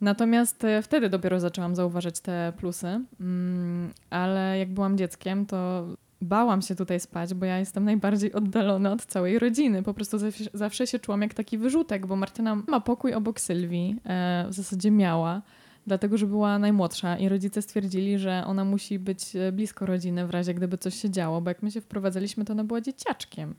Natomiast 0.00 0.66
wtedy 0.82 1.08
dopiero 1.08 1.40
zaczęłam 1.40 1.74
zauważać 1.74 2.20
te 2.20 2.52
plusy, 2.56 3.00
mm, 3.20 3.90
ale 4.10 4.58
jak 4.58 4.74
byłam 4.74 4.98
dzieckiem, 4.98 5.46
to 5.46 5.86
bałam 6.20 6.62
się 6.62 6.74
tutaj 6.74 7.00
spać, 7.00 7.34
bo 7.34 7.46
ja 7.46 7.58
jestem 7.58 7.84
najbardziej 7.84 8.32
oddalona 8.32 8.92
od 8.92 9.06
całej 9.06 9.38
rodziny. 9.38 9.82
Po 9.82 9.94
prostu 9.94 10.18
zawsze, 10.18 10.44
zawsze 10.54 10.86
się 10.86 10.98
czułam 10.98 11.22
jak 11.22 11.34
taki 11.34 11.58
wyrzutek, 11.58 12.06
bo 12.06 12.16
Martyna 12.16 12.56
ma 12.68 12.80
pokój 12.80 13.14
obok 13.14 13.40
Sylwii, 13.40 13.96
e, 14.04 14.46
w 14.48 14.52
zasadzie 14.52 14.90
miała, 14.90 15.42
dlatego 15.86 16.18
że 16.18 16.26
była 16.26 16.58
najmłodsza 16.58 17.16
i 17.16 17.28
rodzice 17.28 17.62
stwierdzili, 17.62 18.18
że 18.18 18.44
ona 18.46 18.64
musi 18.64 18.98
być 18.98 19.36
e, 19.36 19.52
blisko 19.52 19.86
rodziny 19.86 20.26
w 20.26 20.30
razie 20.30 20.54
gdyby 20.54 20.78
coś 20.78 20.94
się 20.94 21.10
działo, 21.10 21.40
bo 21.40 21.50
jak 21.50 21.62
my 21.62 21.70
się 21.70 21.80
wprowadzaliśmy, 21.80 22.44
to 22.44 22.52
ona 22.52 22.64
była 22.64 22.80
dzieciaczkiem. 22.80 23.54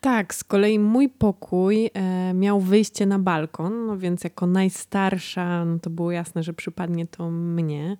Tak, 0.00 0.34
z 0.34 0.44
kolei 0.44 0.78
mój 0.78 1.08
pokój 1.08 1.90
e, 1.94 2.34
miał 2.34 2.60
wyjście 2.60 3.06
na 3.06 3.18
balkon, 3.18 3.86
no 3.86 3.98
więc 3.98 4.24
jako 4.24 4.46
najstarsza, 4.46 5.64
no 5.64 5.78
to 5.78 5.90
było 5.90 6.12
jasne, 6.12 6.42
że 6.42 6.52
przypadnie 6.52 7.06
to 7.06 7.30
mnie 7.30 7.96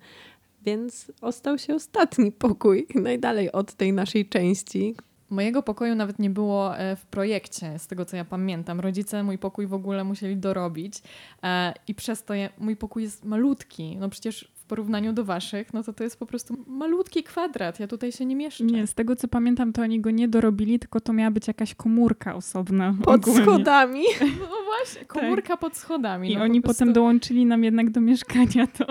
więc 0.65 1.11
ostał 1.21 1.57
się 1.57 1.75
ostatni 1.75 2.31
pokój, 2.31 2.87
najdalej 2.95 3.51
od 3.51 3.73
tej 3.73 3.93
naszej 3.93 4.29
części. 4.29 4.95
Mojego 5.29 5.63
pokoju 5.63 5.95
nawet 5.95 6.19
nie 6.19 6.29
było 6.29 6.77
e, 6.77 6.95
w 6.95 7.05
projekcie, 7.05 7.79
z 7.79 7.87
tego 7.87 8.05
co 8.05 8.17
ja 8.17 8.25
pamiętam. 8.25 8.79
Rodzice 8.79 9.23
mój 9.23 9.37
pokój 9.37 9.67
w 9.67 9.73
ogóle 9.73 10.03
musieli 10.03 10.37
dorobić 10.37 11.01
e, 11.43 11.73
i 11.87 11.95
przez 11.95 12.23
to 12.23 12.33
mój 12.57 12.75
pokój 12.75 13.03
jest 13.03 13.25
malutki. 13.25 13.97
No 13.99 14.09
przecież 14.09 14.51
w 14.55 14.65
porównaniu 14.65 15.13
do 15.13 15.25
waszych, 15.25 15.73
no 15.73 15.83
to 15.83 15.93
to 15.93 16.03
jest 16.03 16.19
po 16.19 16.25
prostu 16.25 16.57
malutki 16.67 17.23
kwadrat. 17.23 17.79
Ja 17.79 17.87
tutaj 17.87 18.11
się 18.11 18.25
nie 18.25 18.35
mieszczę. 18.35 18.63
Nie, 18.63 18.87
z 18.87 18.93
tego 18.93 19.15
co 19.15 19.27
pamiętam, 19.27 19.73
to 19.73 19.81
oni 19.81 20.01
go 20.01 20.11
nie 20.11 20.27
dorobili, 20.27 20.79
tylko 20.79 21.01
to 21.01 21.13
miała 21.13 21.31
być 21.31 21.47
jakaś 21.47 21.75
komórka 21.75 22.35
osobna. 22.35 22.95
Pod 23.03 23.15
ogólnie. 23.15 23.43
schodami. 23.43 24.03
No 24.41 24.57
właśnie, 24.65 25.05
komórka 25.05 25.47
tak. 25.47 25.59
pod 25.59 25.77
schodami. 25.77 26.31
I 26.31 26.37
no 26.37 26.43
oni 26.43 26.61
prostu... 26.61 26.79
potem 26.79 26.93
dołączyli 26.93 27.45
nam 27.45 27.63
jednak 27.63 27.89
do 27.89 28.01
mieszkania 28.01 28.67
to. 28.67 28.85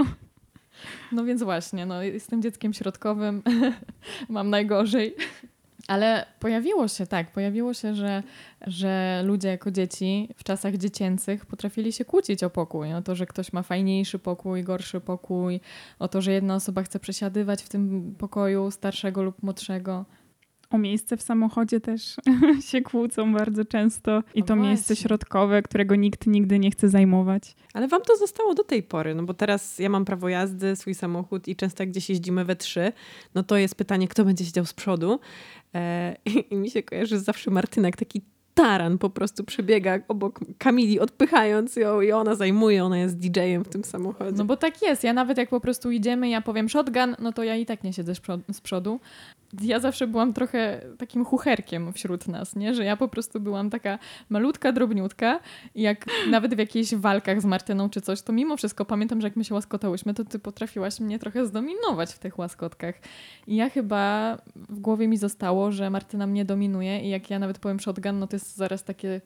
No 1.12 1.24
więc 1.24 1.42
właśnie, 1.42 1.86
no, 1.86 2.02
jestem 2.02 2.42
dzieckiem 2.42 2.72
środkowym, 2.72 3.42
mam 4.28 4.50
najgorzej. 4.50 5.14
Ale 5.88 6.26
pojawiło 6.40 6.88
się, 6.88 7.06
tak, 7.06 7.32
pojawiło 7.32 7.74
się, 7.74 7.94
że, 7.94 8.22
że 8.66 9.22
ludzie 9.24 9.48
jako 9.48 9.70
dzieci 9.70 10.28
w 10.36 10.44
czasach 10.44 10.76
dziecięcych 10.76 11.46
potrafili 11.46 11.92
się 11.92 12.04
kłócić 12.04 12.44
o 12.44 12.50
pokój. 12.50 12.94
O 12.94 13.02
to, 13.02 13.14
że 13.14 13.26
ktoś 13.26 13.52
ma 13.52 13.62
fajniejszy 13.62 14.18
pokój, 14.18 14.62
gorszy 14.62 15.00
pokój, 15.00 15.60
o 15.98 16.08
to, 16.08 16.22
że 16.22 16.32
jedna 16.32 16.54
osoba 16.54 16.82
chce 16.82 17.00
przesiadywać 17.00 17.62
w 17.62 17.68
tym 17.68 18.14
pokoju 18.18 18.70
starszego 18.70 19.22
lub 19.22 19.42
młodszego 19.42 20.04
o 20.70 20.78
miejsce 20.78 21.16
w 21.16 21.22
samochodzie 21.22 21.80
też 21.80 22.16
się 22.70 22.80
kłócą 22.80 23.32
bardzo 23.32 23.64
często 23.64 24.22
i 24.34 24.42
to 24.42 24.56
miejsce 24.56 24.96
środkowe, 24.96 25.62
którego 25.62 25.96
nikt 25.96 26.26
nigdy 26.26 26.58
nie 26.58 26.70
chce 26.70 26.88
zajmować. 26.88 27.54
Ale 27.74 27.88
wam 27.88 28.02
to 28.02 28.16
zostało 28.16 28.54
do 28.54 28.64
tej 28.64 28.82
pory, 28.82 29.14
no 29.14 29.22
bo 29.22 29.34
teraz 29.34 29.78
ja 29.78 29.88
mam 29.88 30.04
prawo 30.04 30.28
jazdy, 30.28 30.76
swój 30.76 30.94
samochód 30.94 31.48
i 31.48 31.56
często 31.56 31.82
jak 31.82 31.90
gdzieś 31.90 32.10
jeździmy 32.10 32.44
we 32.44 32.56
trzy, 32.56 32.92
no 33.34 33.42
to 33.42 33.56
jest 33.56 33.74
pytanie, 33.74 34.08
kto 34.08 34.24
będzie 34.24 34.44
siedział 34.44 34.66
z 34.66 34.72
przodu. 34.72 35.20
E, 35.74 36.16
i, 36.26 36.54
I 36.54 36.56
mi 36.56 36.70
się 36.70 36.82
kojarzy 36.82 37.18
zawsze 37.18 37.50
Martynek, 37.50 37.96
taki 37.96 38.22
taran 38.62 38.98
po 38.98 39.10
prostu 39.10 39.44
przebiega 39.44 39.98
obok 40.08 40.40
Kamili, 40.58 41.00
odpychając 41.00 41.76
ją 41.76 42.00
i 42.00 42.12
ona 42.12 42.34
zajmuje, 42.34 42.84
ona 42.84 42.98
jest 42.98 43.18
DJ-em 43.18 43.64
w 43.64 43.68
tym 43.68 43.84
samochodzie. 43.84 44.36
No 44.36 44.44
bo 44.44 44.56
tak 44.56 44.82
jest. 44.82 45.04
Ja 45.04 45.12
nawet 45.12 45.38
jak 45.38 45.48
po 45.48 45.60
prostu 45.60 45.90
idziemy, 45.90 46.28
ja 46.28 46.40
powiem 46.40 46.68
shotgun, 46.68 47.16
no 47.18 47.32
to 47.32 47.44
ja 47.44 47.56
i 47.56 47.66
tak 47.66 47.84
nie 47.84 47.92
siedzę 47.92 48.14
z 48.52 48.60
przodu 48.60 49.00
ja 49.62 49.80
zawsze 49.80 50.06
byłam 50.06 50.32
trochę 50.32 50.80
takim 50.98 51.24
chucherkiem 51.24 51.92
wśród 51.92 52.28
nas, 52.28 52.56
nie? 52.56 52.74
że 52.74 52.84
ja 52.84 52.96
po 52.96 53.08
prostu 53.08 53.40
byłam 53.40 53.70
taka 53.70 53.98
malutka, 54.28 54.72
drobniutka 54.72 55.40
i 55.74 55.82
jak 55.82 56.06
nawet 56.30 56.54
w 56.54 56.58
jakichś 56.58 56.94
walkach 56.94 57.40
z 57.40 57.44
Martyną 57.44 57.90
czy 57.90 58.00
coś, 58.00 58.22
to 58.22 58.32
mimo 58.32 58.56
wszystko 58.56 58.84
pamiętam, 58.84 59.20
że 59.20 59.26
jak 59.26 59.36
my 59.36 59.44
się 59.44 59.54
łaskotałyśmy, 59.54 60.14
to 60.14 60.24
ty 60.24 60.38
potrafiłaś 60.38 61.00
mnie 61.00 61.18
trochę 61.18 61.46
zdominować 61.46 62.12
w 62.12 62.18
tych 62.18 62.38
łaskotkach. 62.38 62.94
I 63.46 63.56
ja 63.56 63.70
chyba 63.70 64.36
w 64.56 64.80
głowie 64.80 65.08
mi 65.08 65.16
zostało, 65.16 65.72
że 65.72 65.90
Martyna 65.90 66.26
mnie 66.26 66.44
dominuje 66.44 67.00
i 67.00 67.08
jak 67.08 67.30
ja 67.30 67.38
nawet 67.38 67.58
powiem 67.58 67.80
shotgun, 67.80 68.18
no 68.18 68.26
to 68.26 68.36
jest 68.36 68.49
zaraz 68.54 68.84
takie 68.84 69.20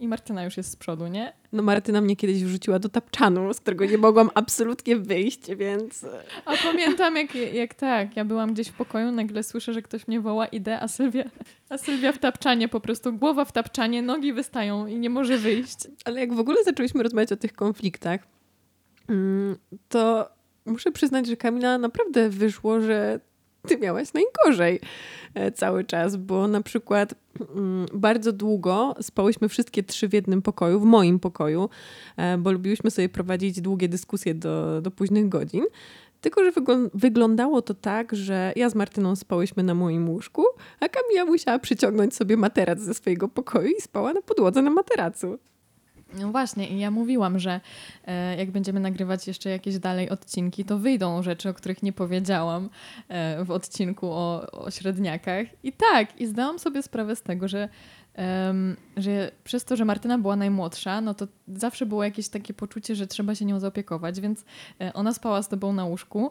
i 0.00 0.08
Martyna 0.08 0.44
już 0.44 0.56
jest 0.56 0.70
z 0.70 0.76
przodu, 0.76 1.06
nie? 1.06 1.32
No 1.52 1.62
Martyna 1.62 2.00
mnie 2.00 2.16
kiedyś 2.16 2.44
wrzuciła 2.44 2.78
do 2.78 2.88
tapczanu, 2.88 3.54
z 3.54 3.60
którego 3.60 3.84
nie 3.84 3.98
mogłam 3.98 4.30
absolutnie 4.34 4.96
wyjść, 4.96 5.54
więc... 5.56 6.06
A 6.44 6.56
pamiętam 6.62 7.16
jak, 7.16 7.34
jak 7.34 7.74
tak, 7.74 8.16
ja 8.16 8.24
byłam 8.24 8.52
gdzieś 8.52 8.68
w 8.68 8.72
pokoju, 8.72 9.12
nagle 9.12 9.42
słyszę, 9.42 9.72
że 9.72 9.82
ktoś 9.82 10.08
mnie 10.08 10.20
woła, 10.20 10.46
idę, 10.46 10.80
a 10.80 10.88
Sylwia, 10.88 11.24
a 11.68 11.78
Sylwia 11.78 12.12
w 12.12 12.18
tapczanie, 12.18 12.68
po 12.68 12.80
prostu 12.80 13.12
głowa 13.12 13.44
w 13.44 13.52
tapczanie, 13.52 14.02
nogi 14.02 14.32
wystają 14.32 14.86
i 14.86 14.98
nie 14.98 15.10
może 15.10 15.38
wyjść. 15.38 15.76
Ale 16.04 16.20
jak 16.20 16.34
w 16.34 16.38
ogóle 16.38 16.64
zaczęliśmy 16.64 17.02
rozmawiać 17.02 17.32
o 17.32 17.36
tych 17.36 17.52
konfliktach, 17.52 18.20
mm, 19.08 19.56
to 19.88 20.28
muszę 20.66 20.92
przyznać, 20.92 21.26
że 21.26 21.36
Kamila 21.36 21.78
naprawdę 21.78 22.30
wyszło, 22.30 22.80
że 22.80 23.20
ty 23.66 23.78
miałaś 23.78 24.08
najgorzej 24.12 24.80
e, 25.34 25.52
cały 25.52 25.84
czas, 25.84 26.16
bo 26.16 26.48
na 26.48 26.62
przykład 26.62 27.14
mm, 27.56 27.86
bardzo 27.94 28.32
długo 28.32 28.94
spałyśmy 29.00 29.48
wszystkie 29.48 29.82
trzy 29.82 30.08
w 30.08 30.12
jednym 30.12 30.42
pokoju, 30.42 30.80
w 30.80 30.84
moim 30.84 31.18
pokoju, 31.18 31.68
e, 32.16 32.38
bo 32.38 32.52
lubiłyśmy 32.52 32.90
sobie 32.90 33.08
prowadzić 33.08 33.60
długie 33.60 33.88
dyskusje 33.88 34.34
do, 34.34 34.80
do 34.80 34.90
późnych 34.90 35.28
godzin. 35.28 35.64
Tylko, 36.20 36.44
że 36.44 36.52
wyglądało 36.94 37.62
to 37.62 37.74
tak, 37.74 38.14
że 38.14 38.52
ja 38.56 38.70
z 38.70 38.74
Martyną 38.74 39.16
spałyśmy 39.16 39.62
na 39.62 39.74
moim 39.74 40.08
łóżku, 40.08 40.44
a 40.80 40.88
Kamila 40.88 41.24
musiała 41.24 41.58
przyciągnąć 41.58 42.14
sobie 42.14 42.36
materac 42.36 42.80
ze 42.80 42.94
swojego 42.94 43.28
pokoju 43.28 43.68
i 43.78 43.80
spała 43.80 44.12
na 44.12 44.22
podłodze 44.22 44.62
na 44.62 44.70
materacu. 44.70 45.38
No 46.14 46.30
właśnie, 46.30 46.68
i 46.68 46.78
ja 46.78 46.90
mówiłam, 46.90 47.38
że 47.38 47.60
e, 48.04 48.36
jak 48.36 48.50
będziemy 48.50 48.80
nagrywać 48.80 49.26
jeszcze 49.26 49.50
jakieś 49.50 49.78
dalej 49.78 50.10
odcinki, 50.10 50.64
to 50.64 50.78
wyjdą 50.78 51.22
rzeczy, 51.22 51.48
o 51.48 51.54
których 51.54 51.82
nie 51.82 51.92
powiedziałam 51.92 52.68
e, 53.08 53.44
w 53.44 53.50
odcinku 53.50 54.12
o, 54.12 54.50
o 54.52 54.70
średniakach. 54.70 55.46
I 55.62 55.72
tak, 55.72 56.20
i 56.20 56.26
zdałam 56.26 56.58
sobie 56.58 56.82
sprawę 56.82 57.16
z 57.16 57.22
tego, 57.22 57.48
że, 57.48 57.68
że 58.96 59.30
przez 59.44 59.64
to, 59.64 59.76
że 59.76 59.84
Martyna 59.84 60.18
była 60.18 60.36
najmłodsza, 60.36 61.00
no 61.00 61.14
to 61.14 61.26
zawsze 61.48 61.86
było 61.86 62.04
jakieś 62.04 62.28
takie 62.28 62.54
poczucie, 62.54 62.96
że 62.96 63.06
trzeba 63.06 63.34
się 63.34 63.44
nią 63.44 63.60
zaopiekować, 63.60 64.20
więc 64.20 64.44
e, 64.80 64.92
ona 64.92 65.14
spała 65.14 65.42
z 65.42 65.48
tobą 65.48 65.72
na 65.72 65.84
łóżku, 65.84 66.30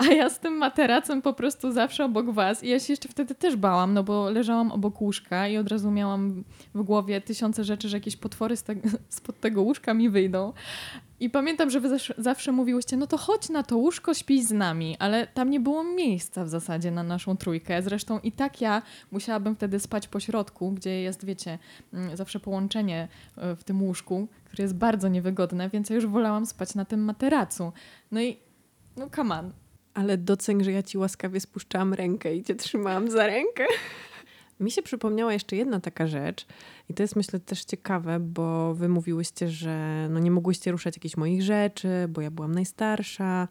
a 0.00 0.04
ja 0.04 0.30
z 0.30 0.38
tym 0.38 0.56
materacem 0.56 1.22
po 1.22 1.32
prostu 1.32 1.72
zawsze 1.72 2.04
obok 2.04 2.30
was. 2.30 2.64
I 2.64 2.68
ja 2.68 2.80
się 2.80 2.92
jeszcze 2.92 3.08
wtedy 3.08 3.34
też 3.34 3.56
bałam, 3.56 3.94
no 3.94 4.02
bo 4.02 4.30
leżałam 4.30 4.72
obok 4.72 5.00
łóżka 5.00 5.48
i 5.48 5.56
od 5.56 5.68
razu 5.68 5.90
miałam 5.90 6.44
w 6.74 6.82
głowie 6.82 7.20
tysiące 7.20 7.64
rzeczy, 7.64 7.88
że 7.88 7.96
jakieś 7.96 8.16
potwory 8.16 8.56
z 8.56 8.62
te, 8.62 8.74
spod 9.08 9.40
tego 9.40 9.62
łóżka 9.62 9.94
mi 9.94 10.10
wyjdą. 10.10 10.52
I 11.20 11.30
pamiętam, 11.30 11.70
że 11.70 11.80
wy 11.80 11.98
zawsze 12.18 12.52
mówiłyście, 12.52 12.96
no 12.96 13.06
to 13.06 13.18
chodź 13.18 13.48
na 13.48 13.62
to 13.62 13.76
łóżko, 13.76 14.14
śpij 14.14 14.42
z 14.42 14.50
nami, 14.50 14.96
ale 14.98 15.26
tam 15.26 15.50
nie 15.50 15.60
było 15.60 15.84
miejsca 15.84 16.44
w 16.44 16.48
zasadzie 16.48 16.90
na 16.90 17.02
naszą 17.02 17.36
trójkę. 17.36 17.82
Zresztą 17.82 18.18
i 18.18 18.32
tak 18.32 18.60
ja 18.60 18.82
musiałabym 19.10 19.56
wtedy 19.56 19.80
spać 19.80 20.08
po 20.08 20.20
środku, 20.20 20.72
gdzie 20.72 21.00
jest, 21.00 21.24
wiecie, 21.24 21.58
mm, 21.92 22.16
zawsze 22.16 22.40
połączenie 22.40 23.08
e, 23.36 23.56
w 23.56 23.64
tym 23.64 23.82
łóżku, 23.82 24.28
które 24.44 24.62
jest 24.62 24.74
bardzo 24.74 25.08
niewygodne, 25.08 25.68
więc 25.68 25.90
ja 25.90 25.96
już 25.96 26.06
wolałam 26.06 26.46
spać 26.46 26.74
na 26.74 26.84
tym 26.84 27.04
materacu. 27.04 27.72
No 28.12 28.20
i, 28.20 28.36
no 28.96 29.10
come 29.10 29.38
on, 29.38 29.52
ale 29.94 30.18
doceń, 30.18 30.64
że 30.64 30.72
ja 30.72 30.82
ci 30.82 30.98
łaskawie 30.98 31.40
spuszczałam 31.40 31.94
rękę 31.94 32.36
i 32.36 32.44
cię 32.44 32.54
trzymałam 32.54 33.10
za 33.10 33.26
rękę. 33.26 33.66
Mi 34.60 34.70
się 34.70 34.82
przypomniała 34.82 35.32
jeszcze 35.32 35.56
jedna 35.56 35.80
taka 35.80 36.06
rzecz 36.06 36.46
i 36.88 36.94
to 36.94 37.02
jest 37.02 37.16
myślę 37.16 37.40
też 37.40 37.64
ciekawe, 37.64 38.20
bo 38.20 38.74
wy 38.74 38.88
mówiłyście, 38.88 39.48
że 39.48 40.06
no 40.10 40.20
nie 40.20 40.30
mogłyście 40.30 40.72
ruszać 40.72 40.96
jakichś 40.96 41.16
moich 41.16 41.42
rzeczy, 41.42 41.88
bo 42.08 42.20
ja 42.20 42.30
byłam 42.30 42.54
najstarsza. 42.54 43.48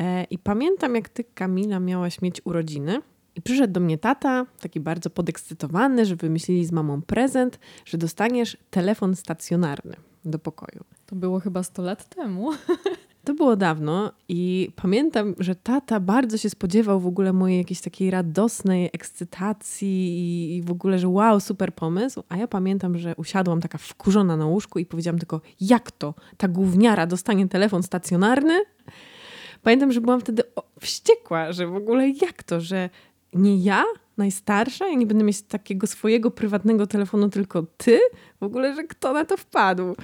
E, 0.00 0.24
I 0.24 0.38
pamiętam, 0.38 0.94
jak 0.94 1.08
ty, 1.08 1.24
Kamila, 1.24 1.80
miałaś 1.80 2.22
mieć 2.22 2.40
urodziny 2.44 3.00
I 3.34 3.42
przyszedł 3.42 3.72
do 3.72 3.80
mnie 3.80 3.98
tata, 3.98 4.46
taki 4.60 4.80
bardzo 4.80 5.10
podekscytowany, 5.10 6.06
że 6.06 6.16
wymyślili 6.16 6.66
z 6.66 6.72
mamą 6.72 7.02
prezent, 7.02 7.58
że 7.84 7.98
dostaniesz 7.98 8.56
telefon 8.70 9.16
stacjonarny 9.16 9.96
do 10.24 10.38
pokoju. 10.38 10.84
To 11.06 11.16
było 11.16 11.40
chyba 11.40 11.62
100 11.62 11.82
lat 11.82 12.08
temu. 12.08 12.52
To 13.26 13.34
było 13.34 13.56
dawno 13.56 14.12
i 14.28 14.70
pamiętam, 14.76 15.34
że 15.38 15.54
tata 15.54 16.00
bardzo 16.00 16.38
się 16.38 16.50
spodziewał 16.50 17.00
w 17.00 17.06
ogóle 17.06 17.32
mojej 17.32 17.58
jakiejś 17.58 17.80
takiej 17.80 18.10
radosnej 18.10 18.90
ekscytacji 18.92 20.56
i 20.56 20.62
w 20.62 20.70
ogóle, 20.70 20.98
że 20.98 21.08
wow, 21.08 21.40
super 21.40 21.74
pomysł. 21.74 22.22
A 22.28 22.36
ja 22.36 22.48
pamiętam, 22.48 22.98
że 22.98 23.14
usiadłam 23.16 23.60
taka 23.60 23.78
wkurzona 23.78 24.36
na 24.36 24.46
łóżku 24.46 24.78
i 24.78 24.86
powiedziałam 24.86 25.18
tylko, 25.18 25.40
jak 25.60 25.90
to? 25.90 26.14
Ta 26.36 26.48
gówniara 26.48 27.06
dostanie 27.06 27.48
telefon 27.48 27.82
stacjonarny? 27.82 28.64
Pamiętam, 29.62 29.92
że 29.92 30.00
byłam 30.00 30.20
wtedy 30.20 30.42
wściekła, 30.80 31.52
że 31.52 31.66
w 31.66 31.74
ogóle 31.74 32.08
jak 32.08 32.42
to, 32.42 32.60
że 32.60 32.90
nie 33.34 33.56
ja, 33.56 33.84
najstarsza, 34.16 34.88
ja 34.88 34.94
nie 34.94 35.06
będę 35.06 35.24
mieć 35.24 35.42
takiego 35.42 35.86
swojego 35.86 36.30
prywatnego 36.30 36.86
telefonu, 36.86 37.28
tylko 37.28 37.62
ty? 37.76 38.00
W 38.40 38.42
ogóle, 38.42 38.74
że 38.74 38.84
kto 38.84 39.12
na 39.12 39.24
to 39.24 39.36
wpadł? 39.36 39.96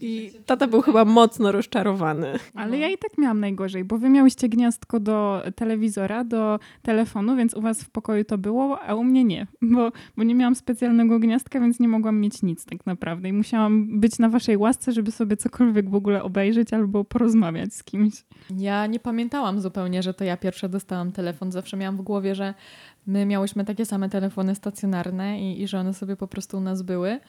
I 0.00 0.32
tata 0.46 0.66
był 0.66 0.82
chyba 0.82 1.04
mocno 1.04 1.52
rozczarowany. 1.52 2.32
Ale 2.54 2.78
ja 2.78 2.88
i 2.88 2.98
tak 2.98 3.18
miałam 3.18 3.40
najgorzej, 3.40 3.84
bo 3.84 3.98
wy 3.98 4.08
miałyście 4.08 4.48
gniazdko 4.48 5.00
do 5.00 5.42
telewizora, 5.54 6.24
do 6.24 6.58
telefonu, 6.82 7.36
więc 7.36 7.54
u 7.54 7.60
was 7.60 7.84
w 7.84 7.90
pokoju 7.90 8.24
to 8.24 8.38
było, 8.38 8.80
a 8.80 8.94
u 8.94 9.04
mnie 9.04 9.24
nie, 9.24 9.46
bo, 9.62 9.92
bo 10.16 10.22
nie 10.22 10.34
miałam 10.34 10.54
specjalnego 10.54 11.18
gniazdka, 11.18 11.60
więc 11.60 11.80
nie 11.80 11.88
mogłam 11.88 12.20
mieć 12.20 12.42
nic 12.42 12.64
tak 12.64 12.86
naprawdę 12.86 13.28
i 13.28 13.32
musiałam 13.32 14.00
być 14.00 14.18
na 14.18 14.28
waszej 14.28 14.56
łasce, 14.56 14.92
żeby 14.92 15.10
sobie 15.10 15.36
cokolwiek 15.36 15.90
w 15.90 15.94
ogóle 15.94 16.22
obejrzeć 16.22 16.72
albo 16.72 17.04
porozmawiać 17.04 17.74
z 17.74 17.84
kimś. 17.84 18.24
Ja 18.56 18.86
nie 18.86 19.00
pamiętałam 19.00 19.60
zupełnie, 19.60 20.02
że 20.02 20.14
to 20.14 20.24
ja 20.24 20.36
pierwsza 20.36 20.68
dostałam 20.68 21.12
telefon. 21.12 21.52
Zawsze 21.52 21.76
miałam 21.76 21.96
w 21.96 22.02
głowie, 22.02 22.34
że 22.34 22.54
my 23.06 23.26
miałyśmy 23.26 23.64
takie 23.64 23.86
same 23.86 24.08
telefony 24.08 24.54
stacjonarne 24.54 25.40
i, 25.40 25.62
i 25.62 25.68
że 25.68 25.78
one 25.78 25.94
sobie 25.94 26.16
po 26.16 26.28
prostu 26.28 26.56
u 26.56 26.60
nas 26.60 26.82
były. 26.82 27.20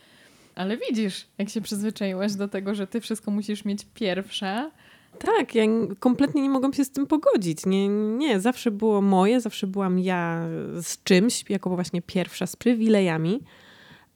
Ale 0.56 0.78
widzisz, 0.78 1.28
jak 1.38 1.50
się 1.50 1.62
przyzwyczaiłaś 1.62 2.34
do 2.34 2.48
tego, 2.48 2.76
że 2.76 2.88
ty 2.88 3.02
wszystko 3.02 3.32
musisz 3.32 3.66
mieć 3.66 3.88
pierwsze. 3.94 4.72
Tak, 5.20 5.56
ja 5.56 5.64
kompletnie 6.00 6.42
nie 6.42 6.50
mogłam 6.50 6.74
się 6.74 6.86
z 6.86 6.92
tym 6.92 7.08
pogodzić. 7.08 7.66
Nie, 7.66 7.88
nie, 7.88 8.40
zawsze 8.40 8.72
było 8.72 9.02
moje, 9.02 9.42
zawsze 9.42 9.68
byłam 9.68 10.00
ja 10.00 10.46
z 10.82 11.04
czymś, 11.04 11.50
jako 11.50 11.70
właśnie 11.70 12.02
pierwsza, 12.02 12.48
z 12.48 12.56
przywilejami. 12.56 13.40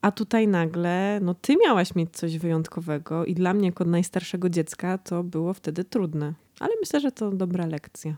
A 0.02 0.12
tutaj 0.12 0.48
nagle, 0.48 1.20
no 1.22 1.34
ty 1.34 1.56
miałaś 1.56 1.94
mieć 1.94 2.16
coś 2.16 2.38
wyjątkowego 2.38 3.24
i 3.24 3.34
dla 3.34 3.54
mnie 3.54 3.66
jako 3.66 3.84
najstarszego 3.84 4.50
dziecka 4.50 4.98
to 4.98 5.22
było 5.22 5.54
wtedy 5.54 5.84
trudne. 5.84 6.32
Ale 6.60 6.72
myślę, 6.80 7.00
że 7.00 7.12
to 7.12 7.30
dobra 7.30 7.66
lekcja. 7.66 8.16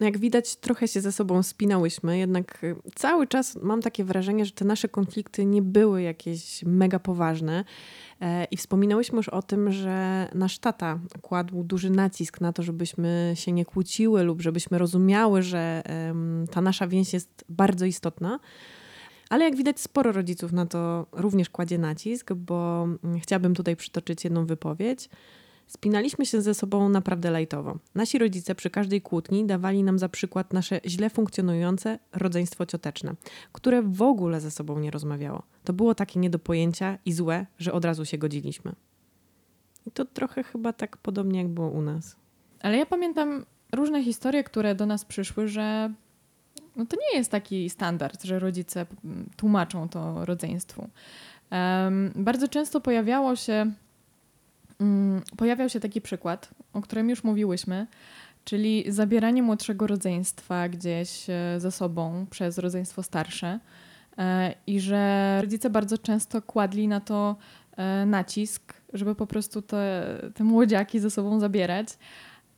No 0.00 0.06
jak 0.06 0.18
widać, 0.18 0.56
trochę 0.56 0.88
się 0.88 1.00
ze 1.00 1.12
sobą 1.12 1.42
spinałyśmy, 1.42 2.18
jednak 2.18 2.64
y, 2.64 2.76
cały 2.94 3.26
czas 3.26 3.56
mam 3.62 3.82
takie 3.82 4.04
wrażenie, 4.04 4.44
że 4.44 4.52
te 4.52 4.64
nasze 4.64 4.88
konflikty 4.88 5.44
nie 5.44 5.62
były 5.62 6.02
jakieś 6.02 6.62
mega 6.62 6.98
poważne. 6.98 7.64
E, 8.20 8.44
I 8.44 8.56
wspominałyśmy 8.56 9.16
już 9.16 9.28
o 9.28 9.42
tym, 9.42 9.72
że 9.72 10.28
nasz 10.34 10.58
tata 10.58 10.98
kładł 11.22 11.64
duży 11.64 11.90
nacisk 11.90 12.40
na 12.40 12.52
to, 12.52 12.62
żebyśmy 12.62 13.32
się 13.36 13.52
nie 13.52 13.64
kłóciły 13.64 14.22
lub 14.22 14.42
żebyśmy 14.42 14.78
rozumiały, 14.78 15.42
że 15.42 15.82
ta 16.50 16.60
nasza 16.60 16.86
więź 16.86 17.12
jest 17.12 17.44
bardzo 17.48 17.84
istotna. 17.84 18.38
Ale 19.28 19.44
jak 19.44 19.56
widać, 19.56 19.80
sporo 19.80 20.12
rodziców 20.12 20.52
na 20.52 20.66
to 20.66 21.06
również 21.12 21.50
kładzie 21.50 21.78
nacisk, 21.78 22.32
bo 22.32 22.88
mm, 23.04 23.20
chciałabym 23.20 23.54
tutaj 23.54 23.76
przytoczyć 23.76 24.24
jedną 24.24 24.46
wypowiedź. 24.46 25.08
Spinaliśmy 25.68 26.26
się 26.26 26.42
ze 26.42 26.54
sobą 26.54 26.88
naprawdę 26.88 27.30
lajtowo. 27.30 27.78
Nasi 27.94 28.18
rodzice 28.18 28.54
przy 28.54 28.70
każdej 28.70 29.02
kłótni 29.02 29.46
dawali 29.46 29.82
nam 29.82 29.98
za 29.98 30.08
przykład 30.08 30.52
nasze 30.52 30.80
źle 30.86 31.10
funkcjonujące 31.10 31.98
rodzeństwo 32.12 32.66
cioteczne, 32.66 33.14
które 33.52 33.82
w 33.82 34.02
ogóle 34.02 34.40
ze 34.40 34.50
sobą 34.50 34.78
nie 34.78 34.90
rozmawiało. 34.90 35.42
To 35.64 35.72
było 35.72 35.94
takie 35.94 36.20
nie 36.20 36.30
do 36.30 36.38
pojęcia 36.38 36.98
i 37.04 37.12
złe, 37.12 37.46
że 37.58 37.72
od 37.72 37.84
razu 37.84 38.04
się 38.04 38.18
godziliśmy. 38.18 38.72
I 39.86 39.90
to 39.90 40.04
trochę 40.04 40.42
chyba 40.42 40.72
tak 40.72 40.96
podobnie 40.96 41.38
jak 41.38 41.48
było 41.48 41.68
u 41.68 41.82
nas. 41.82 42.16
Ale 42.60 42.78
ja 42.78 42.86
pamiętam 42.86 43.44
różne 43.72 44.04
historie, 44.04 44.44
które 44.44 44.74
do 44.74 44.86
nas 44.86 45.04
przyszły, 45.04 45.48
że 45.48 45.92
no 46.76 46.86
to 46.86 46.96
nie 46.96 47.18
jest 47.18 47.30
taki 47.30 47.70
standard, 47.70 48.24
że 48.24 48.38
rodzice 48.38 48.86
tłumaczą 49.36 49.88
to 49.88 50.24
rodzeństwu. 50.24 50.88
Um, 51.50 52.12
bardzo 52.16 52.48
często 52.48 52.80
pojawiało 52.80 53.36
się 53.36 53.52
Mm, 53.52 53.74
pojawiał 55.36 55.68
się 55.68 55.80
taki 55.80 56.00
przykład, 56.00 56.50
o 56.72 56.80
którym 56.80 57.10
już 57.10 57.24
mówiłyśmy, 57.24 57.86
czyli 58.44 58.84
zabieranie 58.88 59.42
młodszego 59.42 59.86
rodzeństwa 59.86 60.68
gdzieś 60.68 61.30
e, 61.30 61.60
ze 61.60 61.70
sobą 61.70 62.26
przez 62.30 62.58
rodzeństwo 62.58 63.02
starsze 63.02 63.60
e, 64.18 64.54
i 64.66 64.80
że 64.80 65.38
rodzice 65.40 65.70
bardzo 65.70 65.98
często 65.98 66.42
kładli 66.42 66.88
na 66.88 67.00
to 67.00 67.36
e, 67.76 68.06
nacisk, 68.06 68.74
żeby 68.92 69.14
po 69.14 69.26
prostu 69.26 69.62
te, 69.62 70.18
te 70.34 70.44
młodziaki 70.44 71.00
ze 71.00 71.10
sobą 71.10 71.40
zabierać, 71.40 71.88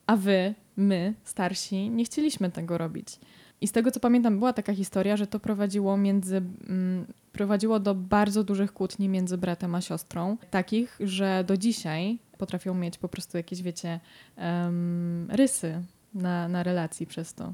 a 0.07 0.17
wy, 0.17 0.55
my, 0.77 1.15
starsi, 1.25 1.91
nie 1.91 2.05
chcieliśmy 2.05 2.51
tego 2.51 2.79
robić. 2.79 3.19
I 3.61 3.69
z 3.69 3.73
tego 3.73 3.91
co 3.91 4.01
pamiętam, 4.01 4.39
była 4.39 4.53
taka 4.53 4.75
historia, 4.75 5.17
że 5.17 5.27
to 5.27 5.41
prowadziło 5.41 5.97
między. 5.97 6.37
Mm, 6.37 7.07
prowadziło 7.33 7.81
do 7.81 7.95
bardzo 7.95 8.45
dużych 8.45 8.73
kłótni 8.73 9.09
między 9.09 9.39
bratem 9.39 9.75
a 9.75 9.81
siostrą. 9.81 10.37
Takich, 10.51 10.97
że 11.01 11.45
do 11.47 11.57
dzisiaj 11.57 12.19
potrafią 12.39 12.75
mieć 12.75 12.99
po 12.99 13.09
prostu 13.09 13.37
jakieś, 13.37 13.63
wiecie, 13.63 14.01
um, 14.37 15.29
rysy 15.31 15.83
na, 16.15 16.49
na 16.49 16.63
relacji 16.63 17.07
przez 17.07 17.35
to. 17.35 17.53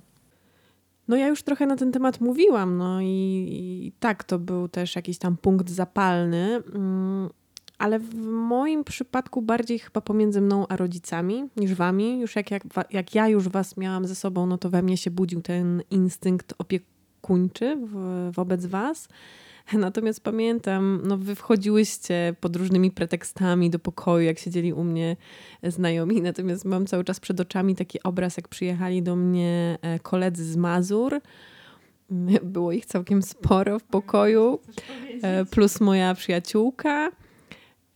No 1.08 1.16
ja 1.16 1.28
już 1.28 1.42
trochę 1.42 1.66
na 1.66 1.76
ten 1.76 1.92
temat 1.92 2.20
mówiłam, 2.20 2.78
no 2.78 3.00
i, 3.00 3.06
i 3.06 3.92
tak, 4.00 4.24
to 4.24 4.38
był 4.38 4.68
też 4.68 4.96
jakiś 4.96 5.18
tam 5.18 5.36
punkt 5.36 5.70
zapalny. 5.70 6.62
Mm, 6.74 7.30
ale 7.78 7.98
w 7.98 8.14
moim 8.26 8.84
przypadku 8.84 9.42
bardziej 9.42 9.78
chyba 9.78 10.00
pomiędzy 10.00 10.40
mną 10.40 10.66
a 10.68 10.76
rodzicami 10.76 11.44
niż 11.56 11.74
wami. 11.74 12.20
Już 12.20 12.36
jak, 12.36 12.50
jak, 12.50 12.62
jak 12.90 13.14
ja 13.14 13.28
już 13.28 13.48
was 13.48 13.76
miałam 13.76 14.06
ze 14.06 14.14
sobą, 14.14 14.46
no 14.46 14.58
to 14.58 14.70
we 14.70 14.82
mnie 14.82 14.96
się 14.96 15.10
budził 15.10 15.42
ten 15.42 15.82
instynkt 15.90 16.54
opiekuńczy 16.58 17.78
w, 17.86 18.30
wobec 18.32 18.66
was. 18.66 19.08
Natomiast 19.72 20.20
pamiętam, 20.20 21.00
no 21.04 21.18
wy 21.18 21.34
wchodziłyście 21.34 22.34
pod 22.40 22.56
różnymi 22.56 22.90
pretekstami 22.90 23.70
do 23.70 23.78
pokoju, 23.78 24.24
jak 24.24 24.38
siedzieli 24.38 24.72
u 24.72 24.84
mnie 24.84 25.16
znajomi. 25.62 26.22
Natomiast 26.22 26.64
mam 26.64 26.86
cały 26.86 27.04
czas 27.04 27.20
przed 27.20 27.40
oczami 27.40 27.74
taki 27.74 28.02
obraz, 28.02 28.36
jak 28.36 28.48
przyjechali 28.48 29.02
do 29.02 29.16
mnie 29.16 29.78
e, 29.82 29.98
koledzy 29.98 30.44
z 30.44 30.56
Mazur. 30.56 31.20
Było 32.42 32.72
ich 32.72 32.86
całkiem 32.86 33.22
sporo 33.22 33.78
w 33.78 33.84
pokoju, 33.84 34.58
e, 35.22 35.44
plus 35.44 35.80
moja 35.80 36.14
przyjaciółka. 36.14 37.10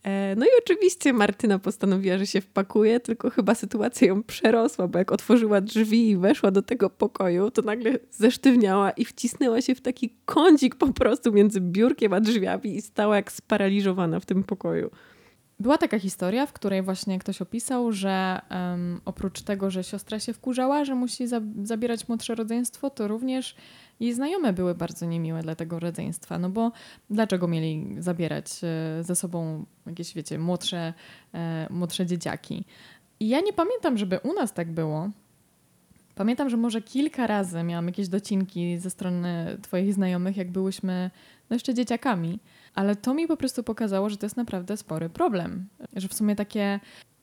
E, 0.03 0.35
no 0.35 0.45
i 0.45 0.49
oczywiście 0.63 1.13
Martyna 1.13 1.59
postanowiła, 1.59 2.17
że 2.17 2.27
się 2.27 2.41
wpakuje, 2.41 2.99
tylko 2.99 3.29
chyba 3.29 3.55
sytuacja 3.55 4.07
ją 4.07 4.23
przerosła, 4.23 4.87
bo 4.87 4.99
jak 4.99 5.11
otworzyła 5.11 5.61
drzwi 5.61 6.09
i 6.09 6.17
weszła 6.17 6.51
do 6.51 6.61
tego 6.61 6.89
pokoju, 6.89 7.51
to 7.51 7.61
nagle 7.61 7.99
zesztywniała 8.11 8.91
i 8.91 9.05
wcisnęła 9.05 9.61
się 9.61 9.75
w 9.75 9.81
taki 9.81 10.15
kącik 10.25 10.75
po 10.75 10.93
prostu 10.93 11.31
między 11.31 11.61
biurkiem 11.61 12.13
a 12.13 12.19
drzwiami 12.19 12.75
i 12.75 12.81
stała 12.81 13.15
jak 13.15 13.31
sparaliżowana 13.31 14.19
w 14.19 14.25
tym 14.25 14.43
pokoju. 14.43 14.91
Była 15.59 15.77
taka 15.77 15.99
historia, 15.99 16.45
w 16.45 16.53
której 16.53 16.81
właśnie 16.81 17.19
ktoś 17.19 17.41
opisał, 17.41 17.91
że 17.91 18.41
um, 18.51 19.01
oprócz 19.05 19.41
tego, 19.41 19.69
że 19.69 19.83
siostra 19.83 20.19
się 20.19 20.33
wkurzała, 20.33 20.85
że 20.85 20.95
musi 20.95 21.27
za 21.27 21.41
zabierać 21.63 22.07
młodsze 22.07 22.35
rodzeństwo, 22.35 22.89
to 22.89 23.07
również 23.07 23.55
jej 24.01 24.13
znajome 24.13 24.53
były 24.53 24.75
bardzo 24.75 25.05
niemiłe 25.05 25.43
dla 25.43 25.55
tego 25.55 25.79
rodzeństwa. 25.79 26.39
No 26.39 26.49
bo 26.49 26.71
dlaczego 27.09 27.47
mieli 27.47 27.95
zabierać 27.99 28.47
e, 28.63 29.03
ze 29.03 29.15
sobą 29.15 29.65
jakieś, 29.85 30.13
wiecie, 30.13 30.39
młodsze, 30.39 30.93
e, 31.33 31.67
młodsze 31.69 32.05
dzieciaki? 32.05 32.65
I 33.19 33.29
ja 33.29 33.39
nie 33.39 33.53
pamiętam, 33.53 33.97
żeby 33.97 34.19
u 34.23 34.33
nas 34.33 34.53
tak 34.53 34.71
było. 34.71 35.09
Pamiętam, 36.15 36.49
że 36.49 36.57
może 36.57 36.81
kilka 36.81 37.27
razy 37.27 37.63
miałam 37.63 37.85
jakieś 37.85 38.07
docinki 38.07 38.77
ze 38.77 38.89
strony 38.89 39.57
Twoich 39.61 39.93
znajomych, 39.93 40.37
jak 40.37 40.51
byłyśmy 40.51 41.11
no 41.49 41.55
jeszcze 41.55 41.73
dzieciakami 41.73 42.39
ale 42.75 42.95
to 42.95 43.13
mi 43.13 43.27
po 43.27 43.37
prostu 43.37 43.63
pokazało, 43.63 44.09
że 44.09 44.17
to 44.17 44.25
jest 44.25 44.37
naprawdę 44.37 44.77
spory 44.77 45.09
problem. 45.09 45.67
Że 45.95 46.07
w 46.07 46.13
sumie 46.13 46.35
takie, 46.35 46.79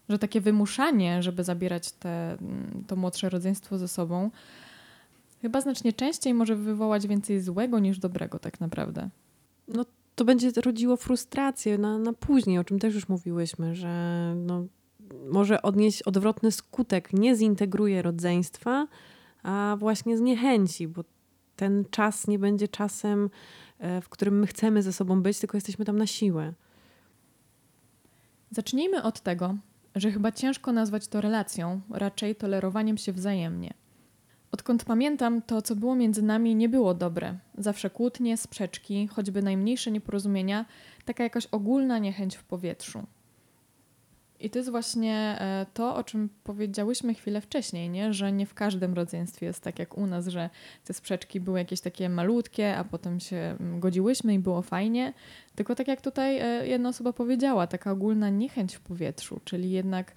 że 0.08 0.18
takie 0.18 0.40
wymuszanie, 0.40 1.22
żeby 1.22 1.44
zabierać 1.44 1.92
te, 1.92 2.38
to 2.86 2.96
młodsze 2.96 3.28
rodzeństwo 3.28 3.78
ze 3.78 3.88
sobą, 3.88 4.30
chyba 5.42 5.60
znacznie 5.60 5.92
częściej 5.92 6.34
może 6.34 6.56
wywołać 6.56 7.06
więcej 7.06 7.40
złego 7.40 7.78
niż 7.78 7.98
dobrego, 7.98 8.38
tak 8.38 8.60
naprawdę. 8.60 9.10
No 9.68 9.84
to 10.14 10.24
będzie 10.24 10.50
rodziło 10.64 10.96
frustrację 10.96 11.78
na, 11.78 11.98
na 11.98 12.12
później, 12.12 12.58
o 12.58 12.64
czym 12.64 12.78
też 12.78 12.94
już 12.94 13.08
mówiłyśmy, 13.08 13.74
że 13.74 14.34
no, 14.36 14.66
może 15.30 15.62
odnieść 15.62 16.02
odwrotny 16.02 16.52
skutek, 16.52 17.12
nie 17.12 17.36
zintegruje 17.36 18.02
rodzeństwa, 18.02 18.88
a 19.42 19.76
właśnie 19.78 20.18
zniechęci, 20.18 20.88
bo 20.88 21.04
ten 21.56 21.84
czas 21.90 22.26
nie 22.26 22.38
będzie 22.38 22.68
czasem 22.68 23.30
E, 23.78 24.00
w 24.00 24.08
którym 24.08 24.38
my 24.38 24.46
chcemy 24.46 24.82
ze 24.82 24.92
sobą 24.92 25.22
być, 25.22 25.38
tylko 25.38 25.56
jesteśmy 25.56 25.84
tam 25.84 25.98
na 25.98 26.06
siłę. 26.06 26.52
Zacznijmy 28.50 29.02
od 29.02 29.20
tego, 29.20 29.56
że 29.94 30.10
chyba 30.10 30.32
ciężko 30.32 30.72
nazwać 30.72 31.08
to 31.08 31.20
relacją, 31.20 31.80
raczej 31.90 32.36
tolerowaniem 32.36 32.98
się 32.98 33.12
wzajemnie. 33.12 33.74
Odkąd 34.52 34.84
pamiętam, 34.84 35.42
to 35.42 35.62
co 35.62 35.76
było 35.76 35.94
między 35.94 36.22
nami 36.22 36.54
nie 36.54 36.68
było 36.68 36.94
dobre. 36.94 37.38
Zawsze 37.58 37.90
kłótnie, 37.90 38.36
sprzeczki, 38.36 39.06
choćby 39.06 39.42
najmniejsze 39.42 39.90
nieporozumienia, 39.90 40.64
taka 41.04 41.22
jakaś 41.24 41.46
ogólna 41.46 41.98
niechęć 41.98 42.36
w 42.36 42.44
powietrzu. 42.44 43.06
I 44.40 44.50
to 44.50 44.58
jest 44.58 44.70
właśnie 44.70 45.36
e, 45.40 45.66
to, 45.74 45.96
o 45.96 46.04
czym 46.04 46.28
powiedziałyśmy 46.44 47.14
chwilę 47.14 47.40
wcześniej, 47.40 47.90
nie? 47.90 48.12
że 48.12 48.32
nie 48.32 48.46
w 48.46 48.54
każdym 48.54 48.94
rodzeństwie 48.94 49.46
jest 49.46 49.62
tak 49.62 49.78
jak 49.78 49.98
u 49.98 50.06
nas, 50.06 50.26
że 50.26 50.50
te 50.84 50.94
sprzeczki 50.94 51.40
były 51.40 51.58
jakieś 51.58 51.80
takie 51.80 52.08
malutkie, 52.08 52.76
a 52.76 52.84
potem 52.84 53.20
się 53.20 53.36
mm, 53.36 53.80
godziłyśmy 53.80 54.34
i 54.34 54.38
było 54.38 54.62
fajnie. 54.62 55.12
Tylko 55.54 55.74
tak 55.74 55.88
jak 55.88 56.00
tutaj 56.00 56.38
e, 56.38 56.66
jedna 56.66 56.88
osoba 56.88 57.12
powiedziała, 57.12 57.66
taka 57.66 57.92
ogólna 57.92 58.30
niechęć 58.30 58.74
w 58.74 58.80
powietrzu, 58.80 59.40
czyli 59.44 59.70
jednak 59.70 60.14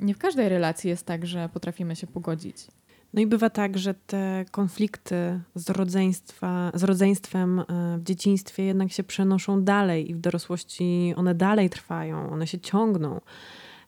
nie 0.00 0.14
w 0.14 0.18
każdej 0.18 0.48
relacji 0.48 0.90
jest 0.90 1.06
tak, 1.06 1.26
że 1.26 1.48
potrafimy 1.48 1.96
się 1.96 2.06
pogodzić. 2.06 2.66
No 3.14 3.20
i 3.20 3.26
bywa 3.26 3.50
tak, 3.50 3.78
że 3.78 3.94
te 3.94 4.44
konflikty 4.50 5.40
z, 5.54 5.70
rodzeństwa, 5.70 6.72
z 6.74 6.84
rodzeństwem 6.84 7.60
e, 7.60 7.64
w 7.98 8.02
dzieciństwie 8.02 8.62
jednak 8.62 8.92
się 8.92 9.04
przenoszą 9.04 9.62
dalej 9.62 10.10
i 10.10 10.14
w 10.14 10.20
dorosłości 10.20 11.14
one 11.16 11.34
dalej 11.34 11.70
trwają, 11.70 12.30
one 12.30 12.46
się 12.46 12.60
ciągną. 12.60 13.20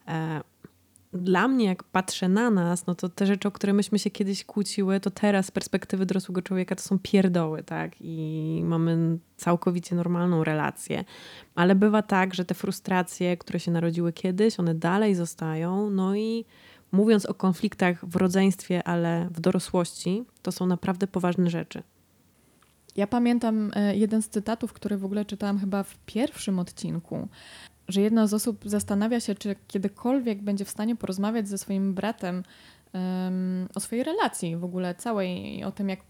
E, 0.08 0.40
dla 1.12 1.48
mnie, 1.48 1.64
jak 1.64 1.84
patrzę 1.84 2.28
na 2.28 2.50
nas, 2.50 2.86
no 2.86 2.94
to 2.94 3.08
te 3.08 3.26
rzeczy, 3.26 3.48
o 3.48 3.50
które 3.50 3.72
myśmy 3.72 3.98
się 3.98 4.10
kiedyś 4.10 4.44
kłóciły, 4.44 5.00
to 5.00 5.10
teraz 5.10 5.46
z 5.46 5.50
perspektywy 5.50 6.06
dorosłego 6.06 6.42
człowieka 6.42 6.76
to 6.76 6.82
są 6.82 6.98
pierdoły, 6.98 7.62
tak? 7.62 7.92
I 8.00 8.60
mamy 8.64 9.18
całkowicie 9.36 9.96
normalną 9.96 10.44
relację. 10.44 11.04
Ale 11.54 11.74
bywa 11.74 12.02
tak, 12.02 12.34
że 12.34 12.44
te 12.44 12.54
frustracje, 12.54 13.36
które 13.36 13.60
się 13.60 13.70
narodziły 13.70 14.12
kiedyś, 14.12 14.60
one 14.60 14.74
dalej 14.74 15.14
zostają, 15.14 15.90
no 15.90 16.16
i 16.16 16.44
mówiąc 16.96 17.26
o 17.26 17.34
konfliktach 17.34 18.06
w 18.06 18.16
rodzeństwie, 18.16 18.88
ale 18.88 19.28
w 19.30 19.40
dorosłości, 19.40 20.24
to 20.42 20.52
są 20.52 20.66
naprawdę 20.66 21.06
poważne 21.06 21.50
rzeczy. 21.50 21.82
Ja 22.96 23.06
pamiętam 23.06 23.70
e, 23.74 23.96
jeden 23.96 24.22
z 24.22 24.28
cytatów, 24.28 24.72
który 24.72 24.98
w 24.98 25.04
ogóle 25.04 25.24
czytałam 25.24 25.58
chyba 25.58 25.82
w 25.82 25.98
pierwszym 26.06 26.58
odcinku, 26.58 27.28
że 27.88 28.00
jedna 28.00 28.26
z 28.26 28.34
osób 28.34 28.60
zastanawia 28.64 29.20
się, 29.20 29.34
czy 29.34 29.56
kiedykolwiek 29.68 30.42
będzie 30.42 30.64
w 30.64 30.70
stanie 30.70 30.96
porozmawiać 30.96 31.48
ze 31.48 31.58
swoim 31.58 31.94
bratem 31.94 32.42
um, 32.92 33.68
o 33.74 33.80
swojej 33.80 34.04
relacji 34.04 34.56
w 34.56 34.64
ogóle 34.64 34.94
całej, 34.94 35.64
o 35.64 35.72
tym, 35.72 35.88
jak, 35.88 36.00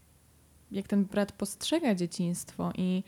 jak 0.71 0.87
ten 0.87 1.05
brat 1.05 1.31
postrzega 1.31 1.95
dzieciństwo. 1.95 2.71
I 2.75 3.03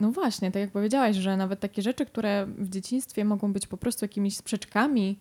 no 0.00 0.12
właśnie, 0.12 0.50
tak 0.50 0.60
jak 0.60 0.70
powiedziałaś, 0.70 1.16
że 1.16 1.36
nawet 1.36 1.60
takie 1.60 1.82
rzeczy, 1.82 2.06
które 2.06 2.46
w 2.58 2.68
dzieciństwie 2.68 3.24
mogą 3.24 3.52
być 3.52 3.66
po 3.66 3.76
prostu 3.76 4.04
jakimiś 4.04 4.36
sprzeczkami 4.36 5.18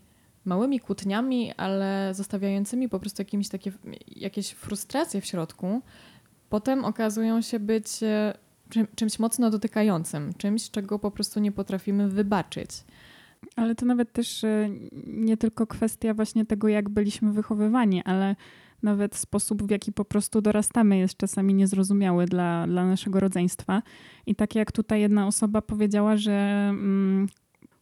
małymi 0.47 0.79
kłótniami, 0.79 1.53
ale 1.57 2.13
zostawiającymi 2.13 2.89
po 2.89 2.99
prostu 2.99 3.21
jakimiś 3.21 3.49
takie, 3.49 3.71
jakieś 4.07 4.49
frustracje 4.49 5.21
w 5.21 5.25
środku, 5.25 5.81
potem 6.49 6.85
okazują 6.85 7.41
się 7.41 7.59
być 7.59 8.03
e, 8.03 8.33
czym, 8.69 8.87
czymś 8.95 9.19
mocno 9.19 9.49
dotykającym, 9.49 10.33
czymś, 10.37 10.71
czego 10.71 10.99
po 10.99 11.11
prostu 11.11 11.39
nie 11.39 11.51
potrafimy 11.51 12.09
wybaczyć. 12.09 12.69
Ale 13.55 13.75
to 13.75 13.85
nawet 13.85 14.11
też 14.11 14.43
e, 14.43 14.69
nie 15.07 15.37
tylko 15.37 15.67
kwestia 15.67 16.13
właśnie 16.13 16.45
tego, 16.45 16.67
jak 16.67 16.89
byliśmy 16.89 17.31
wychowywani, 17.31 18.03
ale 18.03 18.35
nawet 18.83 19.15
sposób, 19.15 19.63
w 19.63 19.71
jaki 19.71 19.91
po 19.93 20.05
prostu 20.05 20.41
dorastamy, 20.41 20.97
jest 20.97 21.17
czasami 21.17 21.53
niezrozumiały 21.53 22.25
dla, 22.25 22.67
dla 22.67 22.85
naszego 22.85 23.19
rodzeństwa. 23.19 23.81
I 24.25 24.35
tak 24.35 24.55
jak 24.55 24.71
tutaj 24.71 25.01
jedna 25.01 25.27
osoba 25.27 25.61
powiedziała, 25.61 26.17
że 26.17 26.67
mm, 26.69 27.27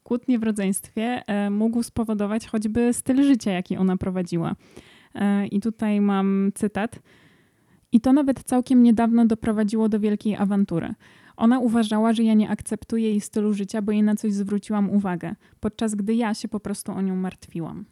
kłótnie 0.06 0.40
w 0.40 0.44
rodzeństwie 0.44 1.24
e, 1.28 1.50
mógł 1.50 1.84
spowodować 1.84 2.48
choćby 2.48 2.94
styl 2.94 3.24
życia, 3.24 3.52
jaki 3.52 3.78
ona 3.78 3.98
prowadziła. 3.98 4.56
E, 5.16 5.48
I 5.48 5.60
tutaj 5.60 6.02
mam 6.02 6.52
cytat. 6.56 7.00
I 7.92 8.02
to 8.02 8.14
nawet 8.14 8.44
całkiem 8.44 8.84
niedawno 8.84 9.26
doprowadziło 9.26 9.90
do 9.90 10.00
wielkiej 10.00 10.36
awantury. 10.36 10.94
Ona 11.38 11.60
uważała, 11.60 12.14
że 12.14 12.24
ja 12.24 12.34
nie 12.34 12.50
akceptuję 12.50 13.10
jej 13.10 13.22
stylu 13.22 13.54
życia, 13.54 13.82
bo 13.82 13.92
jej 13.92 14.04
na 14.04 14.16
coś 14.16 14.34
zwróciłam 14.34 14.90
uwagę, 14.90 15.36
podczas 15.60 15.96
gdy 15.96 16.16
ja 16.16 16.34
się 16.34 16.48
po 16.48 16.60
prostu 16.60 16.92
o 16.92 17.02
nią 17.02 17.16
martwiłam. 17.16 17.86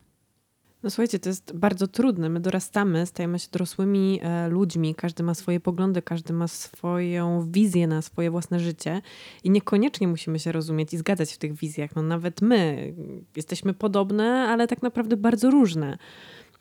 No 0.83 0.89
słuchajcie, 0.89 1.19
to 1.19 1.29
jest 1.29 1.53
bardzo 1.55 1.87
trudne. 1.87 2.29
My 2.29 2.39
dorastamy, 2.39 3.05
stajemy 3.05 3.39
się 3.39 3.47
dorosłymi 3.51 4.19
e, 4.23 4.47
ludźmi, 4.47 4.95
każdy 4.95 5.23
ma 5.23 5.33
swoje 5.33 5.59
poglądy, 5.59 6.01
każdy 6.01 6.33
ma 6.33 6.47
swoją 6.47 7.51
wizję 7.51 7.87
na 7.87 8.01
swoje 8.01 8.31
własne 8.31 8.59
życie 8.59 9.01
i 9.43 9.49
niekoniecznie 9.49 10.07
musimy 10.07 10.39
się 10.39 10.51
rozumieć 10.51 10.93
i 10.93 10.97
zgadzać 10.97 11.33
w 11.33 11.37
tych 11.37 11.53
wizjach. 11.53 11.95
No 11.95 12.01
nawet 12.01 12.41
my 12.41 12.93
jesteśmy 13.35 13.73
podobne, 13.73 14.47
ale 14.47 14.67
tak 14.67 14.81
naprawdę 14.81 15.17
bardzo 15.17 15.51
różne. 15.51 15.97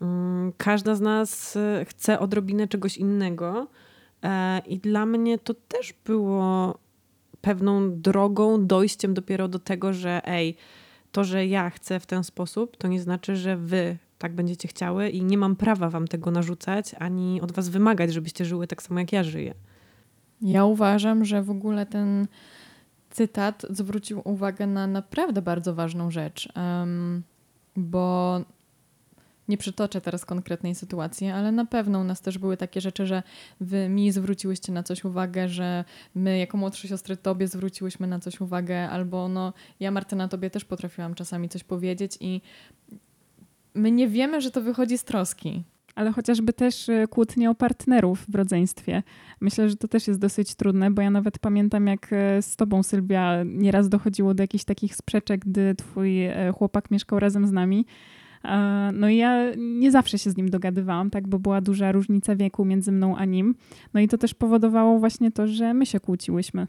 Mm, 0.00 0.52
każda 0.56 0.94
z 0.94 1.00
nas 1.00 1.56
e, 1.56 1.84
chce 1.88 2.18
odrobinę 2.18 2.68
czegoś 2.68 2.96
innego 2.96 3.66
e, 4.22 4.58
i 4.66 4.78
dla 4.78 5.06
mnie 5.06 5.38
to 5.38 5.54
też 5.54 5.94
było 6.04 6.78
pewną 7.40 8.00
drogą, 8.00 8.66
dojściem 8.66 9.14
dopiero 9.14 9.48
do 9.48 9.58
tego, 9.58 9.92
że 9.92 10.20
ej, 10.24 10.56
to, 11.12 11.24
że 11.24 11.46
ja 11.46 11.70
chcę 11.70 12.00
w 12.00 12.06
ten 12.06 12.24
sposób, 12.24 12.76
to 12.76 12.88
nie 12.88 13.00
znaczy, 13.00 13.36
że 13.36 13.56
wy 13.56 13.96
tak 14.22 14.34
będziecie 14.34 14.68
chciały 14.68 15.08
i 15.08 15.24
nie 15.24 15.38
mam 15.38 15.56
prawa 15.56 15.90
wam 15.90 16.08
tego 16.08 16.30
narzucać, 16.30 16.94
ani 16.98 17.40
od 17.40 17.52
was 17.52 17.68
wymagać, 17.68 18.12
żebyście 18.12 18.44
żyły 18.44 18.66
tak 18.66 18.82
samo 18.82 19.00
jak 19.00 19.12
ja 19.12 19.22
żyję. 19.22 19.54
Ja 20.42 20.64
uważam, 20.64 21.24
że 21.24 21.42
w 21.42 21.50
ogóle 21.50 21.86
ten 21.86 22.26
cytat 23.10 23.66
zwrócił 23.70 24.22
uwagę 24.24 24.66
na 24.66 24.86
naprawdę 24.86 25.42
bardzo 25.42 25.74
ważną 25.74 26.10
rzecz, 26.10 26.48
um, 26.56 27.22
bo 27.76 28.40
nie 29.48 29.58
przytoczę 29.58 30.00
teraz 30.00 30.24
konkretnej 30.24 30.74
sytuacji, 30.74 31.28
ale 31.28 31.52
na 31.52 31.64
pewno 31.64 32.00
u 32.00 32.04
nas 32.04 32.20
też 32.20 32.38
były 32.38 32.56
takie 32.56 32.80
rzeczy, 32.80 33.06
że 33.06 33.22
wy 33.60 33.88
mi 33.88 34.12
zwróciłyście 34.12 34.72
na 34.72 34.82
coś 34.82 35.04
uwagę, 35.04 35.48
że 35.48 35.84
my 36.14 36.38
jako 36.38 36.58
młodsze 36.58 36.88
siostry 36.88 37.16
tobie 37.16 37.48
zwróciłyśmy 37.48 38.06
na 38.06 38.18
coś 38.18 38.40
uwagę, 38.40 38.90
albo 38.90 39.28
no 39.28 39.52
ja 39.80 39.90
Martyna 39.90 40.28
tobie 40.28 40.50
też 40.50 40.64
potrafiłam 40.64 41.14
czasami 41.14 41.48
coś 41.48 41.64
powiedzieć 41.64 42.18
i 42.20 42.40
my 43.74 43.90
nie 43.90 44.08
wiemy, 44.08 44.40
że 44.40 44.50
to 44.50 44.60
wychodzi 44.60 44.98
z 44.98 45.04
troski. 45.04 45.64
Ale 45.94 46.12
chociażby 46.12 46.52
też 46.52 46.88
y, 46.88 47.06
kłótnie 47.10 47.50
o 47.50 47.54
partnerów 47.54 48.24
w 48.28 48.34
rodzeństwie. 48.34 49.02
Myślę, 49.40 49.68
że 49.68 49.76
to 49.76 49.88
też 49.88 50.08
jest 50.08 50.20
dosyć 50.20 50.54
trudne, 50.54 50.90
bo 50.90 51.02
ja 51.02 51.10
nawet 51.10 51.38
pamiętam, 51.38 51.86
jak 51.86 52.12
y, 52.12 52.42
z 52.42 52.56
tobą, 52.56 52.82
Sylwia, 52.82 53.42
nieraz 53.44 53.88
dochodziło 53.88 54.34
do 54.34 54.42
jakichś 54.42 54.64
takich 54.64 54.96
sprzeczek, 54.96 55.40
gdy 55.40 55.74
twój 55.74 56.26
y, 56.26 56.32
chłopak 56.54 56.90
mieszkał 56.90 57.18
razem 57.18 57.46
z 57.46 57.52
nami. 57.52 57.86
No 58.92 59.08
i 59.08 59.16
ja 59.16 59.54
nie 59.56 59.90
zawsze 59.90 60.18
się 60.18 60.30
z 60.30 60.36
nim 60.36 60.50
dogadywałam, 60.50 61.10
tak, 61.10 61.28
bo 61.28 61.38
była 61.38 61.60
duża 61.60 61.92
różnica 61.92 62.36
wieku 62.36 62.64
między 62.64 62.92
mną 62.92 63.16
a 63.16 63.24
nim. 63.24 63.54
No 63.94 64.00
i 64.00 64.08
to 64.08 64.18
też 64.18 64.34
powodowało 64.34 64.98
właśnie 64.98 65.32
to, 65.32 65.46
że 65.46 65.74
my 65.74 65.86
się 65.86 66.00
kłóciłyśmy. 66.00 66.66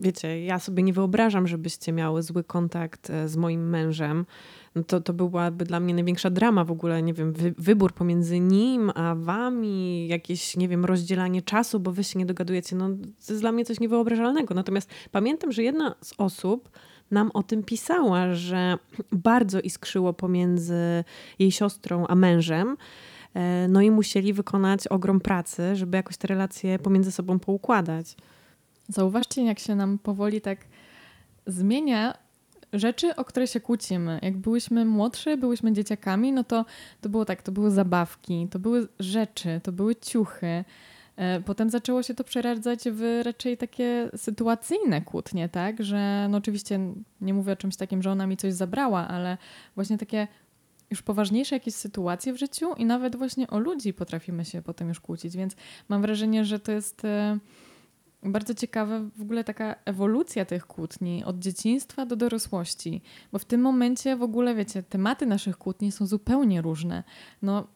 Wiecie, 0.00 0.44
ja 0.44 0.58
sobie 0.58 0.82
nie 0.82 0.92
wyobrażam, 0.92 1.46
żebyście 1.46 1.92
miały 1.92 2.22
zły 2.22 2.44
kontakt 2.44 3.10
e, 3.10 3.28
z 3.28 3.36
moim 3.36 3.68
mężem 3.68 4.26
no 4.74 4.82
to, 4.82 5.00
to 5.00 5.12
byłaby 5.12 5.64
dla 5.64 5.80
mnie 5.80 5.94
największa 5.94 6.30
drama 6.30 6.64
w 6.64 6.70
ogóle, 6.70 7.02
nie 7.02 7.14
wiem, 7.14 7.32
wy, 7.32 7.54
wybór 7.58 7.92
pomiędzy 7.92 8.40
nim 8.40 8.92
a 8.94 9.14
wami, 9.14 10.08
jakieś, 10.08 10.56
nie 10.56 10.68
wiem, 10.68 10.84
rozdzielanie 10.84 11.42
czasu, 11.42 11.80
bo 11.80 11.92
wy 11.92 12.04
się 12.04 12.18
nie 12.18 12.26
dogadujecie, 12.26 12.76
no 12.76 12.88
to 13.26 13.32
jest 13.32 13.40
dla 13.40 13.52
mnie 13.52 13.64
coś 13.64 13.80
niewyobrażalnego. 13.80 14.54
Natomiast 14.54 14.90
pamiętam, 15.10 15.52
że 15.52 15.62
jedna 15.62 15.94
z 16.02 16.14
osób 16.18 16.70
nam 17.10 17.30
o 17.34 17.42
tym 17.42 17.62
pisała, 17.62 18.34
że 18.34 18.78
bardzo 19.12 19.60
iskrzyło 19.60 20.12
pomiędzy 20.12 21.04
jej 21.38 21.52
siostrą 21.52 22.06
a 22.06 22.14
mężem, 22.14 22.76
e, 23.34 23.68
no 23.68 23.80
i 23.80 23.90
musieli 23.90 24.32
wykonać 24.32 24.88
ogrom 24.88 25.20
pracy, 25.20 25.76
żeby 25.76 25.96
jakoś 25.96 26.16
te 26.16 26.28
relacje 26.28 26.78
pomiędzy 26.78 27.12
sobą 27.12 27.38
poukładać. 27.38 28.16
Zauważcie, 28.88 29.44
jak 29.44 29.58
się 29.58 29.74
nam 29.74 29.98
powoli 29.98 30.40
tak 30.40 30.58
zmienia 31.46 32.27
rzeczy, 32.72 33.16
o 33.16 33.24
które 33.24 33.46
się 33.46 33.60
kłócimy. 33.60 34.18
Jak 34.22 34.36
byłyśmy 34.36 34.84
młodsze, 34.84 35.36
byłyśmy 35.36 35.72
dzieciakami, 35.72 36.32
no 36.32 36.44
to, 36.44 36.64
to 37.00 37.08
było 37.08 37.24
tak, 37.24 37.42
to 37.42 37.52
były 37.52 37.70
zabawki, 37.70 38.48
to 38.50 38.58
były 38.58 38.88
rzeczy, 38.98 39.60
to 39.62 39.72
były 39.72 39.96
ciuchy. 39.96 40.64
E, 41.16 41.40
potem 41.40 41.70
zaczęło 41.70 42.02
się 42.02 42.14
to 42.14 42.24
przeradzać 42.24 42.80
w 42.90 43.20
raczej 43.24 43.56
takie 43.56 44.10
sytuacyjne 44.16 45.02
kłótnie, 45.02 45.48
tak? 45.48 45.84
Że 45.84 46.26
no 46.30 46.38
oczywiście 46.38 46.80
nie 47.20 47.34
mówię 47.34 47.52
o 47.52 47.56
czymś 47.56 47.76
takim, 47.76 48.02
że 48.02 48.10
ona 48.10 48.26
mi 48.26 48.36
coś 48.36 48.54
zabrała, 48.54 49.08
ale 49.08 49.38
właśnie 49.74 49.98
takie 49.98 50.28
już 50.90 51.02
poważniejsze 51.02 51.56
jakieś 51.56 51.74
sytuacje 51.74 52.32
w 52.32 52.36
życiu 52.36 52.74
i 52.74 52.84
nawet 52.84 53.16
właśnie 53.16 53.48
o 53.48 53.58
ludzi 53.58 53.94
potrafimy 53.94 54.44
się 54.44 54.62
potem 54.62 54.88
już 54.88 55.00
kłócić, 55.00 55.36
więc 55.36 55.56
mam 55.88 56.02
wrażenie, 56.02 56.44
że 56.44 56.60
to 56.60 56.72
jest 56.72 57.04
e, 57.04 57.38
bardzo 58.22 58.54
ciekawa 58.54 59.00
w 59.16 59.22
ogóle 59.22 59.44
taka 59.44 59.74
ewolucja 59.84 60.44
tych 60.44 60.66
kłótni 60.66 61.24
od 61.24 61.38
dzieciństwa 61.38 62.06
do 62.06 62.16
dorosłości, 62.16 63.02
bo 63.32 63.38
w 63.38 63.44
tym 63.44 63.60
momencie 63.60 64.16
w 64.16 64.22
ogóle, 64.22 64.54
wiecie, 64.54 64.82
tematy 64.82 65.26
naszych 65.26 65.58
kłótni 65.58 65.92
są 65.92 66.06
zupełnie 66.06 66.62
różne. 66.62 67.04
No, 67.42 67.66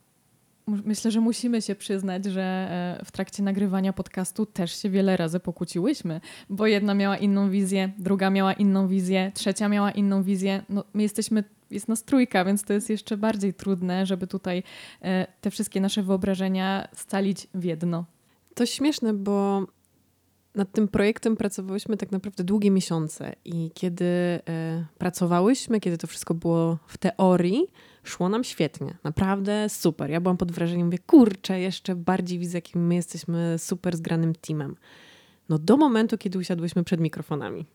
myślę, 0.67 1.11
że 1.11 1.21
musimy 1.21 1.63
się 1.63 1.75
przyznać, 1.75 2.25
że 2.25 2.43
e, 2.43 3.05
w 3.05 3.13
trakcie 3.13 3.43
nagrywania 3.43 3.93
podcastu 3.93 4.47
też 4.47 4.83
się 4.83 4.91
wiele 4.91 5.17
razy 5.17 5.41
pokłóciłyśmy, 5.41 6.21
bo 6.51 6.67
jedna 6.67 6.95
miała 6.95 7.17
inną 7.17 7.51
wizję, 7.51 7.93
druga 7.99 8.31
miała 8.31 8.53
inną 8.53 8.89
wizję, 8.89 9.33
trzecia 9.35 9.69
miała 9.69 9.91
inną 9.91 10.23
wizję. 10.23 10.63
No, 10.69 10.85
my 10.95 11.03
jesteśmy, 11.03 11.45
jest 11.71 11.89
nas 11.89 12.05
trójka, 12.05 12.45
więc 12.45 12.63
to 12.63 12.73
jest 12.73 12.91
jeszcze 12.91 13.17
bardziej 13.17 13.55
trudne, 13.55 14.07
żeby 14.07 14.27
tutaj 14.27 14.63
e, 15.03 15.27
te 15.41 15.51
wszystkie 15.51 15.81
nasze 15.81 16.03
wyobrażenia 16.03 16.89
scalić 16.95 17.49
w 17.55 17.65
jedno. 17.65 18.05
To 18.55 18.67
śmieszne, 18.67 19.15
bo 19.15 19.67
nad 20.55 20.73
tym 20.73 20.89
projektem 20.89 21.37
pracowałyśmy 21.37 21.97
tak 21.97 22.13
naprawdę 22.13 22.45
długie 22.45 22.71
miesiące 22.71 23.33
i 23.45 23.71
kiedy 23.75 24.05
e, 24.05 24.41
pracowałyśmy, 24.99 25.81
kiedy 25.81 25.99
to 25.99 26.07
wszystko 26.07 26.35
było 26.35 26.79
w 26.87 26.99
teorii, 26.99 27.67
szło 28.05 28.29
nam 28.29 28.45
świetnie. 28.45 28.99
Naprawdę 29.05 29.69
super. 29.69 30.11
Ja 30.11 30.21
byłam 30.21 30.37
pod 30.37 30.53
wrażeniem, 30.53 30.87
mówię, 30.87 30.99
kurczę, 30.99 31.61
jeszcze 31.61 31.95
bardziej 31.95 32.39
widzę, 32.39 32.59
jakim 32.59 32.87
my 32.87 32.95
jesteśmy 32.95 33.55
super 33.59 33.97
zgranym 33.97 34.35
teamem. 34.35 34.77
No 35.49 35.59
do 35.59 35.77
momentu, 35.77 36.19
kiedy 36.19 36.39
usiadłyśmy 36.39 36.85
przed 36.85 37.01
mikrofonami. 37.01 37.67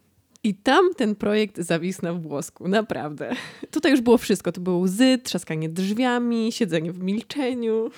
I 0.43 0.55
tam 0.55 0.93
ten 0.93 1.15
projekt 1.15 1.57
zawisł 1.57 1.99
na 2.03 2.13
włosku, 2.13 2.67
naprawdę. 2.67 3.35
Tutaj 3.71 3.91
już 3.91 4.01
było 4.01 4.17
wszystko. 4.17 4.51
To 4.51 4.61
były 4.61 4.77
łzy, 4.77 5.17
trzaskanie 5.23 5.69
drzwiami, 5.69 6.51
siedzenie 6.51 6.91
w 6.91 6.99
milczeniu. 6.99 7.89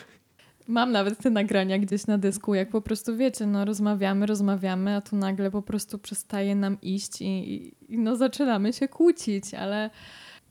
Mam 0.69 0.91
nawet 0.91 1.19
te 1.19 1.29
nagrania 1.29 1.79
gdzieś 1.79 2.07
na 2.07 2.17
dysku, 2.17 2.53
jak 2.53 2.69
po 2.69 2.81
prostu 2.81 3.17
wiecie, 3.17 3.45
no 3.45 3.65
rozmawiamy, 3.65 4.25
rozmawiamy, 4.25 4.95
a 4.95 5.01
tu 5.01 5.15
nagle 5.15 5.51
po 5.51 5.61
prostu 5.61 5.99
przestaje 5.99 6.55
nam 6.55 6.77
iść 6.81 7.21
i, 7.21 7.75
i 7.89 7.97
no 7.97 8.15
zaczynamy 8.15 8.73
się 8.73 8.87
kłócić, 8.87 9.53
ale 9.53 9.89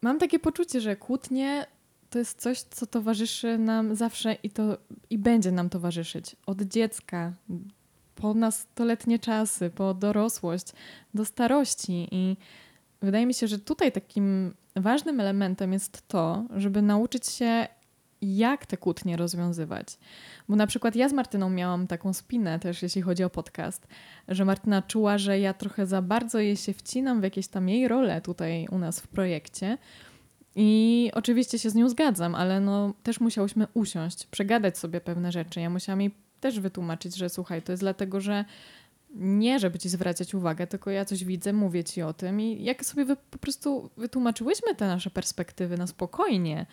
mam 0.02 0.18
takie 0.18 0.38
poczucie, 0.38 0.80
że 0.80 0.96
kłótnie 0.96 1.66
to 2.10 2.18
jest 2.18 2.40
coś, 2.40 2.60
co 2.60 2.86
towarzyszy 2.86 3.58
nam 3.58 3.94
zawsze 3.94 4.36
i 4.42 4.50
to 4.50 4.78
i 5.10 5.18
będzie 5.18 5.52
nam 5.52 5.70
towarzyszyć. 5.70 6.36
Od 6.46 6.62
dziecka 6.62 7.32
po 8.14 8.34
nastoletnie 8.34 9.18
czasy, 9.18 9.70
po 9.70 9.94
dorosłość, 9.94 10.66
do 11.14 11.24
starości 11.24 12.08
i 12.10 12.36
wydaje 13.02 13.26
mi 13.26 13.34
się, 13.34 13.48
że 13.48 13.58
tutaj 13.58 13.92
takim 13.92 14.54
ważnym 14.76 15.20
elementem 15.20 15.72
jest 15.72 16.08
to, 16.08 16.44
żeby 16.56 16.82
nauczyć 16.82 17.26
się 17.26 17.68
jak 18.22 18.66
te 18.66 18.76
kłótnie 18.76 19.16
rozwiązywać. 19.16 19.98
Bo 20.48 20.56
na 20.56 20.66
przykład 20.66 20.96
ja 20.96 21.08
z 21.08 21.12
Martyną 21.12 21.50
miałam 21.50 21.86
taką 21.86 22.12
spinę 22.12 22.58
też, 22.58 22.82
jeśli 22.82 23.02
chodzi 23.02 23.24
o 23.24 23.30
podcast, 23.30 23.86
że 24.28 24.44
Martyna 24.44 24.82
czuła, 24.82 25.18
że 25.18 25.40
ja 25.40 25.54
trochę 25.54 25.86
za 25.86 26.02
bardzo 26.02 26.38
jej 26.38 26.56
się 26.56 26.72
wcinam 26.72 27.20
w 27.20 27.24
jakieś 27.24 27.48
tam 27.48 27.68
jej 27.68 27.88
role 27.88 28.20
tutaj 28.20 28.68
u 28.70 28.78
nas 28.78 29.00
w 29.00 29.08
projekcie. 29.08 29.78
I 30.56 31.10
oczywiście 31.14 31.58
się 31.58 31.70
z 31.70 31.74
nią 31.74 31.88
zgadzam, 31.88 32.34
ale 32.34 32.60
no 32.60 32.94
też 33.02 33.20
musiałyśmy 33.20 33.66
usiąść, 33.74 34.26
przegadać 34.26 34.78
sobie 34.78 35.00
pewne 35.00 35.32
rzeczy. 35.32 35.60
Ja 35.60 35.70
musiałam 35.70 36.00
jej 36.00 36.10
też 36.40 36.60
wytłumaczyć, 36.60 37.16
że 37.16 37.28
słuchaj, 37.28 37.62
to 37.62 37.72
jest 37.72 37.82
dlatego, 37.82 38.20
że 38.20 38.44
nie 39.14 39.58
żeby 39.58 39.78
ci 39.78 39.88
zwracać 39.88 40.34
uwagę, 40.34 40.66
tylko 40.66 40.90
ja 40.90 41.04
coś 41.04 41.24
widzę, 41.24 41.52
mówię 41.52 41.84
ci 41.84 42.02
o 42.02 42.12
tym 42.12 42.40
i 42.40 42.64
jak 42.64 42.84
sobie 42.84 43.04
wy, 43.04 43.16
po 43.30 43.38
prostu 43.38 43.90
wytłumaczyłyśmy 43.96 44.74
te 44.74 44.86
nasze 44.86 45.10
perspektywy 45.10 45.78
na 45.78 45.86
spokojnie, 45.86 46.66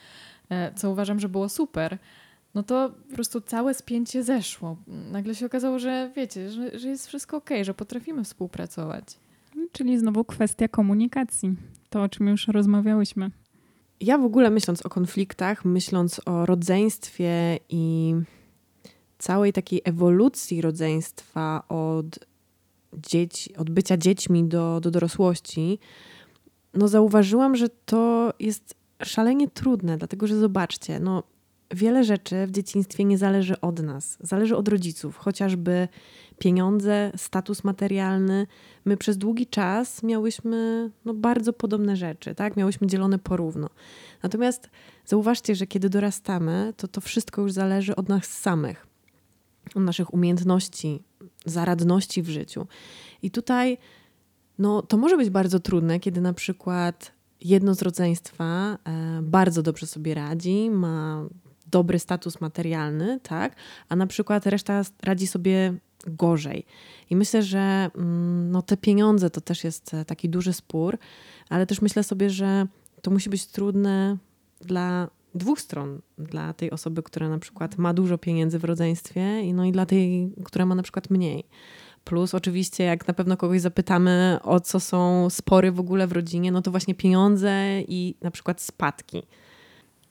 e, 0.50 0.74
co 0.76 0.92
uważam, 0.92 1.20
że 1.20 1.30
było 1.30 1.50
super, 1.50 1.98
no 2.56 2.64
to 2.64 2.90
po 3.10 3.16
prostu 3.16 3.42
całe 3.42 3.74
spięcie 3.74 4.24
zeszło. 4.24 4.78
Nagle 4.88 5.36
się 5.36 5.46
okazało, 5.46 5.80
że 5.80 6.12
wiecie, 6.16 6.52
że, 6.52 6.80
że 6.80 6.90
jest 6.90 7.08
wszystko 7.08 7.38
ok, 7.38 7.50
że 7.62 7.74
potrafimy 7.74 8.24
współpracować. 8.24 9.06
Czyli 9.72 9.98
znowu 10.00 10.24
kwestia 10.24 10.68
komunikacji, 10.68 11.56
to 11.90 12.04
o 12.04 12.10
czym 12.10 12.28
już 12.28 12.48
rozmawiałyśmy. 12.48 13.32
Ja 14.00 14.18
w 14.18 14.26
ogóle 14.26 14.50
myśląc 14.50 14.86
o 14.86 14.90
konfliktach, 14.90 15.66
myśląc 15.66 16.22
o 16.26 16.46
rodzeństwie 16.46 17.60
i 17.70 18.16
całej 19.26 19.53
takiej 19.53 19.82
ewolucji 19.84 20.61
rodzeństwa 20.61 21.63
od, 21.69 22.19
dzieci, 22.93 23.55
od 23.55 23.69
bycia 23.69 23.97
dziećmi 23.97 24.43
do, 24.43 24.80
do 24.80 24.91
dorosłości, 24.91 25.80
no 26.73 26.88
zauważyłam, 26.88 27.55
że 27.55 27.69
to 27.86 28.34
jest 28.39 28.76
szalenie 29.03 29.47
trudne, 29.47 29.97
dlatego 29.97 30.28
że 30.28 30.38
zobaczcie, 30.38 30.99
no 30.99 31.23
wiele 31.71 32.03
rzeczy 32.03 32.47
w 32.47 32.51
dzieciństwie 32.51 33.05
nie 33.05 33.17
zależy 33.17 33.61
od 33.61 33.80
nas, 33.80 34.17
zależy 34.19 34.55
od 34.55 34.67
rodziców, 34.67 35.17
chociażby 35.17 35.88
pieniądze, 36.39 37.11
status 37.15 37.63
materialny. 37.63 38.47
My 38.86 38.97
przez 38.97 39.17
długi 39.17 39.47
czas 39.47 40.03
miałyśmy 40.03 40.91
no, 41.05 41.13
bardzo 41.13 41.53
podobne 41.53 41.95
rzeczy, 41.95 42.36
tak? 42.36 42.57
Miałyśmy 42.57 42.88
dzielone 42.88 43.19
porówno. 43.19 43.69
Natomiast 44.23 44.69
zauważcie, 45.05 45.55
że 45.55 45.67
kiedy 45.67 45.89
dorastamy, 45.89 46.73
to 46.78 46.88
to 46.88 47.01
wszystko 47.01 47.41
już 47.41 47.51
zależy 47.51 47.95
od 47.95 48.09
nas 48.09 48.26
samych 48.26 48.95
naszych 49.76 50.13
umiejętności, 50.13 51.03
zaradności 51.45 52.22
w 52.22 52.30
życiu. 52.30 52.68
I 53.22 53.32
tutaj 53.32 53.78
no, 54.59 54.82
to 54.82 54.97
może 54.97 55.18
być 55.18 55.30
bardzo 55.30 55.59
trudne, 55.59 55.99
kiedy 55.99 56.22
na 56.22 56.34
przykład 56.34 57.11
jedno 57.41 57.74
z 57.76 57.82
rodzeństwa 57.82 58.78
e, 58.84 59.20
bardzo 59.22 59.63
dobrze 59.63 59.88
sobie 59.88 60.13
radzi, 60.13 60.70
ma 60.70 61.26
dobry 61.68 61.99
status 61.99 62.41
materialny, 62.41 63.20
tak? 63.24 63.55
a 63.89 63.95
na 63.95 64.07
przykład 64.07 64.45
reszta 64.45 64.82
radzi 65.03 65.28
sobie 65.28 65.74
gorzej. 66.07 66.66
I 67.09 67.16
myślę, 67.16 67.43
że 67.43 67.89
mm, 67.95 68.51
no, 68.51 68.61
te 68.61 68.78
pieniądze 68.78 69.30
to 69.30 69.41
też 69.41 69.63
jest 69.63 69.93
e, 69.93 70.05
taki 70.05 70.30
duży 70.30 70.53
spór, 70.53 70.97
ale 71.49 71.66
też 71.66 71.82
myślę 71.82 72.03
sobie, 72.03 72.30
że 72.30 72.68
to 73.01 73.11
musi 73.11 73.30
być 73.30 73.45
trudne 73.45 74.18
dla 74.61 75.09
dwóch 75.36 75.62
stron. 75.62 76.02
Dla 76.18 76.54
tej 76.54 76.72
osoby, 76.72 77.04
która 77.04 77.30
na 77.30 77.40
przykład 77.40 77.78
ma 77.78 77.94
dużo 77.94 78.18
pieniędzy 78.18 78.60
w 78.60 78.64
rodzeństwie, 78.64 79.42
i 79.42 79.54
no 79.54 79.66
i 79.66 79.72
dla 79.72 79.86
tej, 79.86 80.34
która 80.46 80.66
ma 80.66 80.76
na 80.76 80.84
przykład 80.84 81.10
mniej. 81.10 81.44
Plus 82.04 82.34
oczywiście, 82.36 82.84
jak 82.84 83.08
na 83.08 83.14
pewno 83.14 83.38
kogoś 83.38 83.62
zapytamy, 83.62 84.40
o 84.44 84.60
co 84.60 84.80
są 84.80 85.30
spory 85.30 85.72
w 85.72 85.80
ogóle 85.80 86.08
w 86.08 86.12
rodzinie, 86.12 86.52
no 86.52 86.62
to 86.62 86.72
właśnie 86.72 86.96
pieniądze 86.96 87.82
i 87.88 88.16
na 88.22 88.32
przykład 88.32 88.62
spadki. 88.62 89.24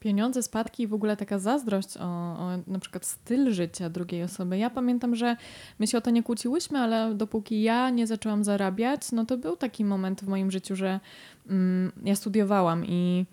Pieniądze, 0.00 0.42
spadki 0.42 0.82
i 0.82 0.86
w 0.86 0.94
ogóle 0.94 1.16
taka 1.16 1.38
zazdrość 1.38 1.96
o, 1.96 2.02
o 2.02 2.50
na 2.66 2.78
przykład 2.78 3.06
styl 3.06 3.52
życia 3.52 3.90
drugiej 3.90 4.22
osoby. 4.22 4.58
Ja 4.58 4.70
pamiętam, 4.70 5.16
że 5.16 5.36
my 5.78 5.86
się 5.86 5.98
o 5.98 6.00
to 6.00 6.10
nie 6.10 6.22
kłóciłyśmy, 6.22 6.78
ale 6.78 7.14
dopóki 7.14 7.62
ja 7.62 7.90
nie 7.90 8.06
zaczęłam 8.06 8.44
zarabiać, 8.44 9.12
no 9.12 9.24
to 9.24 9.38
był 9.38 9.56
taki 9.56 9.84
moment 9.84 10.24
w 10.24 10.28
moim 10.28 10.50
życiu, 10.50 10.76
że 10.76 11.00
mm, 11.48 11.92
ja 12.04 12.14
studiowałam 12.14 12.86
i 12.86 13.26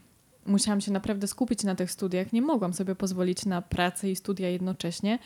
musiałam 0.46 0.82
się 0.82 0.92
naprawdę 0.92 1.28
skupić 1.28 1.64
na 1.64 1.76
tych 1.76 1.92
studiach. 1.92 2.34
Nie 2.34 2.42
mogłam 2.42 2.74
sobie 2.74 2.96
pozwolić 2.96 3.46
na 3.46 3.62
pracę 3.62 4.12
i 4.12 4.16
studia 4.16 4.50
jednocześnie. 4.50 5.20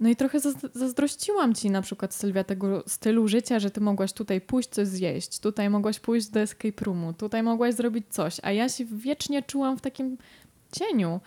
No 0.00 0.08
i 0.08 0.16
trochę 0.16 0.40
zazdrościłam 0.74 1.54
ci 1.54 1.70
na 1.70 1.82
przykład, 1.82 2.14
Sylwia, 2.14 2.44
tego 2.44 2.84
stylu 2.86 3.28
życia, 3.28 3.58
że 3.58 3.70
ty 3.70 3.80
mogłaś 3.80 4.12
tutaj 4.12 4.40
pójść 4.40 4.68
coś 4.68 4.88
zjeść, 4.88 5.38
tutaj 5.38 5.70
mogłaś 5.70 6.00
pójść 6.00 6.28
do 6.28 6.40
escape 6.40 6.84
roomu, 6.84 7.12
tutaj 7.12 7.42
mogłaś 7.42 7.74
zrobić 7.74 8.06
coś, 8.10 8.36
a 8.42 8.52
ja 8.52 8.68
się 8.68 8.84
wiecznie 8.84 9.42
czułam 9.42 9.78
w 9.78 9.80
takim 9.80 10.18
cieniu. 10.72 11.20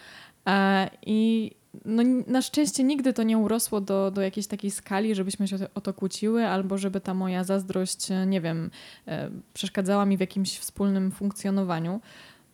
I 1.06 1.52
no, 1.86 2.04
na 2.28 2.42
szczęście 2.42 2.84
nigdy 2.84 3.14
to 3.14 3.24
nie 3.24 3.38
urosło 3.38 3.82
do, 3.82 4.12
do 4.12 4.22
jakiejś 4.22 4.48
takiej 4.48 4.72
skali, 4.72 5.16
żebyśmy 5.16 5.48
się 5.48 5.58
o 5.76 5.82
to 5.82 5.94
kłóciły, 5.94 6.48
albo 6.48 6.78
żeby 6.78 7.02
ta 7.02 7.14
moja 7.14 7.44
zazdrość, 7.44 8.08
nie 8.28 8.42
wiem, 8.42 8.72
e, 9.08 9.30
przeszkadzała 9.54 10.06
mi 10.06 10.18
w 10.18 10.20
jakimś 10.20 10.60
wspólnym 10.60 11.12
funkcjonowaniu. 11.12 12.02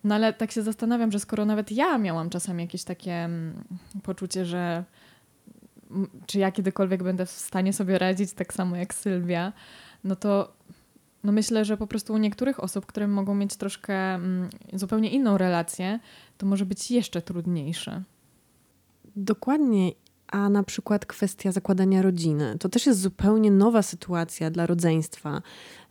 No 0.05 0.15
ale 0.15 0.33
tak 0.33 0.51
się 0.51 0.61
zastanawiam, 0.61 1.11
że 1.11 1.19
skoro 1.19 1.45
nawet 1.45 1.71
ja 1.71 1.97
miałam 1.97 2.29
czasami 2.29 2.63
jakieś 2.63 2.83
takie 2.83 3.13
mm, 3.13 3.63
poczucie, 4.03 4.45
że 4.45 4.83
czy 6.25 6.39
ja 6.39 6.51
kiedykolwiek 6.51 7.03
będę 7.03 7.25
w 7.25 7.31
stanie 7.31 7.73
sobie 7.73 7.99
radzić 7.99 8.33
tak 8.33 8.53
samo 8.53 8.75
jak 8.75 8.93
Sylwia, 8.93 9.53
no 10.03 10.15
to 10.15 10.53
no 11.23 11.31
myślę, 11.31 11.65
że 11.65 11.77
po 11.77 11.87
prostu 11.87 12.13
u 12.13 12.17
niektórych 12.17 12.63
osób, 12.63 12.85
które 12.85 13.07
mogą 13.07 13.35
mieć 13.35 13.55
troszkę 13.55 13.93
mm, 13.93 14.49
zupełnie 14.73 15.09
inną 15.09 15.37
relację, 15.37 15.99
to 16.37 16.45
może 16.45 16.65
być 16.65 16.91
jeszcze 16.91 17.21
trudniejsze. 17.21 18.03
Dokładnie. 19.15 19.91
A 20.27 20.49
na 20.49 20.63
przykład 20.63 21.05
kwestia 21.05 21.51
zakładania 21.51 22.01
rodziny. 22.01 22.57
To 22.59 22.69
też 22.69 22.85
jest 22.85 23.01
zupełnie 23.01 23.51
nowa 23.51 23.81
sytuacja 23.81 24.51
dla 24.51 24.65
rodzeństwa. 24.65 25.41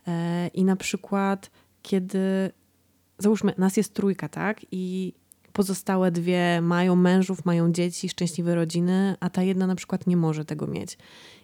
E, 0.07 0.47
I 0.47 0.65
na 0.65 0.75
przykład, 0.75 1.51
kiedy 1.81 2.51
załóżmy, 3.17 3.53
nas 3.57 3.77
jest 3.77 3.93
trójka, 3.93 4.29
tak? 4.29 4.61
I 4.71 5.13
pozostałe 5.53 6.11
dwie 6.11 6.61
mają 6.61 6.95
mężów, 6.95 7.45
mają 7.45 7.71
dzieci, 7.71 8.09
szczęśliwe 8.09 8.55
rodziny, 8.55 9.15
a 9.19 9.29
ta 9.29 9.43
jedna 9.43 9.67
na 9.67 9.75
przykład 9.75 10.07
nie 10.07 10.17
może 10.17 10.45
tego 10.45 10.67
mieć. 10.67 10.97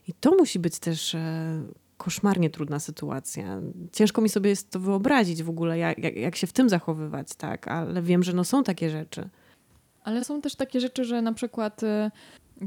I 0.07 0.13
to 0.13 0.32
musi 0.32 0.59
być 0.59 0.80
też 0.80 1.15
e, 1.15 1.63
koszmarnie 1.97 2.49
trudna 2.49 2.80
sytuacja. 2.80 3.61
Ciężko 3.91 4.22
mi 4.22 4.30
sobie 4.30 4.49
jest 4.49 4.69
to 4.69 4.80
wyobrazić 4.80 5.43
w 5.43 5.49
ogóle, 5.49 5.78
jak, 5.78 5.97
jak, 5.97 6.15
jak 6.15 6.36
się 6.36 6.47
w 6.47 6.53
tym 6.53 6.69
zachowywać, 6.69 7.36
tak? 7.36 7.67
Ale 7.67 8.01
wiem, 8.01 8.24
że 8.24 8.34
no 8.34 8.43
są 8.43 8.63
takie 8.63 8.89
rzeczy. 8.89 9.30
Ale 10.03 10.24
są 10.24 10.41
też 10.41 10.55
takie 10.55 10.80
rzeczy, 10.80 11.05
że 11.05 11.22
na 11.22 11.34
przykład 11.34 11.84
e, 11.84 12.11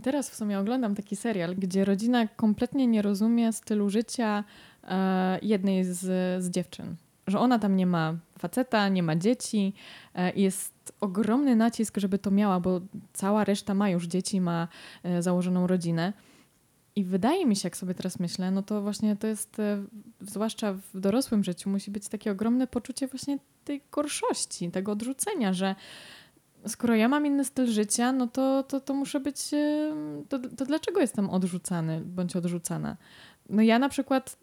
teraz 0.03 0.31
w 0.31 0.35
sumie 0.35 0.59
oglądam 0.59 0.95
taki 0.95 1.17
serial, 1.17 1.55
gdzie 1.57 1.85
rodzina 1.85 2.29
kompletnie 2.29 2.87
nie 2.87 3.03
rozumie 3.03 3.53
stylu 3.53 3.91
życia 3.91 4.45
e, 4.85 5.39
jednej 5.43 5.85
z, 5.85 5.99
z 6.45 6.51
dziewczyn 6.51 6.97
że 7.27 7.39
ona 7.39 7.59
tam 7.59 7.77
nie 7.77 7.87
ma 7.87 8.15
faceta, 8.39 8.89
nie 8.89 9.03
ma 9.03 9.17
dzieci 9.17 9.73
e, 10.15 10.33
jest 10.33 10.93
ogromny 11.01 11.57
nacisk, 11.57 11.99
żeby 11.99 12.19
to 12.19 12.31
miała, 12.31 12.61
bo 12.61 12.81
cała 13.13 13.45
reszta 13.45 13.75
ma 13.75 13.91
już 13.91 14.07
dzieci, 14.07 14.41
ma 14.41 14.69
e, 15.03 15.23
założoną 15.23 15.67
rodzinę. 15.67 16.13
I 16.97 17.05
wydaje 17.05 17.47
mi 17.47 17.57
się, 17.57 17.67
jak 17.67 17.77
sobie 17.77 17.95
teraz 17.95 18.19
myślę, 18.19 18.51
no 18.51 18.63
to 18.63 18.83
właśnie 18.83 19.17
to 19.17 19.27
jest, 19.27 19.59
e, 19.61 19.85
zwłaszcza 20.21 20.73
w 20.73 21.01
dorosłym 21.01 21.45
życiu, 21.45 21.71
musi 21.71 21.91
być 21.91 22.09
takie 22.09 22.31
ogromne 22.31 22.67
poczucie 22.67 23.07
właśnie 23.07 23.39
tej 23.65 23.83
gorszości, 23.93 24.71
tego 24.71 24.93
odrzucenia, 24.93 25.53
że 25.53 25.75
skoro 26.67 26.95
ja 26.95 27.09
mam 27.09 27.27
inny 27.27 27.45
styl 27.45 27.67
życia, 27.67 28.13
no 28.13 28.27
to, 28.27 28.63
to, 28.63 28.81
to 28.81 28.95
muszę 28.95 29.21
być. 29.21 29.51
To, 30.29 30.39
to 30.39 30.67
dlaczego 30.67 31.01
jestem 31.01 31.31
odrzucany 31.31 32.01
bądź 32.01 32.37
odrzucana? 32.37 32.97
No 33.49 33.63
ja 33.63 33.79
na 33.79 33.89
przykład 33.89 34.37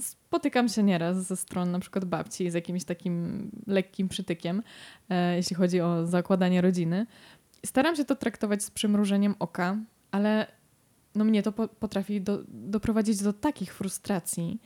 spotykam 0.00 0.68
się 0.68 0.82
nieraz 0.82 1.26
ze 1.26 1.36
stron 1.36 1.70
na 1.70 1.78
przykład 1.78 2.04
babci 2.04 2.50
z 2.50 2.54
jakimś 2.54 2.84
takim 2.84 3.50
lekkim 3.66 4.08
przytykiem, 4.08 4.62
e, 5.10 5.36
jeśli 5.36 5.56
chodzi 5.56 5.80
o 5.80 6.06
zakładanie 6.06 6.60
rodziny. 6.60 7.06
Staram 7.66 7.96
się 7.96 8.04
to 8.04 8.16
traktować 8.16 8.62
z 8.62 8.70
przymrużeniem 8.70 9.34
oka, 9.38 9.76
ale 10.10 10.46
no 11.14 11.24
mnie 11.24 11.42
to 11.42 11.52
po, 11.52 11.68
potrafi 11.68 12.20
do, 12.20 12.38
doprowadzić 12.48 13.22
do 13.22 13.32
takich 13.32 13.74
frustracji, 13.74 14.60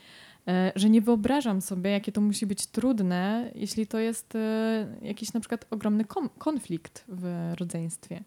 e, 0.49 0.73
że 0.77 0.91
nie 0.91 1.01
wyobrażam 1.01 1.61
sobie, 1.61 1.91
jakie 1.91 2.13
to 2.13 2.21
musi 2.21 2.47
być 2.47 2.67
trudne, 2.67 3.53
jeśli 3.55 3.87
to 3.87 3.99
jest 3.99 4.35
e, 4.35 4.97
jakiś 5.03 5.33
na 5.33 5.41
przykład 5.41 5.67
ogromny 5.71 6.05
konflikt 6.39 7.05
w 7.09 7.53
rodzeństwie. 7.59 8.25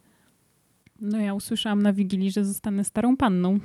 No 1.01 1.19
ja 1.19 1.33
usłyszałam 1.33 1.81
na 1.81 1.93
Wigilii, 1.93 2.31
że 2.31 2.45
zostanę 2.45 2.83
starą 2.83 3.17
panną. 3.17 3.59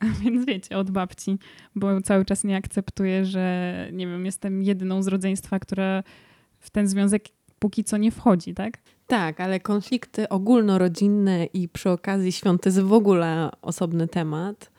Więc 0.22 0.46
wiecie, 0.46 0.78
od 0.78 0.90
babci, 0.90 1.38
bo 1.74 2.00
cały 2.00 2.24
czas 2.24 2.44
nie 2.44 2.56
akceptuję, 2.56 3.24
że 3.24 3.88
nie 3.92 4.06
wiem, 4.06 4.26
jestem 4.26 4.62
jedyną 4.62 5.02
z 5.02 5.06
rodzeństwa, 5.06 5.58
która 5.58 6.02
w 6.60 6.70
ten 6.70 6.88
związek 6.88 7.24
póki 7.58 7.84
co 7.84 7.96
nie 7.96 8.10
wchodzi, 8.10 8.54
tak? 8.54 8.78
Tak, 9.06 9.40
ale 9.40 9.60
konflikty 9.60 10.28
ogólnorodzinne 10.28 11.44
i 11.44 11.68
przy 11.68 11.90
okazji 11.90 12.32
świąt 12.32 12.62
to 12.62 12.68
jest 12.68 12.80
w 12.80 12.92
ogóle 12.92 13.50
osobny 13.62 14.08
temat. 14.08 14.70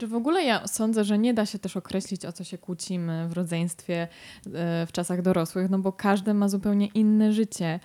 Że 0.00 0.06
w 0.06 0.14
ogóle 0.14 0.44
ja 0.44 0.66
sądzę, 0.66 1.04
że 1.04 1.18
nie 1.18 1.34
da 1.34 1.46
się 1.46 1.58
też 1.58 1.76
określić, 1.76 2.24
o 2.24 2.32
co 2.32 2.44
się 2.44 2.58
kłócimy 2.58 3.28
w 3.28 3.32
rodzeństwie 3.32 4.08
e, 4.54 4.86
w 4.86 4.92
czasach 4.92 5.22
dorosłych, 5.22 5.70
no 5.70 5.78
bo 5.78 5.92
każdy 5.92 6.34
ma 6.34 6.48
zupełnie 6.48 6.86
inne 6.86 7.32
życie. 7.32 7.80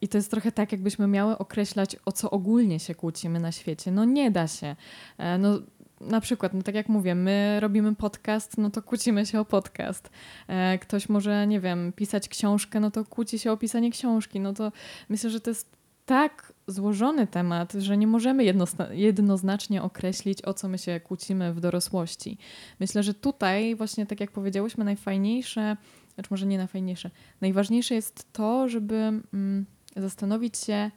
I 0.00 0.08
to 0.08 0.18
jest 0.18 0.30
trochę 0.30 0.52
tak, 0.52 0.72
jakbyśmy 0.72 1.06
miały 1.06 1.38
określać, 1.38 1.96
o 2.04 2.12
co 2.12 2.30
ogólnie 2.30 2.80
się 2.80 2.94
kłócimy 2.94 3.40
na 3.40 3.52
świecie. 3.52 3.90
No 3.90 4.04
nie 4.04 4.30
da 4.30 4.48
się. 4.48 4.76
E, 5.18 5.38
no, 5.38 5.58
na 6.00 6.20
przykład, 6.20 6.54
no 6.54 6.62
tak 6.62 6.74
jak 6.74 6.88
mówię, 6.88 7.14
my 7.14 7.60
robimy 7.60 7.94
podcast, 7.94 8.58
no 8.58 8.70
to 8.70 8.82
kłócimy 8.82 9.26
się 9.26 9.40
o 9.40 9.44
podcast. 9.44 10.10
E, 10.48 10.78
ktoś 10.78 11.08
może, 11.08 11.46
nie 11.46 11.60
wiem, 11.60 11.92
pisać 11.92 12.28
książkę, 12.28 12.80
no 12.80 12.90
to 12.90 13.04
kłóci 13.04 13.38
się 13.38 13.52
o 13.52 13.56
pisanie 13.56 13.90
książki. 13.90 14.40
No 14.40 14.52
to 14.52 14.72
myślę, 15.08 15.30
że 15.30 15.40
to 15.40 15.50
jest 15.50 15.82
tak 16.06 16.52
złożony 16.66 17.26
temat, 17.26 17.72
że 17.72 17.96
nie 17.96 18.06
możemy 18.06 18.44
jednoznacznie 18.90 19.82
określić, 19.82 20.44
o 20.44 20.54
co 20.54 20.68
my 20.68 20.78
się 20.78 21.00
kłócimy 21.00 21.54
w 21.54 21.60
dorosłości. 21.60 22.38
Myślę, 22.80 23.02
że 23.02 23.14
tutaj 23.14 23.74
właśnie, 23.74 24.06
tak 24.06 24.20
jak 24.20 24.30
powiedziałyśmy, 24.30 24.84
najfajniejsze 24.84 25.76
znaczy 26.14 26.28
może 26.30 26.46
nie 26.46 26.58
najfajniejsze. 26.58 27.10
Najważniejsze 27.40 27.94
jest 27.94 28.32
to, 28.32 28.68
żeby 28.68 28.94
mm, 28.94 29.66
zastanowić 29.96 30.58
się, 30.58 30.90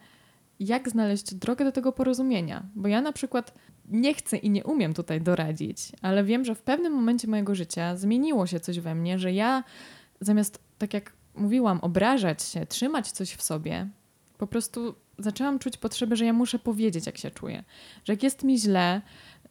jak 0.60 0.88
znaleźć 0.88 1.34
drogę 1.34 1.64
do 1.64 1.72
tego 1.72 1.92
porozumienia. 1.92 2.62
Bo 2.74 2.88
ja 2.88 3.00
na 3.00 3.12
przykład 3.12 3.54
nie 3.88 4.14
chcę 4.14 4.36
i 4.36 4.50
nie 4.50 4.64
umiem 4.64 4.94
tutaj 4.94 5.20
doradzić, 5.20 5.78
ale 6.02 6.24
wiem, 6.24 6.44
że 6.44 6.54
w 6.54 6.62
pewnym 6.62 6.92
momencie 6.92 7.28
mojego 7.28 7.54
życia 7.54 7.96
zmieniło 7.96 8.46
się 8.46 8.60
coś 8.60 8.80
we 8.80 8.94
mnie, 8.94 9.18
że 9.18 9.32
ja 9.32 9.64
zamiast, 10.20 10.58
tak 10.78 10.94
jak 10.94 11.12
mówiłam, 11.34 11.80
obrażać 11.80 12.42
się, 12.42 12.66
trzymać 12.66 13.10
coś 13.10 13.32
w 13.32 13.42
sobie, 13.42 13.88
po 14.38 14.46
prostu 14.46 14.94
zaczęłam 15.18 15.58
czuć 15.58 15.76
potrzebę, 15.76 16.16
że 16.16 16.24
ja 16.24 16.32
muszę 16.32 16.58
powiedzieć, 16.58 17.06
jak 17.06 17.18
się 17.18 17.30
czuję. 17.30 17.64
Że 18.04 18.12
jak 18.12 18.22
jest 18.22 18.44
mi 18.44 18.58
źle, 18.58 19.02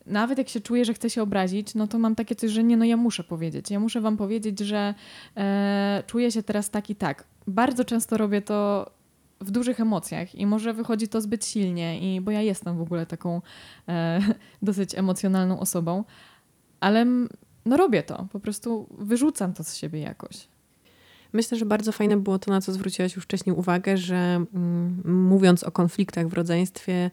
nawet 0.06 0.38
jak 0.38 0.50
się 0.50 0.62
czuję, 0.62 0.86
że 0.86 0.94
chcę 0.94 1.10
się 1.10 1.22
obrazić, 1.22 1.76
no 1.76 1.88
to 1.88 2.00
mam 2.00 2.16
takie 2.16 2.36
coś, 2.36 2.52
że 2.52 2.64
nie, 2.64 2.78
no 2.78 2.86
ja 2.86 2.98
muszę 2.98 3.24
powiedzieć. 3.24 3.72
Ja 3.72 3.80
muszę 3.80 4.02
wam 4.02 4.18
powiedzieć, 4.18 4.60
że 4.60 4.94
e, 5.38 6.04
czuję 6.08 6.32
się 6.32 6.44
teraz 6.44 6.70
tak 6.70 6.90
i 6.90 6.96
tak. 6.96 7.24
Bardzo 7.48 7.86
często 7.86 8.18
robię 8.18 8.42
to 8.42 8.92
w 9.42 9.52
dużych 9.52 9.80
emocjach 9.80 10.36
i 10.36 10.46
może 10.46 10.74
wychodzi 10.74 11.08
to 11.08 11.22
zbyt 11.22 11.46
silnie, 11.46 12.16
i, 12.16 12.22
bo 12.22 12.32
ja 12.32 12.42
jestem 12.42 12.78
w 12.78 12.82
ogóle 12.82 13.06
taką 13.06 13.42
e, 13.88 14.20
dosyć 14.62 14.96
emocjonalną 14.96 15.60
osobą, 15.60 16.04
ale 16.80 17.06
no 17.66 17.78
robię 17.78 18.04
to, 18.04 18.28
po 18.32 18.40
prostu 18.40 18.88
wyrzucam 18.98 19.54
to 19.54 19.64
z 19.64 19.76
siebie 19.76 20.00
jakoś. 20.00 20.48
Myślę, 21.34 21.58
że 21.58 21.66
bardzo 21.66 21.92
fajne 21.92 22.18
było 22.18 22.40
to, 22.40 22.52
na 22.52 22.62
co 22.62 22.74
zwróciłaś 22.74 23.16
już 23.16 23.24
wcześniej 23.24 23.56
uwagę, 23.56 23.98
że 23.98 24.16
mm, 24.16 25.02
mówiąc 25.28 25.64
o 25.64 25.72
konfliktach 25.72 26.28
w 26.28 26.34
rodzeństwie, 26.34 27.12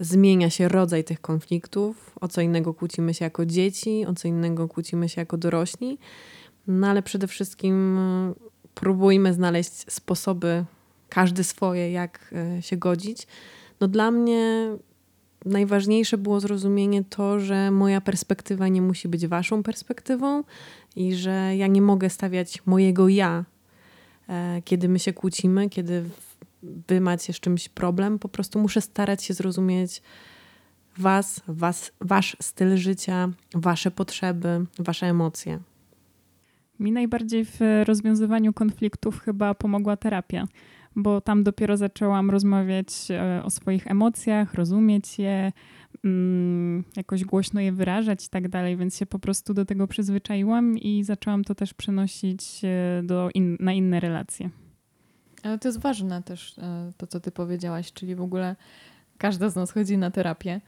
zmienia 0.00 0.50
się 0.50 0.68
rodzaj 0.68 1.04
tych 1.04 1.20
konfliktów. 1.20 2.12
O 2.20 2.28
co 2.28 2.40
innego 2.40 2.74
kłócimy 2.74 3.14
się 3.14 3.24
jako 3.24 3.46
dzieci, 3.46 4.06
o 4.06 4.14
co 4.14 4.28
innego 4.28 4.68
kłócimy 4.68 5.08
się 5.08 5.20
jako 5.20 5.36
dorośli. 5.36 5.98
No 6.66 6.86
ale 6.86 7.02
przede 7.02 7.26
wszystkim 7.26 7.98
e, 7.98 8.34
próbujmy 8.74 9.34
znaleźć 9.34 9.92
sposoby, 9.92 10.64
każdy 11.08 11.44
swoje, 11.44 11.92
jak 11.92 12.34
e, 12.58 12.62
się 12.62 12.76
godzić. 12.76 13.26
No 13.80 13.88
dla 13.88 14.10
mnie 14.10 14.70
najważniejsze 15.44 16.18
było 16.18 16.40
zrozumienie 16.40 17.04
to, 17.04 17.40
że 17.40 17.70
moja 17.70 18.00
perspektywa 18.00 18.68
nie 18.68 18.82
musi 18.82 19.08
być 19.08 19.26
waszą 19.26 19.62
perspektywą 19.62 20.44
i 20.96 21.14
że 21.14 21.56
ja 21.56 21.66
nie 21.66 21.82
mogę 21.82 22.10
stawiać 22.10 22.66
mojego 22.66 23.08
ja, 23.08 23.44
e, 24.28 24.62
kiedy 24.64 24.88
my 24.88 24.98
się 24.98 25.12
kłócimy, 25.12 25.68
kiedy 25.68 26.04
wy 26.62 27.00
macie 27.00 27.32
z 27.32 27.40
czymś 27.40 27.68
problem, 27.68 28.18
po 28.18 28.28
prostu 28.28 28.58
muszę 28.58 28.80
starać 28.80 29.24
się 29.24 29.34
zrozumieć 29.34 30.02
was, 30.96 31.42
was, 31.48 31.92
wasz 32.00 32.36
styl 32.42 32.76
życia, 32.76 33.28
wasze 33.54 33.90
potrzeby, 33.90 34.66
wasze 34.78 35.06
emocje. 35.06 35.58
Mi 36.80 36.92
najbardziej 36.92 37.44
w 37.44 37.58
rozwiązywaniu 37.84 38.52
konfliktów 38.52 39.20
chyba 39.20 39.54
pomogła 39.54 39.96
terapia, 39.96 40.46
bo 40.96 41.20
tam 41.20 41.44
dopiero 41.44 41.76
zaczęłam 41.76 42.30
rozmawiać 42.30 42.88
e, 43.10 43.42
o 43.44 43.50
swoich 43.50 43.86
emocjach, 43.86 44.54
rozumieć 44.54 45.18
je, 45.18 45.52
mm, 46.04 46.84
jakoś 46.96 47.24
głośno 47.24 47.60
je 47.60 47.72
wyrażać 47.72 48.26
i 48.26 48.28
tak 48.28 48.48
dalej, 48.48 48.76
więc 48.76 48.96
się 48.96 49.06
po 49.06 49.18
prostu 49.18 49.54
do 49.54 49.64
tego 49.64 49.86
przyzwyczaiłam 49.86 50.78
i 50.78 51.04
zaczęłam 51.04 51.44
to 51.44 51.54
też 51.54 51.74
przenosić 51.74 52.60
e, 52.64 53.02
do 53.02 53.30
in, 53.34 53.56
na 53.60 53.72
inne 53.72 54.00
relacje. 54.00 54.50
Ale 55.42 55.58
to 55.58 55.68
jest 55.68 55.80
ważne 55.80 56.22
też, 56.22 56.58
e, 56.58 56.92
to 56.96 57.06
co 57.06 57.20
ty 57.20 57.30
powiedziałaś, 57.30 57.92
czyli 57.92 58.14
w 58.14 58.22
ogóle 58.22 58.56
każda 59.18 59.48
z 59.48 59.56
nas 59.56 59.70
chodzi 59.70 59.98
na 59.98 60.10
terapię. 60.10 60.60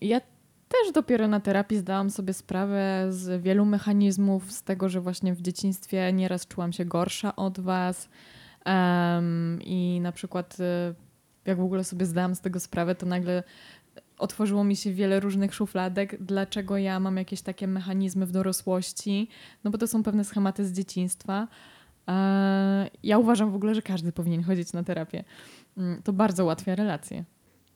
Ja 0.00 0.20
też 0.68 0.92
dopiero 0.94 1.28
na 1.28 1.40
terapii 1.40 1.78
zdałam 1.78 2.10
sobie 2.10 2.32
sprawę 2.34 3.06
z 3.10 3.42
wielu 3.42 3.64
mechanizmów, 3.64 4.52
z 4.52 4.62
tego, 4.62 4.88
że 4.88 5.00
właśnie 5.00 5.34
w 5.34 5.42
dzieciństwie 5.42 6.12
nieraz 6.12 6.46
czułam 6.46 6.72
się 6.72 6.84
gorsza 6.84 7.36
od 7.36 7.60
was. 7.60 8.08
Um, 8.66 9.58
I 9.62 10.00
na 10.02 10.12
przykład, 10.12 10.56
e, 10.60 10.94
jak 11.44 11.58
w 11.58 11.64
ogóle 11.64 11.84
sobie 11.84 12.06
zdałam 12.06 12.34
z 12.34 12.40
tego 12.40 12.60
sprawę, 12.60 12.94
to 12.94 13.06
nagle 13.06 13.42
otworzyło 14.18 14.64
mi 14.64 14.76
się 14.76 14.92
wiele 14.92 15.20
różnych 15.20 15.54
szufladek, 15.54 16.22
dlaczego 16.22 16.78
ja 16.78 17.00
mam 17.00 17.16
jakieś 17.16 17.42
takie 17.42 17.66
mechanizmy 17.66 18.26
w 18.26 18.32
dorosłości, 18.32 19.28
no 19.64 19.70
bo 19.70 19.78
to 19.78 19.86
są 19.86 20.02
pewne 20.02 20.24
schematy 20.24 20.64
z 20.64 20.72
dzieciństwa. 20.72 21.48
E, 22.10 22.90
ja 23.02 23.18
uważam 23.18 23.50
w 23.50 23.54
ogóle, 23.54 23.74
że 23.74 23.82
każdy 23.82 24.12
powinien 24.12 24.42
chodzić 24.42 24.72
na 24.72 24.82
terapię. 24.82 25.24
Mm, 25.78 26.02
to 26.02 26.12
bardzo 26.12 26.44
ułatwia 26.44 26.74
relacje. 26.74 27.24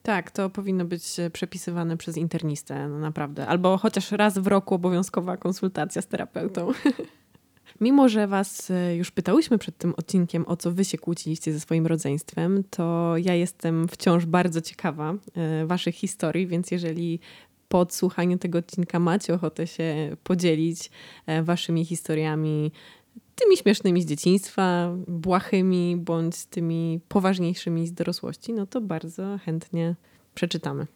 Tak, 0.03 0.31
to 0.31 0.51
powinno 0.51 0.85
być 0.85 1.21
e, 1.21 1.31
przepisywane 1.31 1.97
przez 1.97 2.17
internistę, 2.17 2.89
no 2.89 2.99
naprawdę. 2.99 3.47
Albo 3.47 3.77
chociaż 3.77 4.13
raz 4.13 4.39
w 4.39 4.47
roku 4.47 4.75
obowiązkowa 4.75 5.37
konsultacja 5.37 6.03
z 6.03 6.07
terapeutą. 6.07 6.73
Mimo, 7.81 8.09
że 8.09 8.27
Was 8.27 8.71
e, 8.71 8.97
już 8.97 9.11
pytałyśmy 9.11 9.59
przed 9.59 9.79
tym 9.79 9.95
odcinkiem, 9.97 10.45
o 10.49 10.57
co 10.57 10.73
Wy 10.73 10.85
się 10.85 10.99
kłóciliście 10.99 11.53
ze 11.53 11.61
swoim 11.61 11.87
rodzeństwem, 11.87 12.65
to 12.71 13.15
ja 13.17 13.35
jestem 13.35 13.89
wciąż 13.89 14.27
bardzo 14.27 14.61
ciekawa 14.61 15.15
Waszych 15.65 15.95
historii, 15.95 16.47
więc 16.47 16.71
jeżeli 16.71 17.21
po 17.69 17.81
odsłuchaniu 17.81 18.39
tego 18.39 18.59
odcinka 18.59 18.99
macie 18.99 19.35
ochotę 19.35 19.67
się 19.67 20.17
podzielić 20.25 20.91
Waszymi 21.43 21.85
historiami 21.85 22.73
tymi 23.35 23.57
śmiesznymi 23.57 24.03
z 24.03 24.07
dzieciństwa, 24.07 24.95
błahymi 25.09 25.97
bądź 25.97 26.47
tymi 26.47 27.01
poważniejszymi 27.09 27.87
z 27.87 27.93
dorosłości, 27.93 28.53
no 28.53 28.67
to 28.67 28.81
bardzo 28.81 29.39
chętnie 29.45 29.95
przeczytamy. 30.35 30.87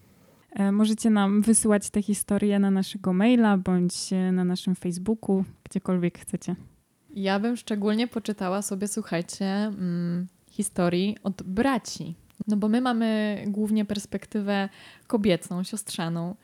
E, 0.51 0.71
możecie 0.71 1.09
nam 1.09 1.41
wysyłać 1.41 1.89
te 1.89 2.01
historie 2.01 2.59
na 2.59 2.71
naszego 2.71 3.13
maila 3.13 3.57
bądź 3.57 3.93
na 4.31 4.43
naszym 4.43 4.75
Facebooku, 4.75 5.43
gdziekolwiek 5.63 6.19
chcecie. 6.19 6.55
Ja 7.15 7.39
bym 7.39 7.57
szczególnie 7.57 8.07
poczytała 8.07 8.61
sobie, 8.61 8.87
słuchajcie, 8.87 9.45
mm, 9.45 10.27
historii 10.49 11.17
od 11.23 11.43
braci. 11.43 12.15
No 12.47 12.57
bo 12.57 12.69
my 12.69 12.81
mamy 12.81 13.37
głównie 13.47 13.85
perspektywę 13.85 14.69
kobiecą, 15.07 15.63
siostrzaną. 15.63 16.35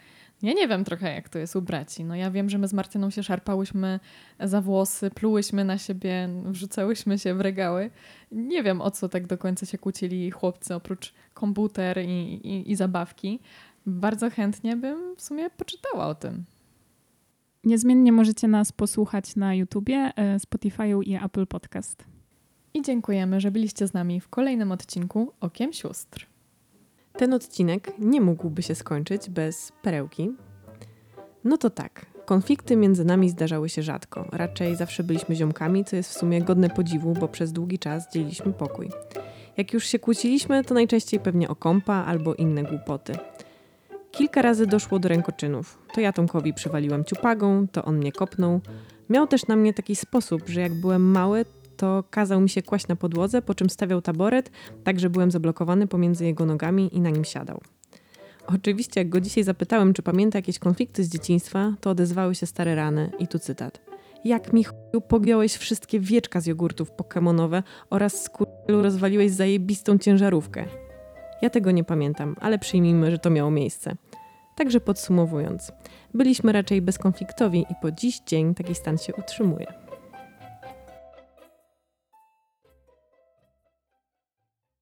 Ja 0.46 0.54
nie 0.54 0.68
wiem 0.68 0.84
trochę, 0.84 1.14
jak 1.14 1.30
to 1.30 1.40
jest 1.40 1.56
u 1.56 1.62
braci. 1.62 2.04
No 2.04 2.16
ja 2.16 2.32
wiem, 2.32 2.50
że 2.50 2.58
my 2.58 2.68
z 2.68 2.74
Martyną 2.74 3.10
się 3.10 3.24
szarpałyśmy 3.24 4.00
za 4.40 4.62
włosy, 4.62 5.10
plułyśmy 5.10 5.66
na 5.66 5.78
siebie, 5.78 6.30
wrzucałyśmy 6.46 7.20
się 7.20 7.34
w 7.34 7.42
regały. 7.42 7.90
Nie 8.32 8.64
wiem, 8.64 8.82
o 8.82 8.92
co 8.92 9.10
tak 9.10 9.28
do 9.28 9.38
końca 9.38 9.66
się 9.66 9.78
kłócili 9.78 10.32
chłopcy, 10.32 10.76
oprócz 10.76 11.14
komputer 11.34 11.98
i, 12.06 12.34
i, 12.34 12.72
i 12.72 12.76
zabawki. 12.76 13.40
Bardzo 13.86 14.30
chętnie 14.30 14.76
bym 14.76 15.16
w 15.16 15.22
sumie 15.22 15.50
poczytała 15.50 16.08
o 16.08 16.16
tym. 16.16 16.44
Niezmiennie 17.64 18.12
możecie 18.12 18.48
nas 18.48 18.72
posłuchać 18.72 19.36
na 19.36 19.56
YouTubie, 19.56 20.12
e, 20.16 20.38
Spotify'u 20.38 21.02
i 21.06 21.16
Apple 21.26 21.48
Podcast. 21.48 22.06
I 22.74 22.82
dziękujemy, 22.82 23.40
że 23.40 23.52
byliście 23.52 23.88
z 23.88 23.94
nami 23.94 24.22
w 24.22 24.30
kolejnym 24.30 24.72
odcinku 24.72 25.34
Okiem 25.40 25.74
Sióstr. 25.74 26.35
Ten 27.18 27.34
odcinek 27.34 27.92
nie 28.00 28.22
mógłby 28.22 28.62
się 28.62 28.76
skończyć 28.76 29.30
bez 29.30 29.72
perełki. 29.82 30.32
No 31.44 31.58
to 31.58 31.70
tak, 31.70 32.06
konflikty 32.26 32.76
między 32.76 33.06
nami 33.06 33.30
zdarzały 33.30 33.70
się 33.70 33.84
rzadko. 33.84 34.28
Raczej 34.32 34.76
zawsze 34.76 35.04
byliśmy 35.04 35.36
ziomkami, 35.36 35.86
co 35.86 35.96
jest 35.96 36.10
w 36.10 36.18
sumie 36.18 36.42
godne 36.42 36.70
podziwu, 36.70 37.14
bo 37.14 37.28
przez 37.28 37.52
długi 37.52 37.80
czas 37.80 38.12
dzieliliśmy 38.12 38.54
pokój. 38.54 38.90
Jak 39.58 39.74
już 39.74 39.86
się 39.86 40.00
kłóciliśmy, 40.00 40.64
to 40.64 40.74
najczęściej 40.74 41.20
pewnie 41.20 41.50
o 41.50 41.56
kąpa 41.56 41.94
albo 41.94 42.34
inne 42.34 42.64
głupoty. 42.64 43.14
Kilka 44.12 44.42
razy 44.42 44.68
doszło 44.68 45.00
do 45.00 45.10
rękoczynów. 45.10 45.78
To 45.94 46.02
ja 46.02 46.14
Tomkowi 46.14 46.54
przywaliłem 46.54 47.06
ciupagą, 47.06 47.68
to 47.72 47.86
on 47.86 47.98
mnie 47.98 48.12
kopnął. 48.12 48.62
Miał 49.10 49.28
też 49.28 49.48
na 49.48 49.56
mnie 49.56 49.74
taki 49.74 49.96
sposób, 49.96 50.50
że 50.50 50.62
jak 50.62 50.74
byłem 50.74 51.12
mały, 51.12 51.46
to 51.78 52.04
kazał 52.10 52.42
mi 52.42 52.50
się 52.50 52.62
kłaść 52.62 52.88
na 52.88 52.96
podłodze, 52.96 53.42
po 53.42 53.56
czym 53.56 53.70
stawiał 53.70 54.02
taboret, 54.02 54.52
tak 54.84 55.00
że 55.00 55.10
byłem 55.10 55.32
zablokowany 55.32 55.88
pomiędzy 55.88 56.26
jego 56.26 56.46
nogami 56.46 56.96
i 56.96 57.02
na 57.02 57.10
nim 57.10 57.26
siadał. 57.26 57.62
Oczywiście, 58.48 59.00
jak 59.00 59.10
go 59.10 59.22
dzisiaj 59.22 59.44
zapytałem, 59.44 59.94
czy 59.94 60.02
pamięta 60.02 60.38
jakieś 60.38 60.60
konflikty 60.60 61.04
z 61.04 61.10
dzieciństwa, 61.10 61.74
to 61.82 61.90
odezwały 61.90 62.36
się 62.36 62.46
stare 62.46 62.76
rany 62.76 63.12
i 63.20 63.28
tu 63.28 63.40
cytat. 63.40 63.82
Jak 64.26 64.54
mi 64.54 64.64
chuju 64.64 65.02
pogiąłeś 65.08 65.56
wszystkie 65.56 66.00
wieczka 66.00 66.42
z 66.42 66.46
jogurtów 66.46 66.92
pokemonowe 66.92 67.64
oraz 67.90 68.24
z 68.24 68.30
kurlu 68.30 68.82
rozwaliłeś 68.82 69.32
zajebistą 69.32 69.98
ciężarówkę. 69.98 70.66
Ja 71.42 71.50
tego 71.50 71.72
nie 71.72 71.84
pamiętam, 71.84 72.36
ale 72.42 72.60
przyjmijmy, 72.60 73.12
że 73.12 73.20
to 73.20 73.30
miało 73.30 73.52
miejsce. 73.52 73.96
Także 74.56 74.80
podsumowując, 74.80 75.72
byliśmy 76.14 76.52
raczej 76.52 76.82
bezkonfliktowi 76.82 77.66
i 77.70 77.76
po 77.82 77.92
dziś 77.92 78.20
dzień 78.20 78.56
taki 78.56 78.76
stan 78.76 78.98
się 78.98 79.14
utrzymuje. 79.16 79.85